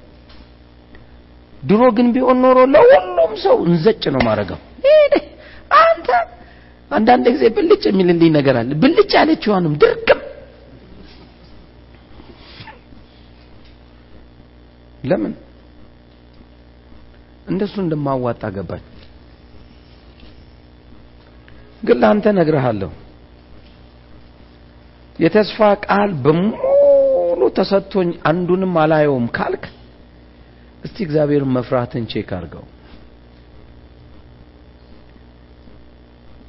ድሮ 1.62 1.82
ግን 1.96 2.08
ቢሆን 2.14 2.38
ኖሮ 2.44 2.58
ለሁሉም 2.74 3.32
ሰው 3.44 3.56
እንዘጭ 3.68 4.02
ነው 4.14 4.22
ማድረገው 4.28 4.58
አንዳንድ 6.90 7.26
ጊዜ 7.34 7.44
ብልጭ 7.56 7.82
የሚልልኝ 7.88 8.30
ነገር 8.36 8.56
አለ። 8.60 8.70
ብልጭ 8.82 9.10
ያለችዋንም 9.18 9.74
ድርግም 9.82 10.20
ለምን 15.04 15.34
እንደሱ 17.46 17.74
እንደማዋጣ 17.82 18.42
ገባኝ። 18.56 18.84
ግን 21.82 21.98
ለአንተ 22.02 22.26
ነግርሃለሁ 22.38 22.90
የተስፋ 25.16 25.58
ቃል 25.84 26.10
በሙሉ 26.24 27.40
ተሰጥቶኝ 27.58 28.10
አንዱንም 28.30 28.74
አላየውም 28.82 29.26
ካልክ 29.36 29.64
እስቲ 30.84 30.96
እግዚአብሔርን 31.06 31.54
መፍራትን 31.56 32.04
check 32.12 32.28
አድርገው። 32.36 32.64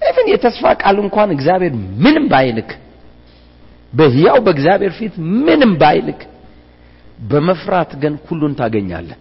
even 0.10 0.28
የተስፋ 0.34 0.64
ቃል 0.82 0.98
እንኳን 1.04 1.30
እግዚአብሔር 1.36 1.74
ምንም 2.04 2.26
ባይልክ 2.32 2.70
በሕያው 3.94 4.38
በእግዚአብሔር 4.46 4.94
ፊት 4.98 5.14
ምንም 5.46 5.72
ባይልክ 5.82 6.20
በመፍራት 7.30 7.92
ግን 8.02 8.14
ሁሉን 8.28 8.54
ታገኛለህ። 8.60 9.18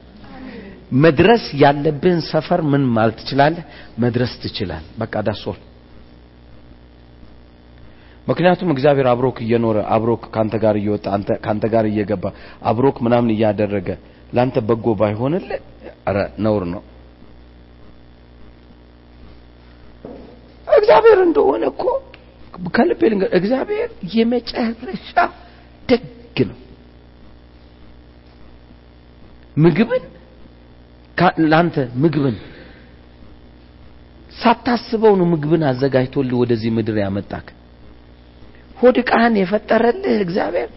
መድረስ 1.05 1.45
ያለብህን 1.63 2.21
ሰፈር 2.29 2.61
ምን 2.73 2.83
ማለት 2.95 3.17
ትችላለህ? 3.21 3.65
መድረስ 4.03 4.33
ትችላለህ። 4.43 4.85
በቃ 5.01 5.15
that's 5.27 5.48
all 5.48 5.59
ምክንያቱም 8.27 8.71
እግዚአብሔር 8.75 9.07
አብሮክ 9.11 9.37
እየኖረ 9.45 9.79
አብሮክ 9.95 10.23
ካንተ 10.35 10.55
ጋር 10.65 10.77
እየወጣ 10.81 11.07
አንተ 11.17 11.29
ካንተ 11.45 11.65
ጋር 11.75 11.85
እየገባ 11.91 12.25
አብሮክ 12.71 12.97
ምናምን 13.07 13.31
እያደረገ 13.35 13.89
ላንተ 14.33 14.57
በጎ 14.69 14.87
ባይሆንልህ 15.01 15.61
ኧረ 16.07 16.17
ነውር 16.45 16.65
ነው። 16.73 16.83
እግዚአብሔር 20.79 21.19
እንደሆነ 21.25 21.65
እኮ 21.73 21.83
ከልቤ 22.77 23.01
ልንገር፣ 23.11 23.31
እግዚአብሔር 23.39 23.89
የመጨረሻ 24.15 25.13
ደግ 25.89 26.05
ነው። 26.49 26.59
ምግብን 29.57 30.05
ላንተ 31.53 31.77
ምግብን 32.03 32.37
ሳታስበው 34.33 35.15
ነው 35.21 35.27
ምግብን 35.33 35.63
አዘጋጅቶልህ 35.69 36.37
ወደዚህ 36.43 36.71
ምድር 36.77 36.97
ያመጣክ። 37.03 37.47
ሆድ 38.77 38.97
ዕቃህን 39.03 39.35
የፈጠረልህ 39.41 40.19
እግዚአብሔር 40.25 40.69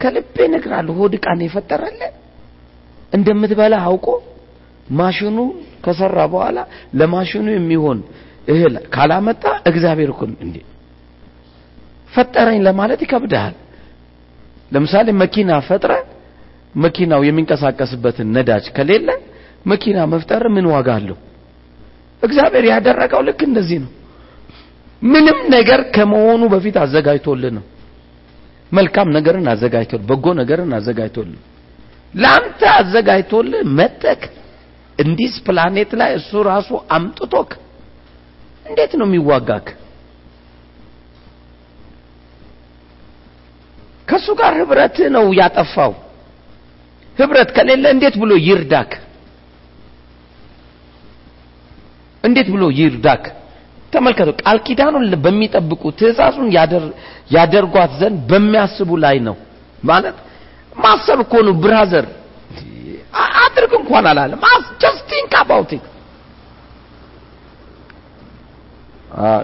ከልቤ 0.00 0.36
እነግርሃለሁ፣ 0.48 0.94
ሆድ 1.00 1.14
የፈጠረልህ 1.44 2.12
እንደምትበላ 3.12 3.74
አውቆ 3.86 4.06
ማሽኑ 4.92 5.36
ከሰራ 5.84 6.18
በኋላ 6.32 6.58
ለማሽኑ 7.00 7.46
የሚሆን 7.54 7.98
እህል 8.48 8.74
ካላመጣ 8.94 9.42
እግዚአብሔር 9.70 10.10
እኮ 10.14 10.22
እንዴ 10.44 10.56
ፈጠረኝ 12.12 12.58
ለማለት 12.66 13.00
ይከብድሃል። 13.04 13.54
ለምሳሌ 14.72 15.08
መኪና 15.22 15.50
ፈጥረ 15.68 15.92
መኪናው 16.74 17.22
የሚንቀሳቀስበትን 17.26 18.28
ነዳጅ 18.36 18.64
ከሌለ 18.76 19.08
መኪና 19.66 19.98
መፍጠር 20.12 20.42
ምን 20.54 20.66
ዋጋ 20.72 20.88
አለው? 20.98 21.16
እግዚአብሔር 22.22 22.64
ያደረገው 22.70 23.20
ልክ 23.28 23.40
እንደዚህ 23.48 23.78
ነው። 23.84 23.90
ምንም 25.02 25.38
ነገር 25.54 25.80
ከመሆኑ 25.94 26.42
በፊት 26.52 26.76
አዘጋጅቶልህ 26.82 27.52
ነው። 27.56 27.64
መልካም 28.72 29.08
ነገርን 29.16 29.46
አዘጋጅቶልህ፣ 29.52 30.06
በጎ 30.10 30.26
ነገርን 30.40 30.70
አዘጋጅቶልህ 30.78 31.40
ለአንተ 32.14 32.60
አዘጋጅቶልህ 32.78 33.62
መጥቶ 33.78 34.20
እንዲ 34.98 35.20
this 35.20 35.34
planet 35.46 35.90
ላይ 36.00 36.10
እሱ 36.18 36.30
ራሱ 36.48 36.68
አምጥቶክ 36.96 37.50
እንዴት 38.66 38.92
ነው 38.98 39.06
የሚዋጋክ? 39.08 39.66
ከእሱ 44.08 44.26
ጋር 44.40 44.52
ህብረት 44.60 44.96
ነው 45.16 45.26
ያጠፋው። 45.40 45.92
ህብረት 47.16 47.50
ከሌለ 47.56 47.84
እንዴት 47.94 48.14
ብሎ 48.22 48.32
ይርዳክ? 48.48 48.90
እንዴት 52.24 52.48
ብሎ 52.54 52.64
ይርዳህ? 52.80 53.24
ተመልከቱ። 53.92 54.30
ቃል 54.40 54.58
ኪዳኑን 54.66 55.04
በሚጠብቁ 55.24 55.82
ትእዛዙን 55.98 56.48
ያደርጓት 57.36 57.90
ዘንድ 58.00 58.18
በሚያስቡ 58.30 58.90
ላይ 59.04 59.16
ነው 59.26 59.36
ማለት 59.82 60.16
ማሰብ 60.76 61.18
እኮ 61.24 61.34
ነው 61.46 61.54
brother። 61.62 62.06
አድርግ 63.44 63.72
እንኳን 63.80 64.04
አላለም። 64.10 64.40
just 64.82 65.02
think 65.10 65.32
about 65.40 65.70
it 65.76 65.84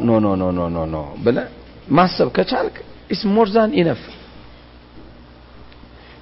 no 0.01 0.19
no 0.21 0.29
no 0.37 0.47
no 0.53 0.69
no 0.69 0.87
no 0.87 0.97
ብለህ 1.25 1.47
ማሰብ 1.89 2.29
ከቻልክ 2.37 2.77
is 3.11 3.23
more 3.35 3.49
than 3.55 3.71
enough 3.81 4.01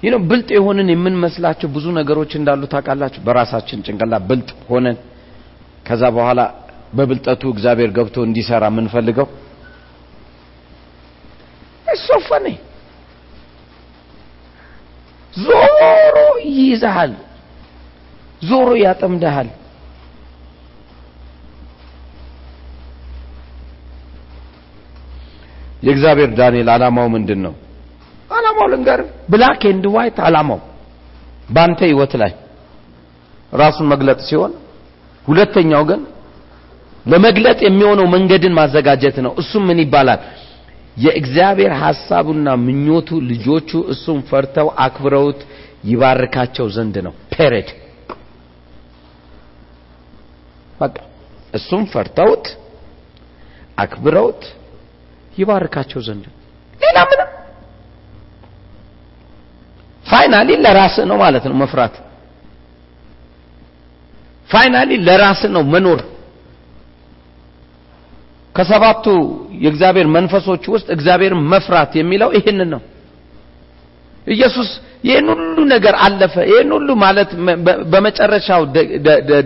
ይህ 0.03 0.09
ነው 0.13 0.21
ብልጥ 0.29 0.49
የሆንን 0.55 0.87
የምንመስላቸው 0.91 1.69
ብዙ 1.75 1.85
ነገሮች 1.97 2.31
እንዳሉ 2.39 2.61
ታውቃላችሁ። 2.73 3.21
በራሳችን 3.25 3.79
ጭንቅላት 3.85 4.23
ብልጥ 4.29 4.49
ሆነን 4.69 4.97
ከዛ 5.85 6.03
በኋላ 6.17 6.41
በብልጠቱ 6.97 7.41
እግዚአብሔር 7.53 7.89
ገብቶ 7.97 8.17
እንዲሰራ 8.27 8.63
የምንፈልገው 8.71 9.27
እሶፈኔ 11.87 12.45
ዞሮ 15.33 16.15
ይይዝሃል፣ 16.47 17.11
ዞሮ 18.41 18.69
ያጠምድሃል። 18.83 19.49
የእግዚአብሔር 25.79 26.29
ዳንኤል 26.37 26.69
ዓላማው 26.73 27.07
ምንድን 27.13 27.39
ነው? 27.45 27.53
ዓላማው 28.29 28.67
ልንገር፣ 28.73 29.01
black 29.31 29.61
and 29.69 29.85
white 29.95 30.17
ዓላማው 30.25 30.59
በአንተ 31.49 31.79
ህይወት 31.89 32.13
ላይ 32.21 32.31
ራሱን 33.53 33.87
መግለጥ 33.93 34.19
ሲሆን፣ 34.27 34.51
ሁለተኛው 35.25 35.83
ግን 35.89 36.01
ለመግለጥ 37.05 37.59
የሚሆነው 37.65 38.05
መንገድን 38.15 38.53
ማዘጋጀት 38.57 39.17
ነው። 39.25 39.31
እሱም 39.41 39.63
ምን 39.69 39.79
ይባላል? 39.83 40.21
የእግዚአብሔር 40.97 41.73
ሐሳቡና 41.81 42.47
ምኞቱ 42.65 43.09
ልጆቹ 43.29 43.69
እሱን 43.93 44.19
ፈርተው 44.29 44.67
አክብረውት 44.85 45.41
ይባርካቸው 45.83 46.65
ዘንድ 46.75 46.95
ነው። 47.05 47.13
ፔሬድ 47.33 47.69
በቃ 50.79 50.95
እሱም 51.53 51.83
ፈርተውት 51.93 52.45
አክብረውት 53.77 54.41
ይባርካቸው 55.39 55.99
ዘንድ 56.07 56.25
ሌላ 56.81 56.97
ምንም 57.09 57.29
finally 60.05 60.49
ለራስህ 60.63 61.05
ነው 61.09 61.17
ማለት 61.23 61.43
ነው 61.49 61.55
መፍራት። 61.61 61.95
finally 64.49 64.91
ለራስህ 65.07 65.51
ነው 65.55 65.63
መኖር። 65.73 65.99
ከሰባቱ 68.55 69.05
የእግዚአብሔር 69.63 70.07
መንፈሶች 70.15 70.63
ውስጥ 70.73 70.87
እግዚአብሔርን 70.95 71.41
መፍራት 71.51 71.91
የሚለው 71.99 72.29
ይህንን 72.37 72.69
ነው። 72.73 72.81
ኢየሱስ 74.27 74.69
ይህን 75.03 75.27
ሁሉ 75.33 75.57
ነገር 75.73 75.95
አለፈ። 76.05 76.35
ይህን 76.49 76.71
ሁሉ 76.75 76.89
ማለት 77.03 77.29
በመጨረሻው 77.91 78.61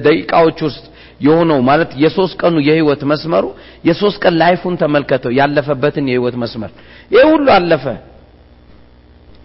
ደቂቃዎች 0.05 0.59
ውስጥ 0.67 0.83
የሆነው 1.23 1.59
ማለት 1.67 1.91
የሶስት 2.03 2.33
ቀኑ 2.41 2.55
የህይወት 2.67 3.01
መስመሩ 3.11 3.45
የሶስት 3.87 4.17
ቀን 4.23 4.33
ላይፉን 4.41 4.75
ተመልከተው፣ 4.81 5.31
ያለፈበትን 5.39 6.05
የህይወት 6.09 6.35
መስመር 6.43 6.71
ይህ 7.11 7.23
ሁሉ 7.31 7.47
አለፈ። 7.55 7.85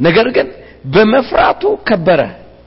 ነገር 0.00 0.26
ግን 0.36 0.48
በመፍራቱ 0.94 1.62
ከበረ። 1.88 2.20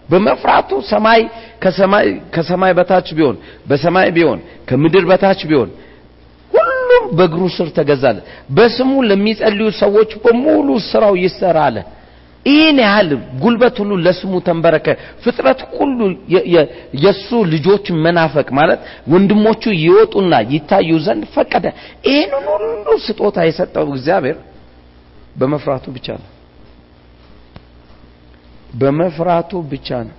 በመፍራቱ 0.09 0.69
ሰማይ 0.89 1.21
ከሰማይ 1.63 2.07
ከሰማይ 2.35 2.71
በታች 2.77 3.07
ቢሆን 3.17 3.35
በሰማይ 3.69 4.09
ቢሆን 4.15 4.39
ከምድር 4.69 5.03
በታች 5.11 5.41
ቢሆን 5.49 5.69
ሁሉም 6.51 7.03
በእግሩ 7.17 7.43
ስር 7.55 7.67
ተገዛለ። 7.77 8.17
በስሙ 8.57 8.91
ለሚጸልዩ 9.09 9.67
ሰዎች 9.81 10.11
በሙሉ 10.23 10.67
ስራው 10.89 11.15
ይሰራ 11.23 11.57
አለ። 11.67 11.77
ይህን 12.45 12.77
ያህል 12.83 13.09
ጉልበት 13.41 13.75
ሁሉ 13.81 13.91
ለስሙ 14.05 14.33
ተንበረከ። 14.45 14.87
ፍጥረት 15.23 15.59
ሁሉ 15.75 15.99
የእሱ 17.03 17.29
ልጆች 17.51 17.85
መናፈቅ 18.05 18.47
ማለት 18.59 18.79
ወንድሞቹ 19.11 19.63
ይወጡና 19.81 20.33
ይታዩ 20.53 20.89
ዘንድ 21.05 21.23
ፈቀደ። 21.35 21.65
ይህንን 22.07 22.45
ሁሉ 22.53 22.85
ስጦታ 23.05 23.37
የሰጠው 23.47 23.87
እግዚአብሔር 23.93 24.37
በመፍራቱ 25.35 25.85
ብቻ 25.95 26.07
ነው። 26.21 26.29
በመፍራቱ 28.73 29.51
ብቻ 29.71 29.89
ነው። 30.07 30.17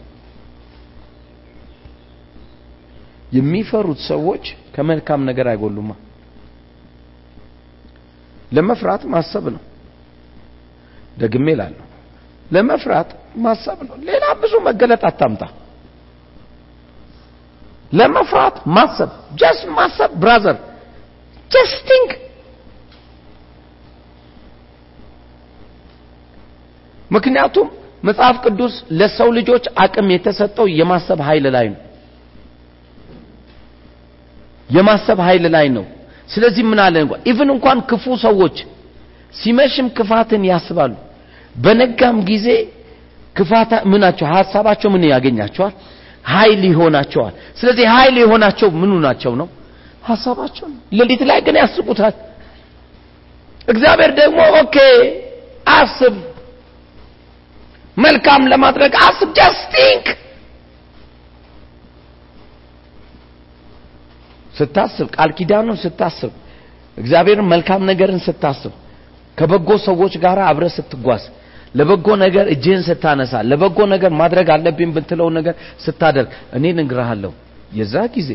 የሚፈሩት 3.32 4.00
ሰዎች 4.08 4.44
ከመልካም 4.74 5.20
ነገር 5.28 5.46
አይጎሉማ። 5.50 5.90
ለመፍራት 8.52 9.02
ማሰብ 9.12 9.44
ነው። 9.54 9.62
ደግሜ 11.18 11.46
እላለሁ፣ 11.54 11.86
ለመፍራት 12.52 13.10
ማሰብ 13.44 13.78
ነው። 13.88 13.96
ሌላ 14.08 14.24
ብዙ 14.42 14.52
መገለጥ 14.66 15.02
አታምጣ። 15.10 15.42
ለመፍራት 17.92 18.56
ማሰብ 18.76 19.10
just 19.40 19.64
ማሰብ 19.78 20.10
brother፣ 20.22 20.56
just 21.50 21.76
think 21.88 22.10
ምክንያቱም 27.10 27.66
መጽሐፍ 28.04 28.36
ቅዱስ 28.44 28.74
ለሰው 28.98 29.28
ልጆች 29.38 29.64
አቅም 29.76 30.06
የተሰጠው 30.14 30.66
የማሰብ 30.78 31.18
ኃይል 31.28 31.46
ላይ 31.56 31.66
ነው 31.72 31.80
የማሰብ 34.68 35.18
ኃይል 35.26 35.44
ላይ 35.54 35.66
ነው 35.76 35.84
ስለዚህ 36.28 36.64
ምን 36.70 36.80
አለ 36.84 36.96
እንኳን 37.04 37.20
even 37.30 37.48
እንኳን 37.54 37.78
ክፉ 37.90 38.04
ሰዎች 38.24 38.56
ሲመሽም 39.34 39.86
ክፋትን 39.98 40.42
ያስባሉ 40.50 40.92
በነጋም 41.54 42.16
ጊዜ 42.24 42.46
ክፋት 43.36 43.72
ምናቸው? 43.84 44.26
ሀሳባቸው 44.34 44.88
ምን 44.90 45.02
ያገኛቸዋል? 45.12 45.74
ኃይል 46.28 46.62
ይሆናቸዋል። 46.70 47.34
ስለዚህ 47.58 47.86
ኃይል 47.94 48.16
የሆናቸው 48.22 48.68
ምኑ 48.80 48.92
ናቸው 49.06 49.32
ነው? 49.40 49.48
ሀሳባቸው 50.04 50.66
ሌሊት 50.92 51.22
ላይ 51.30 51.38
ግን 51.46 51.56
ያስቡታል። 51.62 52.14
እግዚአብሔር 53.68 54.10
ደግሞ 54.14 54.38
okay 54.60 54.76
አስብ። 55.72 56.14
መልካም 57.96 58.42
ለማድረግ 58.52 58.92
አስብ። 59.06 59.28
just 59.38 59.64
think 59.74 60.06
ስታስብ 64.54 65.06
ቃል 65.16 65.30
ኪዳኑን 65.38 65.76
ስታስብ 65.82 66.32
እግዚአብሔርን 66.96 67.46
መልካም 67.52 67.82
ነገርን 67.90 68.20
ስታስብ 68.26 68.72
ከበጎ 69.38 69.70
ሰዎች 69.86 70.14
ጋር 70.24 70.38
አብረህ 70.48 70.64
ስትጓዝ 70.74 71.22
ለበጎ 71.74 72.06
ነገር 72.22 72.46
እጅህን 72.54 72.82
ስታነሳ 72.88 73.34
ለበጎ 73.50 73.78
ነገር 73.92 74.10
ማድረግ 74.20 74.48
አለብኝ 74.54 74.90
ብትለው 74.96 75.28
ነገር 75.38 75.54
ስታደርግ 75.84 76.28
እኔ 76.56 76.64
እነግርሃለሁ 76.80 77.32
የዛ 77.78 77.94
ጊዜ 78.16 78.30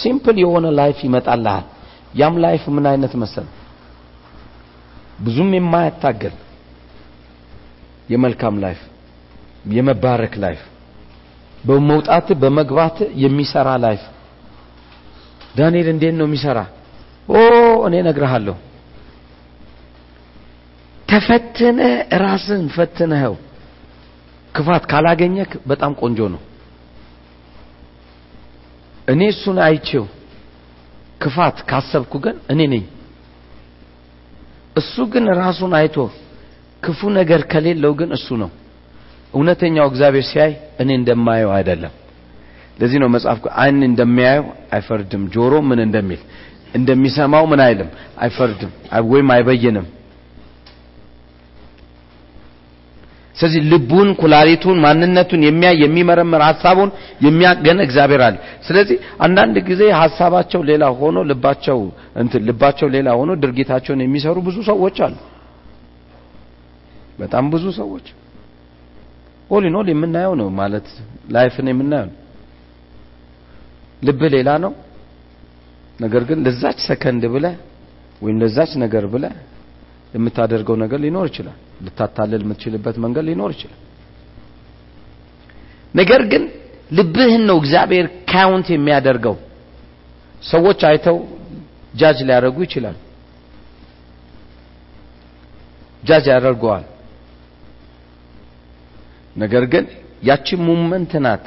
simple 0.00 0.36
የሆነ 0.42 0.66
life 0.78 0.98
ይመጣልሃል። 1.06 1.64
ያም 2.14 2.34
life 2.44 2.62
ምን 2.74 2.84
አይነት 2.90 3.12
መሰል? 3.22 3.46
ብዙም 5.24 5.50
የማያታገል 5.56 6.34
የመልካም 8.08 8.54
life 8.64 8.80
የመባረክ 9.74 10.34
life 10.44 10.60
በመውጣት 11.64 12.28
በመግባት 12.42 12.96
የሚሰራ 13.24 13.68
life 13.84 14.02
ዳንኤል 15.58 15.88
እንዴት 15.94 16.14
ነው 16.20 16.26
የሚሰራ? 16.28 16.58
ኦ 17.28 17.38
እኔ 17.86 17.94
እነግርሃለሁ 18.08 18.56
ተፈትነ 21.10 21.80
ራስን 22.22 22.64
ፈትነኸው። 22.74 23.34
ክፋት 24.54 24.84
ካላገኘክ 24.90 25.50
በጣም 25.70 25.92
ቆንጆ 26.00 26.18
ነው። 26.34 26.40
እኔ 29.08 29.20
እሱን 29.34 29.58
አይቼው 29.66 30.04
ክፋት 31.20 31.56
ካሰብኩ 31.70 32.12
ግን 32.24 32.36
እኔ 32.52 32.60
ነኝ። 32.72 32.84
እሱ 34.76 34.94
ግን 35.12 35.24
ራሱን 35.40 35.72
አይቶ 35.78 35.96
ክፉ 36.82 37.00
ነገር 37.18 37.40
ከሌለው 37.52 37.92
ግን 38.00 38.10
እሱ 38.16 38.28
ነው። 38.42 38.50
እውነተኛው 39.34 39.86
እግዚአብሔር 39.90 40.24
ሲያይ 40.30 40.52
እኔ 40.82 40.90
እንደማየው 41.00 41.50
አይደለም። 41.56 41.92
ለዚህ 42.78 42.98
ነው 43.02 43.08
መጽሐፍ 43.14 43.38
አይን 43.62 43.80
እንደሚያየው 43.88 44.44
አይፈርድም። 44.74 45.24
ጆሮ 45.34 45.52
ምን 45.68 45.80
እንደሚል 45.86 46.20
እንደሚሰማው 46.74 47.44
ምን 47.52 47.60
አይልም። 47.66 47.90
አይፈርድም 48.18 48.70
ወይም 49.12 49.28
አይበይንም 49.36 49.86
ስለዚህ 53.40 53.62
ልቡን 53.72 54.08
ኩላሊቱን 54.20 54.78
ማንነቱን 54.84 55.42
የሚያይ 55.46 55.76
የሚመረምር 55.82 56.42
ሀሳቡን 56.46 56.90
የሚያገን 57.26 57.78
እግዚአብሔር 57.84 58.22
አለ። 58.26 58.36
ስለዚህ 58.66 58.96
አንዳንድ 59.26 59.56
ጊዜ 59.68 59.82
ሀሳባቸው 60.00 60.60
ሌላ 60.70 60.84
ሆኖ 60.98 61.18
ልባቸው 61.30 61.78
እንትን 62.22 62.42
ልባቸው 62.48 62.88
ሌላ 62.96 63.08
ሆኖ 63.18 63.30
ድርጊታቸውን 63.42 64.02
የሚሰሩ 64.04 64.36
ብዙ 64.48 64.56
ሰዎች 64.70 64.98
አሉ። 65.06 65.16
በጣም 67.18 67.46
ብዙ 67.54 67.64
ሰዎች። 67.80 68.06
all 69.50 69.64
የምናየው 69.92 70.34
ነው 70.40 70.48
ማለት 70.60 70.88
life 71.34 71.57
ን 71.57 71.68
የምናየው 71.72 72.12
ልብህ 74.02 74.30
ሌላ 74.36 74.50
ነው። 74.64 74.72
ነገር 75.98 76.22
ግን 76.28 76.38
ለዛች 76.44 76.78
ሰከንድ 76.86 77.24
ብለህ 77.32 77.46
ወይም 78.22 78.36
ለዛች 78.42 78.72
ነገር 78.84 79.04
ብለህ 79.14 79.24
የምታደርገው 80.14 80.76
ነገር 80.84 80.98
ሊኖር 81.04 81.26
ይችላል 81.30 81.58
ልታታልል 81.80 82.42
የምትችልበት 82.44 82.96
መንገድ 83.04 83.24
ሊኖር 83.28 83.50
ይችላል። 83.54 83.78
ነገር 85.94 86.22
ግን 86.32 86.42
ልብህን 86.90 87.42
ነው 87.48 87.56
እግዚአብሔር 87.62 88.06
count 88.30 88.68
የሚያደርገው። 88.74 89.36
ሰዎች 90.44 90.80
አይተው 90.88 91.16
ጃጅ 91.94 92.18
ሊያደርጉ 92.28 92.58
ይችላል 92.66 92.96
ጃጅ 96.02 96.26
ያደርገዋል። 96.32 96.84
ነገር 99.36 99.64
ግን 99.72 99.84
ያችን 100.22 100.60
ሙመንት 100.66 101.12
ናት 101.24 101.44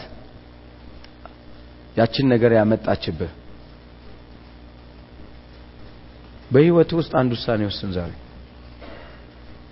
ያችን 1.98 2.26
ነገር 2.34 2.52
ያመጣችብህ። 2.58 3.32
በህይወት 6.52 6.92
ውስጥ 6.98 7.12
አንድ 7.20 7.32
ውሳኔ 7.36 7.62
ወስን 7.70 7.92
ዛሬ 7.98 8.12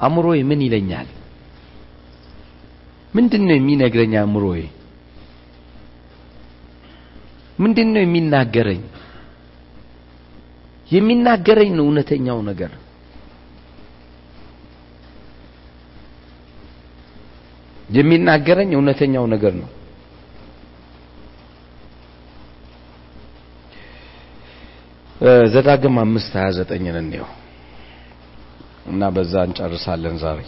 አእምሮዬ 0.01 0.39
ምን 0.49 0.61
ይለኛል? 0.65 1.07
ምንድን 3.13 3.43
ነው 3.47 3.55
የሚነግረኝ 3.57 4.13
አእምሮዬ? 4.21 4.61
ምንድን 7.59 7.89
ነው 7.93 8.01
የሚናገረኝ? 8.03 8.81
የሚናገረኝ 10.91 11.69
ነው 11.77 11.85
እውነተኛው 11.87 12.39
ነገር። 12.49 12.71
የሚናገረኝ 17.89 18.71
እውነተኛው 18.77 19.25
ነገር 19.33 19.53
ነው። 19.61 19.69
ዘዳግም 25.53 25.95
አምስት 26.03 26.33
ሀያ 26.37 26.49
ዘጠኝን 26.57 26.95
እንየው 27.01 27.27
እና 28.91 29.09
በዛ 29.15 29.33
እንጨርሳለን 29.47 30.15
ዛሬ። 30.23 30.39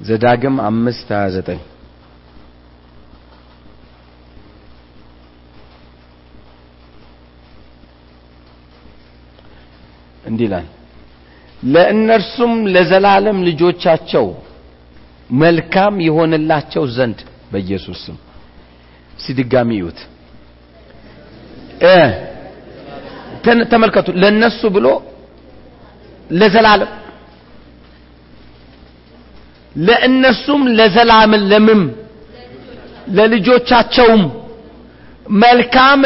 ዘዳግም 0.00 0.56
አምስት 0.68 1.08
ሀያ 1.14 1.26
ዘጠኝ። 1.34 1.60
እንዲህ 10.24 10.46
ይላል 10.48 10.66
ለእነርሱም 11.66 12.52
ለዘላለም 12.74 13.38
ልጆቻቸው 13.48 14.26
መልካም 15.40 15.94
የሆንላቸው 16.06 16.84
ዘንድ 16.96 17.18
በኢየሱስ 17.52 17.98
ስም። 18.06 18.16
ሲድጋሚ 19.18 19.70
ይዩት 19.78 20.00
ተመልከቱ 23.72 24.08
ለነሱ 24.22 24.60
ብሎ 24.74 24.86
ለዘላለም። 26.30 26.90
ለእነሱም 29.74 30.62
ለዘላለም 30.78 31.32
ለምም 31.50 31.82
ለልጆቻቸውም 33.08 34.22
መልካም 35.40 36.02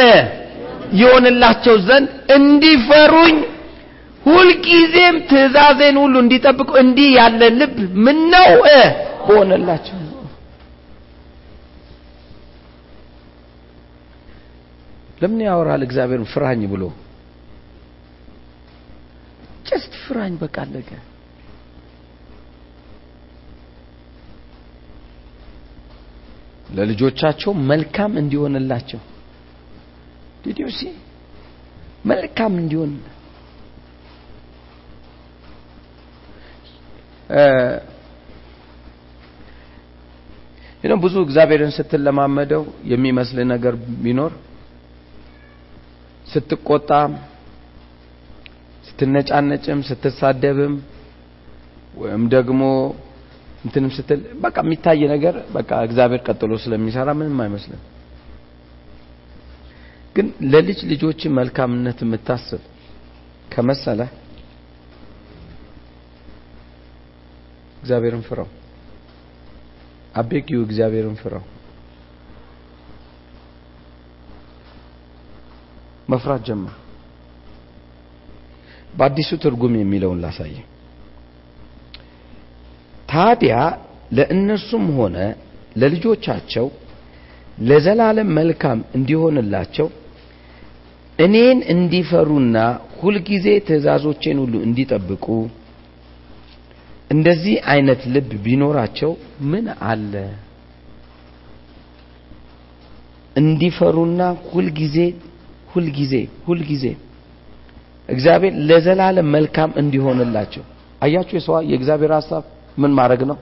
ይሆንላቸው 1.01 1.77
ዘንድ 1.87 2.09
እንዲፈሩኝ 2.37 3.37
ሁልጊዜም 4.23 5.17
ትእዛዜን 5.31 5.97
ሁሉ 6.03 6.15
እንዲጠብቁ 6.23 6.71
እንዲህ 6.83 7.09
ያለ 7.19 7.41
ልብ 7.59 7.75
ምን 8.05 8.19
ነው 8.35 8.49
በሆነላቸው 9.27 9.99
ለምን 15.21 15.41
ያወራል? 15.47 15.83
እግዚአብሔርን 15.87 16.29
ፍራኝ 16.33 16.63
ብሎ 16.73 16.83
just 19.65 19.93
ፍራኝ 20.05 20.33
በቃ 20.37 20.57
አለቀ። 20.63 20.91
ለልጆቻቸው 26.75 27.53
መልካም 27.71 28.13
እንዲሆንላቸው። 28.19 29.01
did 30.45 30.57
you 30.57 30.69
see 30.69 30.81
መልካም 32.07 32.55
እንዲሆን 32.63 32.93
ብዙ 41.05 41.15
እግዚአብሔርን 41.21 41.71
ስትለማመደው 41.71 42.63
የሚመስል 42.85 43.39
ነገር 43.47 43.75
ቢኖር 44.03 44.33
ስትቆጣም 46.27 47.13
ስትነጫነጭም 48.95 49.81
ስትሳደብም 49.87 50.75
ወይም 51.95 52.25
ደግሞ 52.35 52.61
እንትንም 53.65 53.91
ስትል 53.97 54.21
በቃ 54.45 54.57
የሚታይ 54.65 55.01
ነገር 55.13 55.35
በቃ 55.55 55.71
እግዚአብሔር 55.87 56.21
ቀጥሎ 56.27 56.53
ስለሚሰራ 56.65 57.09
ምንም 57.19 57.39
አይመስልም 57.45 57.81
ግን 60.17 60.27
ለልጅ 60.53 60.81
ልጆች 60.93 61.21
መልካምነት 61.39 61.99
የምታስብ 62.05 62.63
ከመሰለ 63.55 64.01
እግዚአብሔርን 67.81 68.25
ፍራው። 68.29 68.49
አቤጊው 70.15 70.63
እግዚአብሔርን 70.67 71.19
ፍራው። 71.23 71.45
መፍራት 76.09 76.43
ጀመር። 76.49 76.75
በአዲሱ 78.95 79.31
ትርጉም 79.45 79.75
የሚለውን 79.79 80.21
ላሳየ። 80.25 80.57
ታዲያ 83.09 83.55
ለእነርሱም 84.13 84.87
ሆነ 84.99 85.17
ለልጆቻቸው 85.77 86.67
ለዘላለም 87.61 88.29
መልካም 88.39 88.79
እንዲሆንላቸው 88.97 89.89
እኔን 91.19 91.59
እንዲፈሩና 91.75 92.57
ሁልጊዜ 93.01 93.47
ትእዛዞቼን 93.67 94.39
ሁሉ 94.43 94.55
እንዲጠብቁ 94.67 95.27
እንደዚህ 97.11 97.57
አይነት 97.73 98.01
ልብ 98.15 98.31
ቢኖራቸው 98.45 99.11
ምን 99.51 99.67
አለ? 99.91 100.13
እንዲፈሩና 103.37 104.21
ሁልጊዜ 104.51 104.97
ሁልጊዜ 105.73 106.15
ሁልጊዜ 106.47 106.85
እግዚአብሔር 108.09 108.55
ለዘላለም 108.69 109.29
መልካም 109.31 109.71
እንዲሆንላቸው። 109.77 110.65
አያችሁ፣ 111.03 111.35
የሰው 111.39 111.55
የእግዚአብሔር 111.71 112.13
ሀሳብ 112.17 112.43
ምን 112.79 112.93
ማድረግ 112.99 113.23
ነው? 113.31 113.39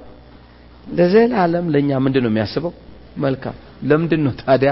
ለዘላለም 0.90 1.66
ለኛ 1.74 1.90
ምንድን 2.04 2.24
ነው 2.26 2.30
የሚያስበው? 2.32 2.72
መልካም። 3.18 3.56
ለምንድን 3.82 4.20
ነው 4.26 4.32
ታዲያ 4.42 4.70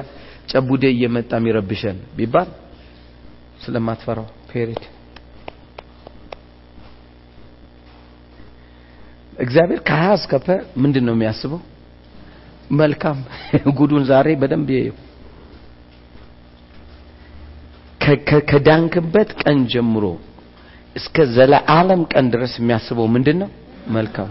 ጨቡዴ 0.51 0.85
እየመጣ 0.95 1.31
የሚረብሸን 1.39 1.99
ቢባል 2.17 2.49
ስለማትፈራው 3.65 4.27
ፔሬድ 4.51 4.83
እግዚአብሔር 9.39 9.81
ከሀ 9.89 10.03
እስከ 10.19 10.33
ፐ 10.45 10.49
ምንድን 10.77 11.05
ነው 11.09 11.15
የሚያስበው? 11.17 11.61
መልካም። 12.73 13.19
ጉዱን 13.79 14.03
ዛሬ 14.11 14.29
በደንብ 14.41 14.69
ከዳንክበት 18.51 19.31
ቀን 19.43 19.59
ጀምሮ 19.73 20.05
እስከ 20.97 21.25
ዘለዓለም 21.35 22.01
ቀን 22.13 22.27
ድረስ 22.33 22.53
የሚያስበው 22.61 23.07
ምንድን 23.15 23.37
ነው? 23.43 23.51
መልካም። 23.89 24.31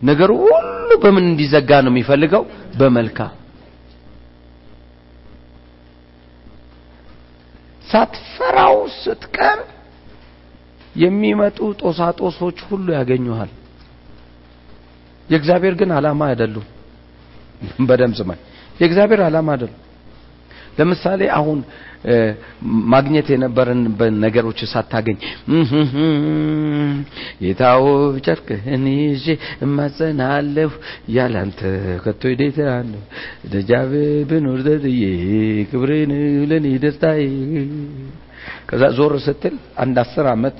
ነገሩ 0.00 0.30
ሁሉ 0.44 0.90
በምን 1.02 1.24
እንዲዘጋ 1.28 1.70
ነው 1.84 1.92
የሚፈልገው? 1.92 2.42
በመልካም። 2.78 3.32
ሳትፈራው 7.84 8.76
ስትቀር 8.98 9.58
የሚመጡ 10.96 11.58
ጦሳጦሶች 11.82 12.58
ሁሉ 12.68 12.86
ያገኙሃል። 12.96 13.50
የእግዚአብሔር 15.28 15.74
ግን 15.80 15.90
ዓላማ 15.96 16.20
አይደሉም። 16.30 16.66
በደምብ 17.88 18.16
ስማኝ። 18.20 18.40
የእግዚአብሔር 18.80 19.20
ዓላማ 19.26 19.48
አይደሉም። 19.54 19.78
ለምሳሌ 20.78 21.22
አሁን 21.38 21.58
ማግኘት 22.92 23.26
የነበረን 23.32 23.80
ነገሮች 24.24 24.60
ሳታገኝ 24.72 25.18
ጌታው 27.42 27.84
ጨርቅህን 28.26 28.84
ይዤ 28.94 29.26
እማጸናለሁ 29.66 30.70
ያላንተ 31.16 31.60
ከቶ 32.04 32.22
ይዴታለሁ 32.32 33.02
ደጃፍ 33.52 33.92
ብኖር 34.30 34.60
ዘጥዬ 34.66 35.02
ክብሬን 35.72 36.12
ለኔ 36.52 36.66
ደስታዬ 36.84 37.22
ከዛ 38.70 38.82
ዞር 38.98 39.14
ስትል 39.26 39.54
አንድ 39.84 39.96
አስር 40.04 40.28
ዓመት 40.34 40.58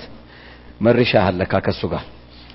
መርሻ 0.86 1.12
አለካ 1.28 1.54
ከሱ 1.66 1.82
ጋር 1.92 2.04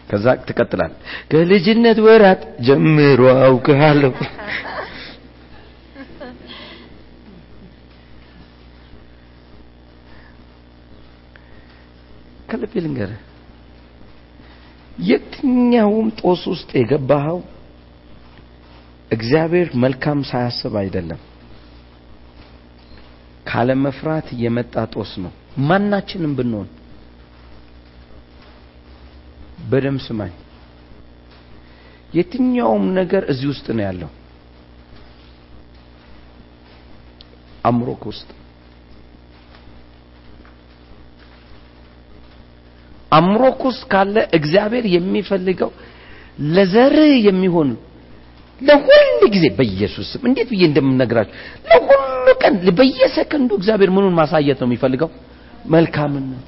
ከዛ 0.09 0.25
ትቀጥላል 0.47 0.91
ከልጅነት 1.31 1.97
ወራት 2.07 2.41
ጀምሮ 2.67 3.21
አውቅሃለሁ 3.47 4.13
ከልቤ 12.47 12.73
ልንገርህ። 12.83 13.21
የትኛውም 15.03 16.07
ጦስ 16.21 16.41
ውስጥ 16.51 16.69
የገባኸው 16.77 17.39
እግዚአብሔር 19.11 19.67
መልካም 19.83 20.19
ሳያስብ 20.29 20.73
አይደለም። 20.81 21.19
ካለመፍራት 23.47 24.27
የመጣ 24.41 24.75
ጦስ 24.93 25.11
ነው። 25.23 25.33
ማናችንም 25.67 26.33
ብንሆን 26.37 26.67
በደም 29.69 29.97
ስማኝ። 30.05 30.33
የትኛውም 32.13 32.85
ነገር 32.99 33.23
እዚህ 33.31 33.47
ውስጥ 33.53 33.67
ነው 33.77 33.83
ያለው። 33.85 34.09
አምሮክ 37.63 38.03
ውስጥ 38.11 38.29
አምሮክ 43.11 43.59
ውስጥ 43.67 43.83
ካለ 43.91 44.15
እግዚአብሔር 44.37 44.85
የሚፈልገው 44.95 45.71
ለዘርህ 46.53 47.13
የሚሆን 47.27 47.69
ለሁል 48.61 49.03
ጊዜ 49.33 49.45
በኢየሱስ 49.57 50.07
ስም 50.13 50.23
እንዴት 50.29 50.47
ብዬ 50.53 50.63
እንደምነግራችሁ 50.69 51.35
ለሁሉ 51.69 52.05
ቀን 52.41 52.55
በየሰከንዱ 52.79 53.49
እግዚአብሔር 53.59 53.89
ምኑን 53.95 54.15
ማሳየት 54.19 54.59
ነው 54.61 54.67
የሚፈልገው? 54.69 55.09
መልካምነቱ። 55.69 56.47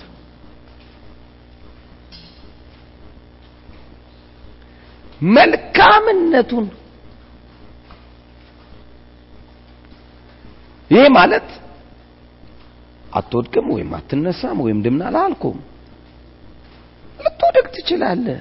መልካምነቱን። 5.22 6.68
ይሄ 10.92 11.02
ማለት 11.18 11.48
አትወድቅም 13.12 13.68
ወይም 13.74 13.90
አትነሳም 13.98 14.58
ወይም 14.66 14.80
ድምና 14.86 15.04
አላልኩም 15.10 15.58
ልትወደቅ 17.20 17.66
ትችላለህ። 17.76 18.40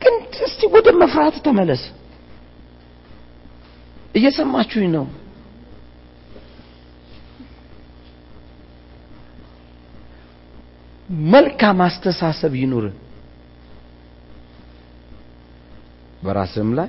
ግን 0.00 0.14
እስቲ 0.46 0.60
ወደ 0.74 0.88
መፍራት 1.00 1.36
ተመለስ። 1.46 1.82
እየሰማችሁኝ 4.14 4.88
ነው? 4.96 5.04
መልካም 11.28 11.78
አስተሳሰብ 11.86 12.52
ይኑር። 12.60 12.86
በራስህም 16.24 16.70
ላይ 16.78 16.88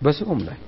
በሰውም 0.00 0.40
ላይ። 0.46 0.58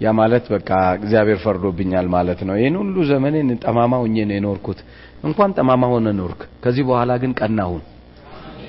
ያ 0.00 0.12
ማለት 0.18 0.44
በቃ 0.52 0.68
እግዚአብሔር 0.98 1.38
ፈርዶብኛል 1.44 2.06
ማለት 2.14 2.40
ነው። 2.48 2.54
ይህን 2.58 2.76
ሁሉ 2.80 2.96
ዘመኔን 3.10 3.48
ጠማማ 3.64 3.92
ሆኜ 4.02 4.16
ነው 4.28 4.36
የኖርኩት 4.36 4.80
እንኳን 5.22 5.50
ጠማማ 5.56 5.82
ሆነ 5.92 6.08
ኖርክ። 6.18 6.40
ከዚህ 6.64 6.84
በኋላ 6.88 7.10
ግን 7.22 7.32
ቀናሁን። 7.40 7.82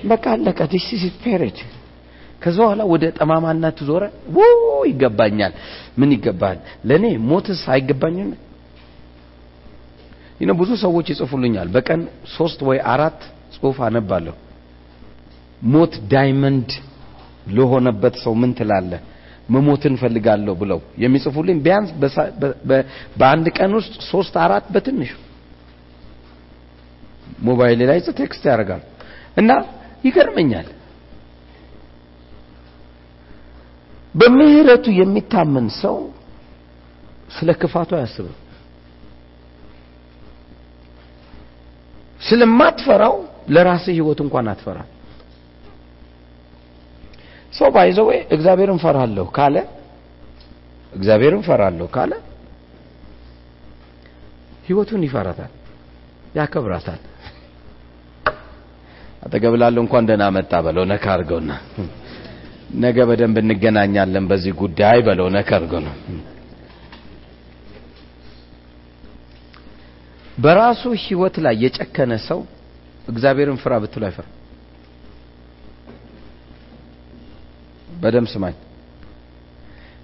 በቃ 0.04 0.26
አለቀ። 0.36 0.60
this 0.72 0.88
is 0.97 1.03
period 1.24 1.57
ከዛ 2.41 2.58
በኋላ 2.64 2.82
ወደ 2.91 3.04
ጠማማነት 3.18 3.78
ዞረው 3.88 4.43
ይገባኛል። 4.89 5.54
ምን 6.00 6.10
ይገባል? 6.16 6.58
ለእኔ 6.88 7.06
ሞትስ 7.30 7.62
አይገባኝም? 7.74 8.30
ይነ 10.41 10.52
ብዙ 10.60 10.70
ሰዎች 10.84 11.08
ይጽፉልኛል። 11.14 11.68
በቀን 11.76 12.02
ሶስት 12.36 12.60
ወይ 12.68 12.80
አራት 12.93 13.20
ጽሁፍ 13.56 13.78
አነባለሁ። 13.88 14.36
ሞት 15.68 15.93
ዳይመንድ 16.14 16.70
ለሆነበት 17.50 18.16
ሰው 18.24 18.34
ምን 18.41 18.52
ትላለህ? 18.54 19.00
መሞት 19.49 19.93
እፈልጋለሁ 20.01 20.53
ብለው 20.56 20.80
የሚጽፉልኝ 21.04 21.58
ቢያንስ 21.66 21.89
በአንድ 23.20 23.45
ቀን 23.58 23.72
ውስጥ 23.80 23.93
ሶስት 24.12 24.34
አራት 24.38 24.66
በትንሹ 24.74 25.12
ሞባይል 27.39 27.81
ላይ 27.89 27.99
text 28.20 28.43
ያደርጋል 28.49 28.81
እና 29.37 29.51
ይገርመኛል። 30.03 30.67
በምህረቱ 34.15 34.85
የሚታመን 34.99 35.67
ሰው 35.81 35.97
ስለ 37.29 37.49
ክፋቱ 37.61 37.89
አያስብም። 37.97 38.37
ስለማትፈራው 42.21 43.13
ለራስህ 43.49 43.93
ህይወት 43.97 44.19
እንኳን 44.23 44.47
አትፈራ 44.51 44.79
ሰው 47.53 47.69
ባይዘው 47.75 48.07
እግዚአብሔርን 48.35 48.79
ፈራለሁ 48.83 49.25
ካለ 49.37 49.55
እግዚአብሔርን 50.93 51.43
ፈራለሁ 51.47 51.87
ካለ 51.95 52.11
ህይወቱን 54.67 55.03
ይፈራታል 55.07 55.51
ያከብራታል 56.35 56.99
አጠገብ 59.22 59.53
ላለው 59.61 59.82
እንኳን 59.86 60.07
ደህና 60.09 60.26
መጣ 60.36 60.51
በለው 60.65 60.84
ነካ 60.91 61.05
አድርገውና 61.13 61.51
ነገ 62.84 62.97
በደንብ 63.09 63.38
እንገናኛለን 63.41 64.26
በዚህ 64.32 64.53
ጉዳይ 64.61 64.97
በለው 65.07 65.28
ነከርጎ 65.36 65.74
ነው 65.86 65.95
በራሱ 70.38 70.82
ህይወት 71.03 71.36
ላይ 71.45 71.55
የጨከነ 71.63 72.13
ሰው 72.28 72.39
እግዚአብሔርን 73.07 73.57
ፍራ 73.63 73.74
ብትሉ 73.84 74.03
አይፈራ 74.09 74.28
በደም 78.01 78.28
ስማኝ። 78.34 78.55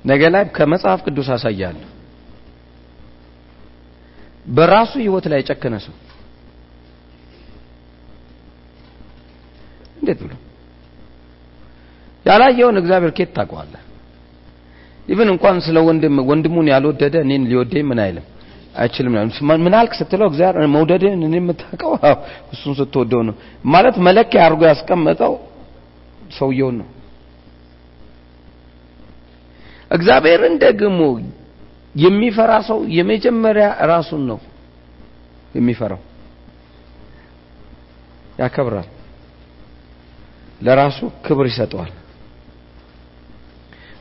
ነገ 0.05 0.21
ላይ 0.33 0.43
ከመጽሐፍ 0.55 0.99
ቅዱስ 1.07 1.27
አሳያለሁ። 1.35 1.89
በራሱ 4.47 4.91
ህይወት 5.03 5.25
ላይ 5.31 5.39
የጨከነ 5.41 5.75
ሰው 5.85 5.95
እንዴት 10.05 10.19
ብሎ? 10.23 10.33
ያላየውን 12.25 12.77
እግዚአብሔር 12.81 13.11
ከየት 13.17 13.29
ታውቀዋለህ? 13.35 13.81
even 15.07 15.29
እንኳን 15.33 15.55
ስለ 15.65 15.77
ወንድም 15.87 16.15
ወንድሙን 16.29 16.67
ያልወደደ 16.73 17.15
እኔን 17.25 17.43
ሊወደኝ 17.49 17.83
ምን 17.89 17.99
አይልም? 18.03 18.25
አይችልም 18.75 19.13
ምን 19.65 19.73
አልክ 19.79 19.93
ስትለው 19.99 20.27
እግዚአብሔር 20.31 20.67
መውደድህን 20.73 21.21
እኔ 21.27 21.35
የምታውቀው? 21.39 21.91
እሱን 22.53 22.73
ስትወደው 22.79 23.21
ነው። 23.27 23.35
ማለት 23.65 23.95
መለኪያ 24.07 24.39
አድርጎ 24.47 24.61
ያስቀመጠው 24.71 25.33
ሰውየውን 26.37 26.75
ነው። 26.81 26.87
እግዚአብሔርን 29.91 30.55
ደግሞ 30.63 30.99
የሚፈራ 31.95 32.51
ሰው 32.69 32.79
የመጀመሪያ 32.97 33.67
ራሱን 33.91 34.21
ነው 34.29 34.39
የሚፈራው። 35.53 36.01
ያከብራል 38.39 38.87
ለራሱ 40.65 40.97
ክብር 41.25 41.45
ይሰጠዋል። 41.51 41.91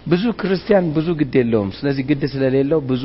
ብዙ 0.06 0.24
ክርስቲያን 0.40 0.86
ብዙ 0.96 1.08
ግድ 1.20 1.34
የለውም። 1.40 1.70
ስለዚህ 1.76 2.04
ግድ 2.08 2.22
ስለሌለው 2.32 2.80
ብዙ 2.90 3.04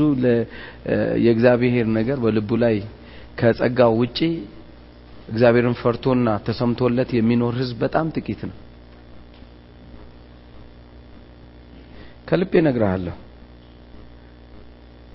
የእግዚአብሔር 1.26 1.88
ነገር 1.98 2.18
በልቡ 2.24 2.50
ላይ 2.64 2.76
ከጸጋው 3.40 3.94
ውጪ 4.02 4.20
እግዚአብሔርን 5.30 5.76
ፈርቶና 5.82 6.30
ተሰምቶለት 6.48 7.10
የሚኖር 7.16 7.54
ህዝብ 7.62 7.78
በጣም 7.84 8.08
ጥቂት 8.16 8.42
ነው። 8.50 8.58
ከልቤ 12.28 12.54
እነግርሃለሁ። 12.62 13.16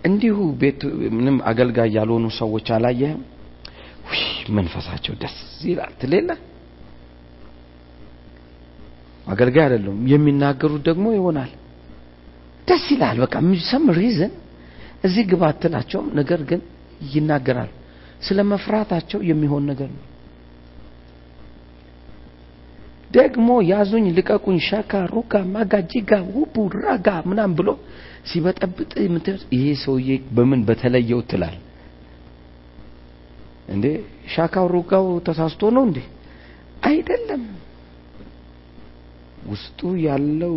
እንዲሁ 0.04 0.36
ቤት 0.60 0.80
ምንም 1.14 1.36
አገልጋይ 1.50 1.90
ያልሆኑ 1.96 2.26
ሰዎች 2.38 2.66
አላየህም? 2.76 3.20
መንፈሳቸው 4.56 5.14
ደስ 5.20 5.36
ይላል 5.68 5.92
ትሌለ 6.00 6.30
አገልጋይ 9.26 9.64
አይደለም 9.66 9.98
የሚናገሩት 10.10 10.82
ደግሞ 10.88 11.06
ይሆናል። 11.14 11.52
ደስ 12.68 12.84
ይላል። 12.92 13.16
በቃ 13.24 13.34
ሰም 13.70 13.84
ሪዝን 13.98 14.32
እዚህ 15.04 15.24
ግባ 15.30 15.42
አትላቸውም። 15.52 16.08
ነገር 16.18 16.40
ግን 16.50 16.60
ይናገራል። 17.12 17.70
ስለ 18.22 18.38
መፍራታቸው 18.50 19.20
የሚሆን 19.30 19.64
ነገር 19.70 19.88
ነው። 19.96 20.04
ደግሞ 23.10 23.48
ያዙኝ 23.70 24.06
ልቀቁኝ 24.16 24.56
ሻካ 24.68 24.92
ሩካ 25.12 25.32
ማጋ 25.52 25.72
ጂጋ 25.90 26.12
ውቡ 26.36 26.54
ራጋ 26.78 27.08
ምናም 27.28 27.52
ብሎ 27.58 27.68
ሲበጠብጥ 28.30 28.92
ይሄ 29.54 29.64
ሰውዬ 29.82 30.08
በምን 30.36 30.60
በተለየው 30.68 31.20
ትላል? 31.30 31.56
እንዴ 33.68 33.84
ሻካው 34.34 34.66
ሩጋው 34.74 35.06
ተሳስቶ 35.26 35.62
ነው 35.76 35.84
እንዴ? 35.88 35.98
አይደለም 36.88 37.42
ውስጡ 39.44 39.80
ያለው 40.04 40.54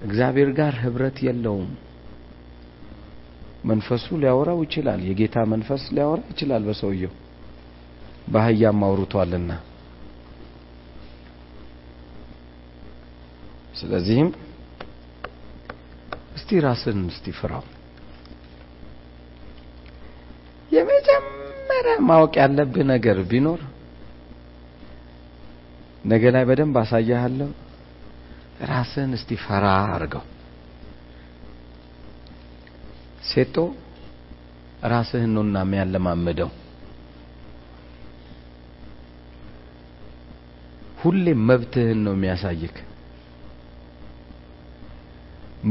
እግዚአብሔር 0.00 0.50
ጋር 0.58 0.74
ህብረት 0.82 1.18
የለውም። 1.26 1.70
መንፈሱ 3.64 4.06
ሊያወራው 4.22 4.58
ይችላል። 4.64 5.00
የጌታ 5.08 5.36
መንፈስ 5.52 5.82
ሊያወራ 5.96 6.20
ይችላል 6.32 6.62
በሰውየው። 6.68 7.14
በአህያም 8.28 8.80
አውርቷልና። 8.86 9.50
ስለዚህም 13.74 14.28
እስቲ 16.38 16.60
ራስን 16.64 17.00
እስቲ 17.10 17.26
ፍራው። 17.38 17.64
የመጀመሪያ 20.72 21.94
ማወቅ 22.08 22.34
ያለብህ 22.40 22.84
ነገር 22.92 23.18
ቢኖር 23.30 23.60
ነገ 26.08 26.24
ላይ 26.34 26.44
በደንብ 26.48 26.76
አሳያለሁ 26.82 27.48
ራስን 28.70 29.10
እስቲ 29.16 29.30
ፈራ 29.44 29.64
አርገው 29.94 30.24
ሴቶ 33.28 33.56
ራስህን 34.92 35.32
ነውና 35.36 35.58
የሚያለማምደው። 35.64 36.50
ሁሌም 41.00 41.40
መብትህን 41.48 41.98
ነው 42.06 42.14
የሚያሳይክ። 42.16 42.76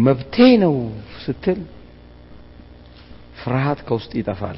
መብቴ 0.05 0.35
ነው 0.63 0.75
ስትል 1.23 1.59
ፍርሃት 3.39 3.79
ከውስጥ 3.88 4.11
ይጠፋል 4.19 4.57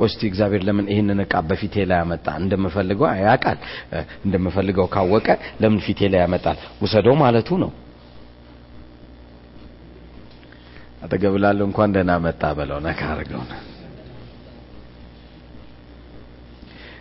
ቆስቲ 0.00 0.20
እግዚአብሔር 0.28 0.62
ለምን 0.68 0.86
ይህንን 0.92 1.20
እቃ 1.24 1.34
በፊቴ 1.48 1.74
ላይ 1.90 1.98
ያመጣ 2.02 2.26
እንደምፈልገው 2.40 3.06
ያውቃል። 3.22 3.58
እንደምፈልገው 4.24 4.86
ካወቀ 4.94 5.28
ለምን 5.62 5.80
ፊቴ 5.86 6.00
ላይ 6.12 6.20
ያመጣል? 6.24 6.58
ውሰደው 6.82 7.16
ማለቱ 7.22 7.58
ነው። 7.62 7.70
አጠገብ 11.04 11.34
ላለው 11.42 11.66
እንኳን 11.68 11.92
ደህና 11.94 12.12
መጣ 12.24 12.42
በለው 12.56 12.78
ነካ 12.86 13.00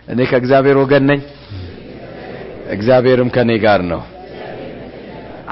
እኔ 0.07 0.19
ከእግዚአብሔር 0.29 0.77
ወገን 0.81 1.03
ነኝ። 1.09 1.21
እግዚአብሔርም 2.75 3.29
ከኔ 3.35 3.51
ጋር 3.63 3.81
ነው። 3.91 4.01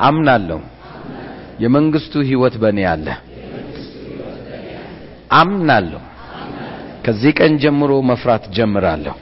አምናለሁ። 0.07 0.59
የመንግስቱ 1.63 2.13
ህይወት 2.29 2.55
በእኔ 2.61 2.79
አለ። 2.91 3.07
አምናለሁ 5.33 6.01
ከዚህ 7.07 7.31
ቀን 7.37 7.53
ጀምሮ 7.61 7.91
መፍራት 8.09 8.45
ጀምራለሁ። 8.55 9.13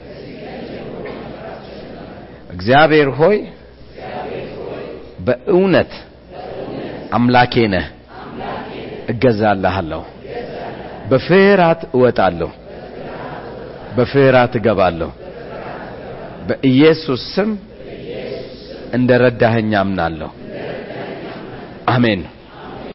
እግዚአብሔር 2.50 3.08
ሆይ 3.18 3.36
በእውነት 5.26 5.92
አምላኬ 7.12 7.54
ነህ 7.74 7.86
እገዛልሃለሁ። 9.08 10.02
በፍርሃት 11.10 11.82
እወጣለሁ። 11.94 12.50
በፍርሃት 13.96 14.54
እገባለሁ። 14.58 15.10
በኢየሱስ 16.48 17.22
ስም 17.34 17.50
እንደ 18.94 19.10
ረዳኸኝ 19.22 19.72
አምናለሁ። 19.80 20.30
አሜን 21.88 22.20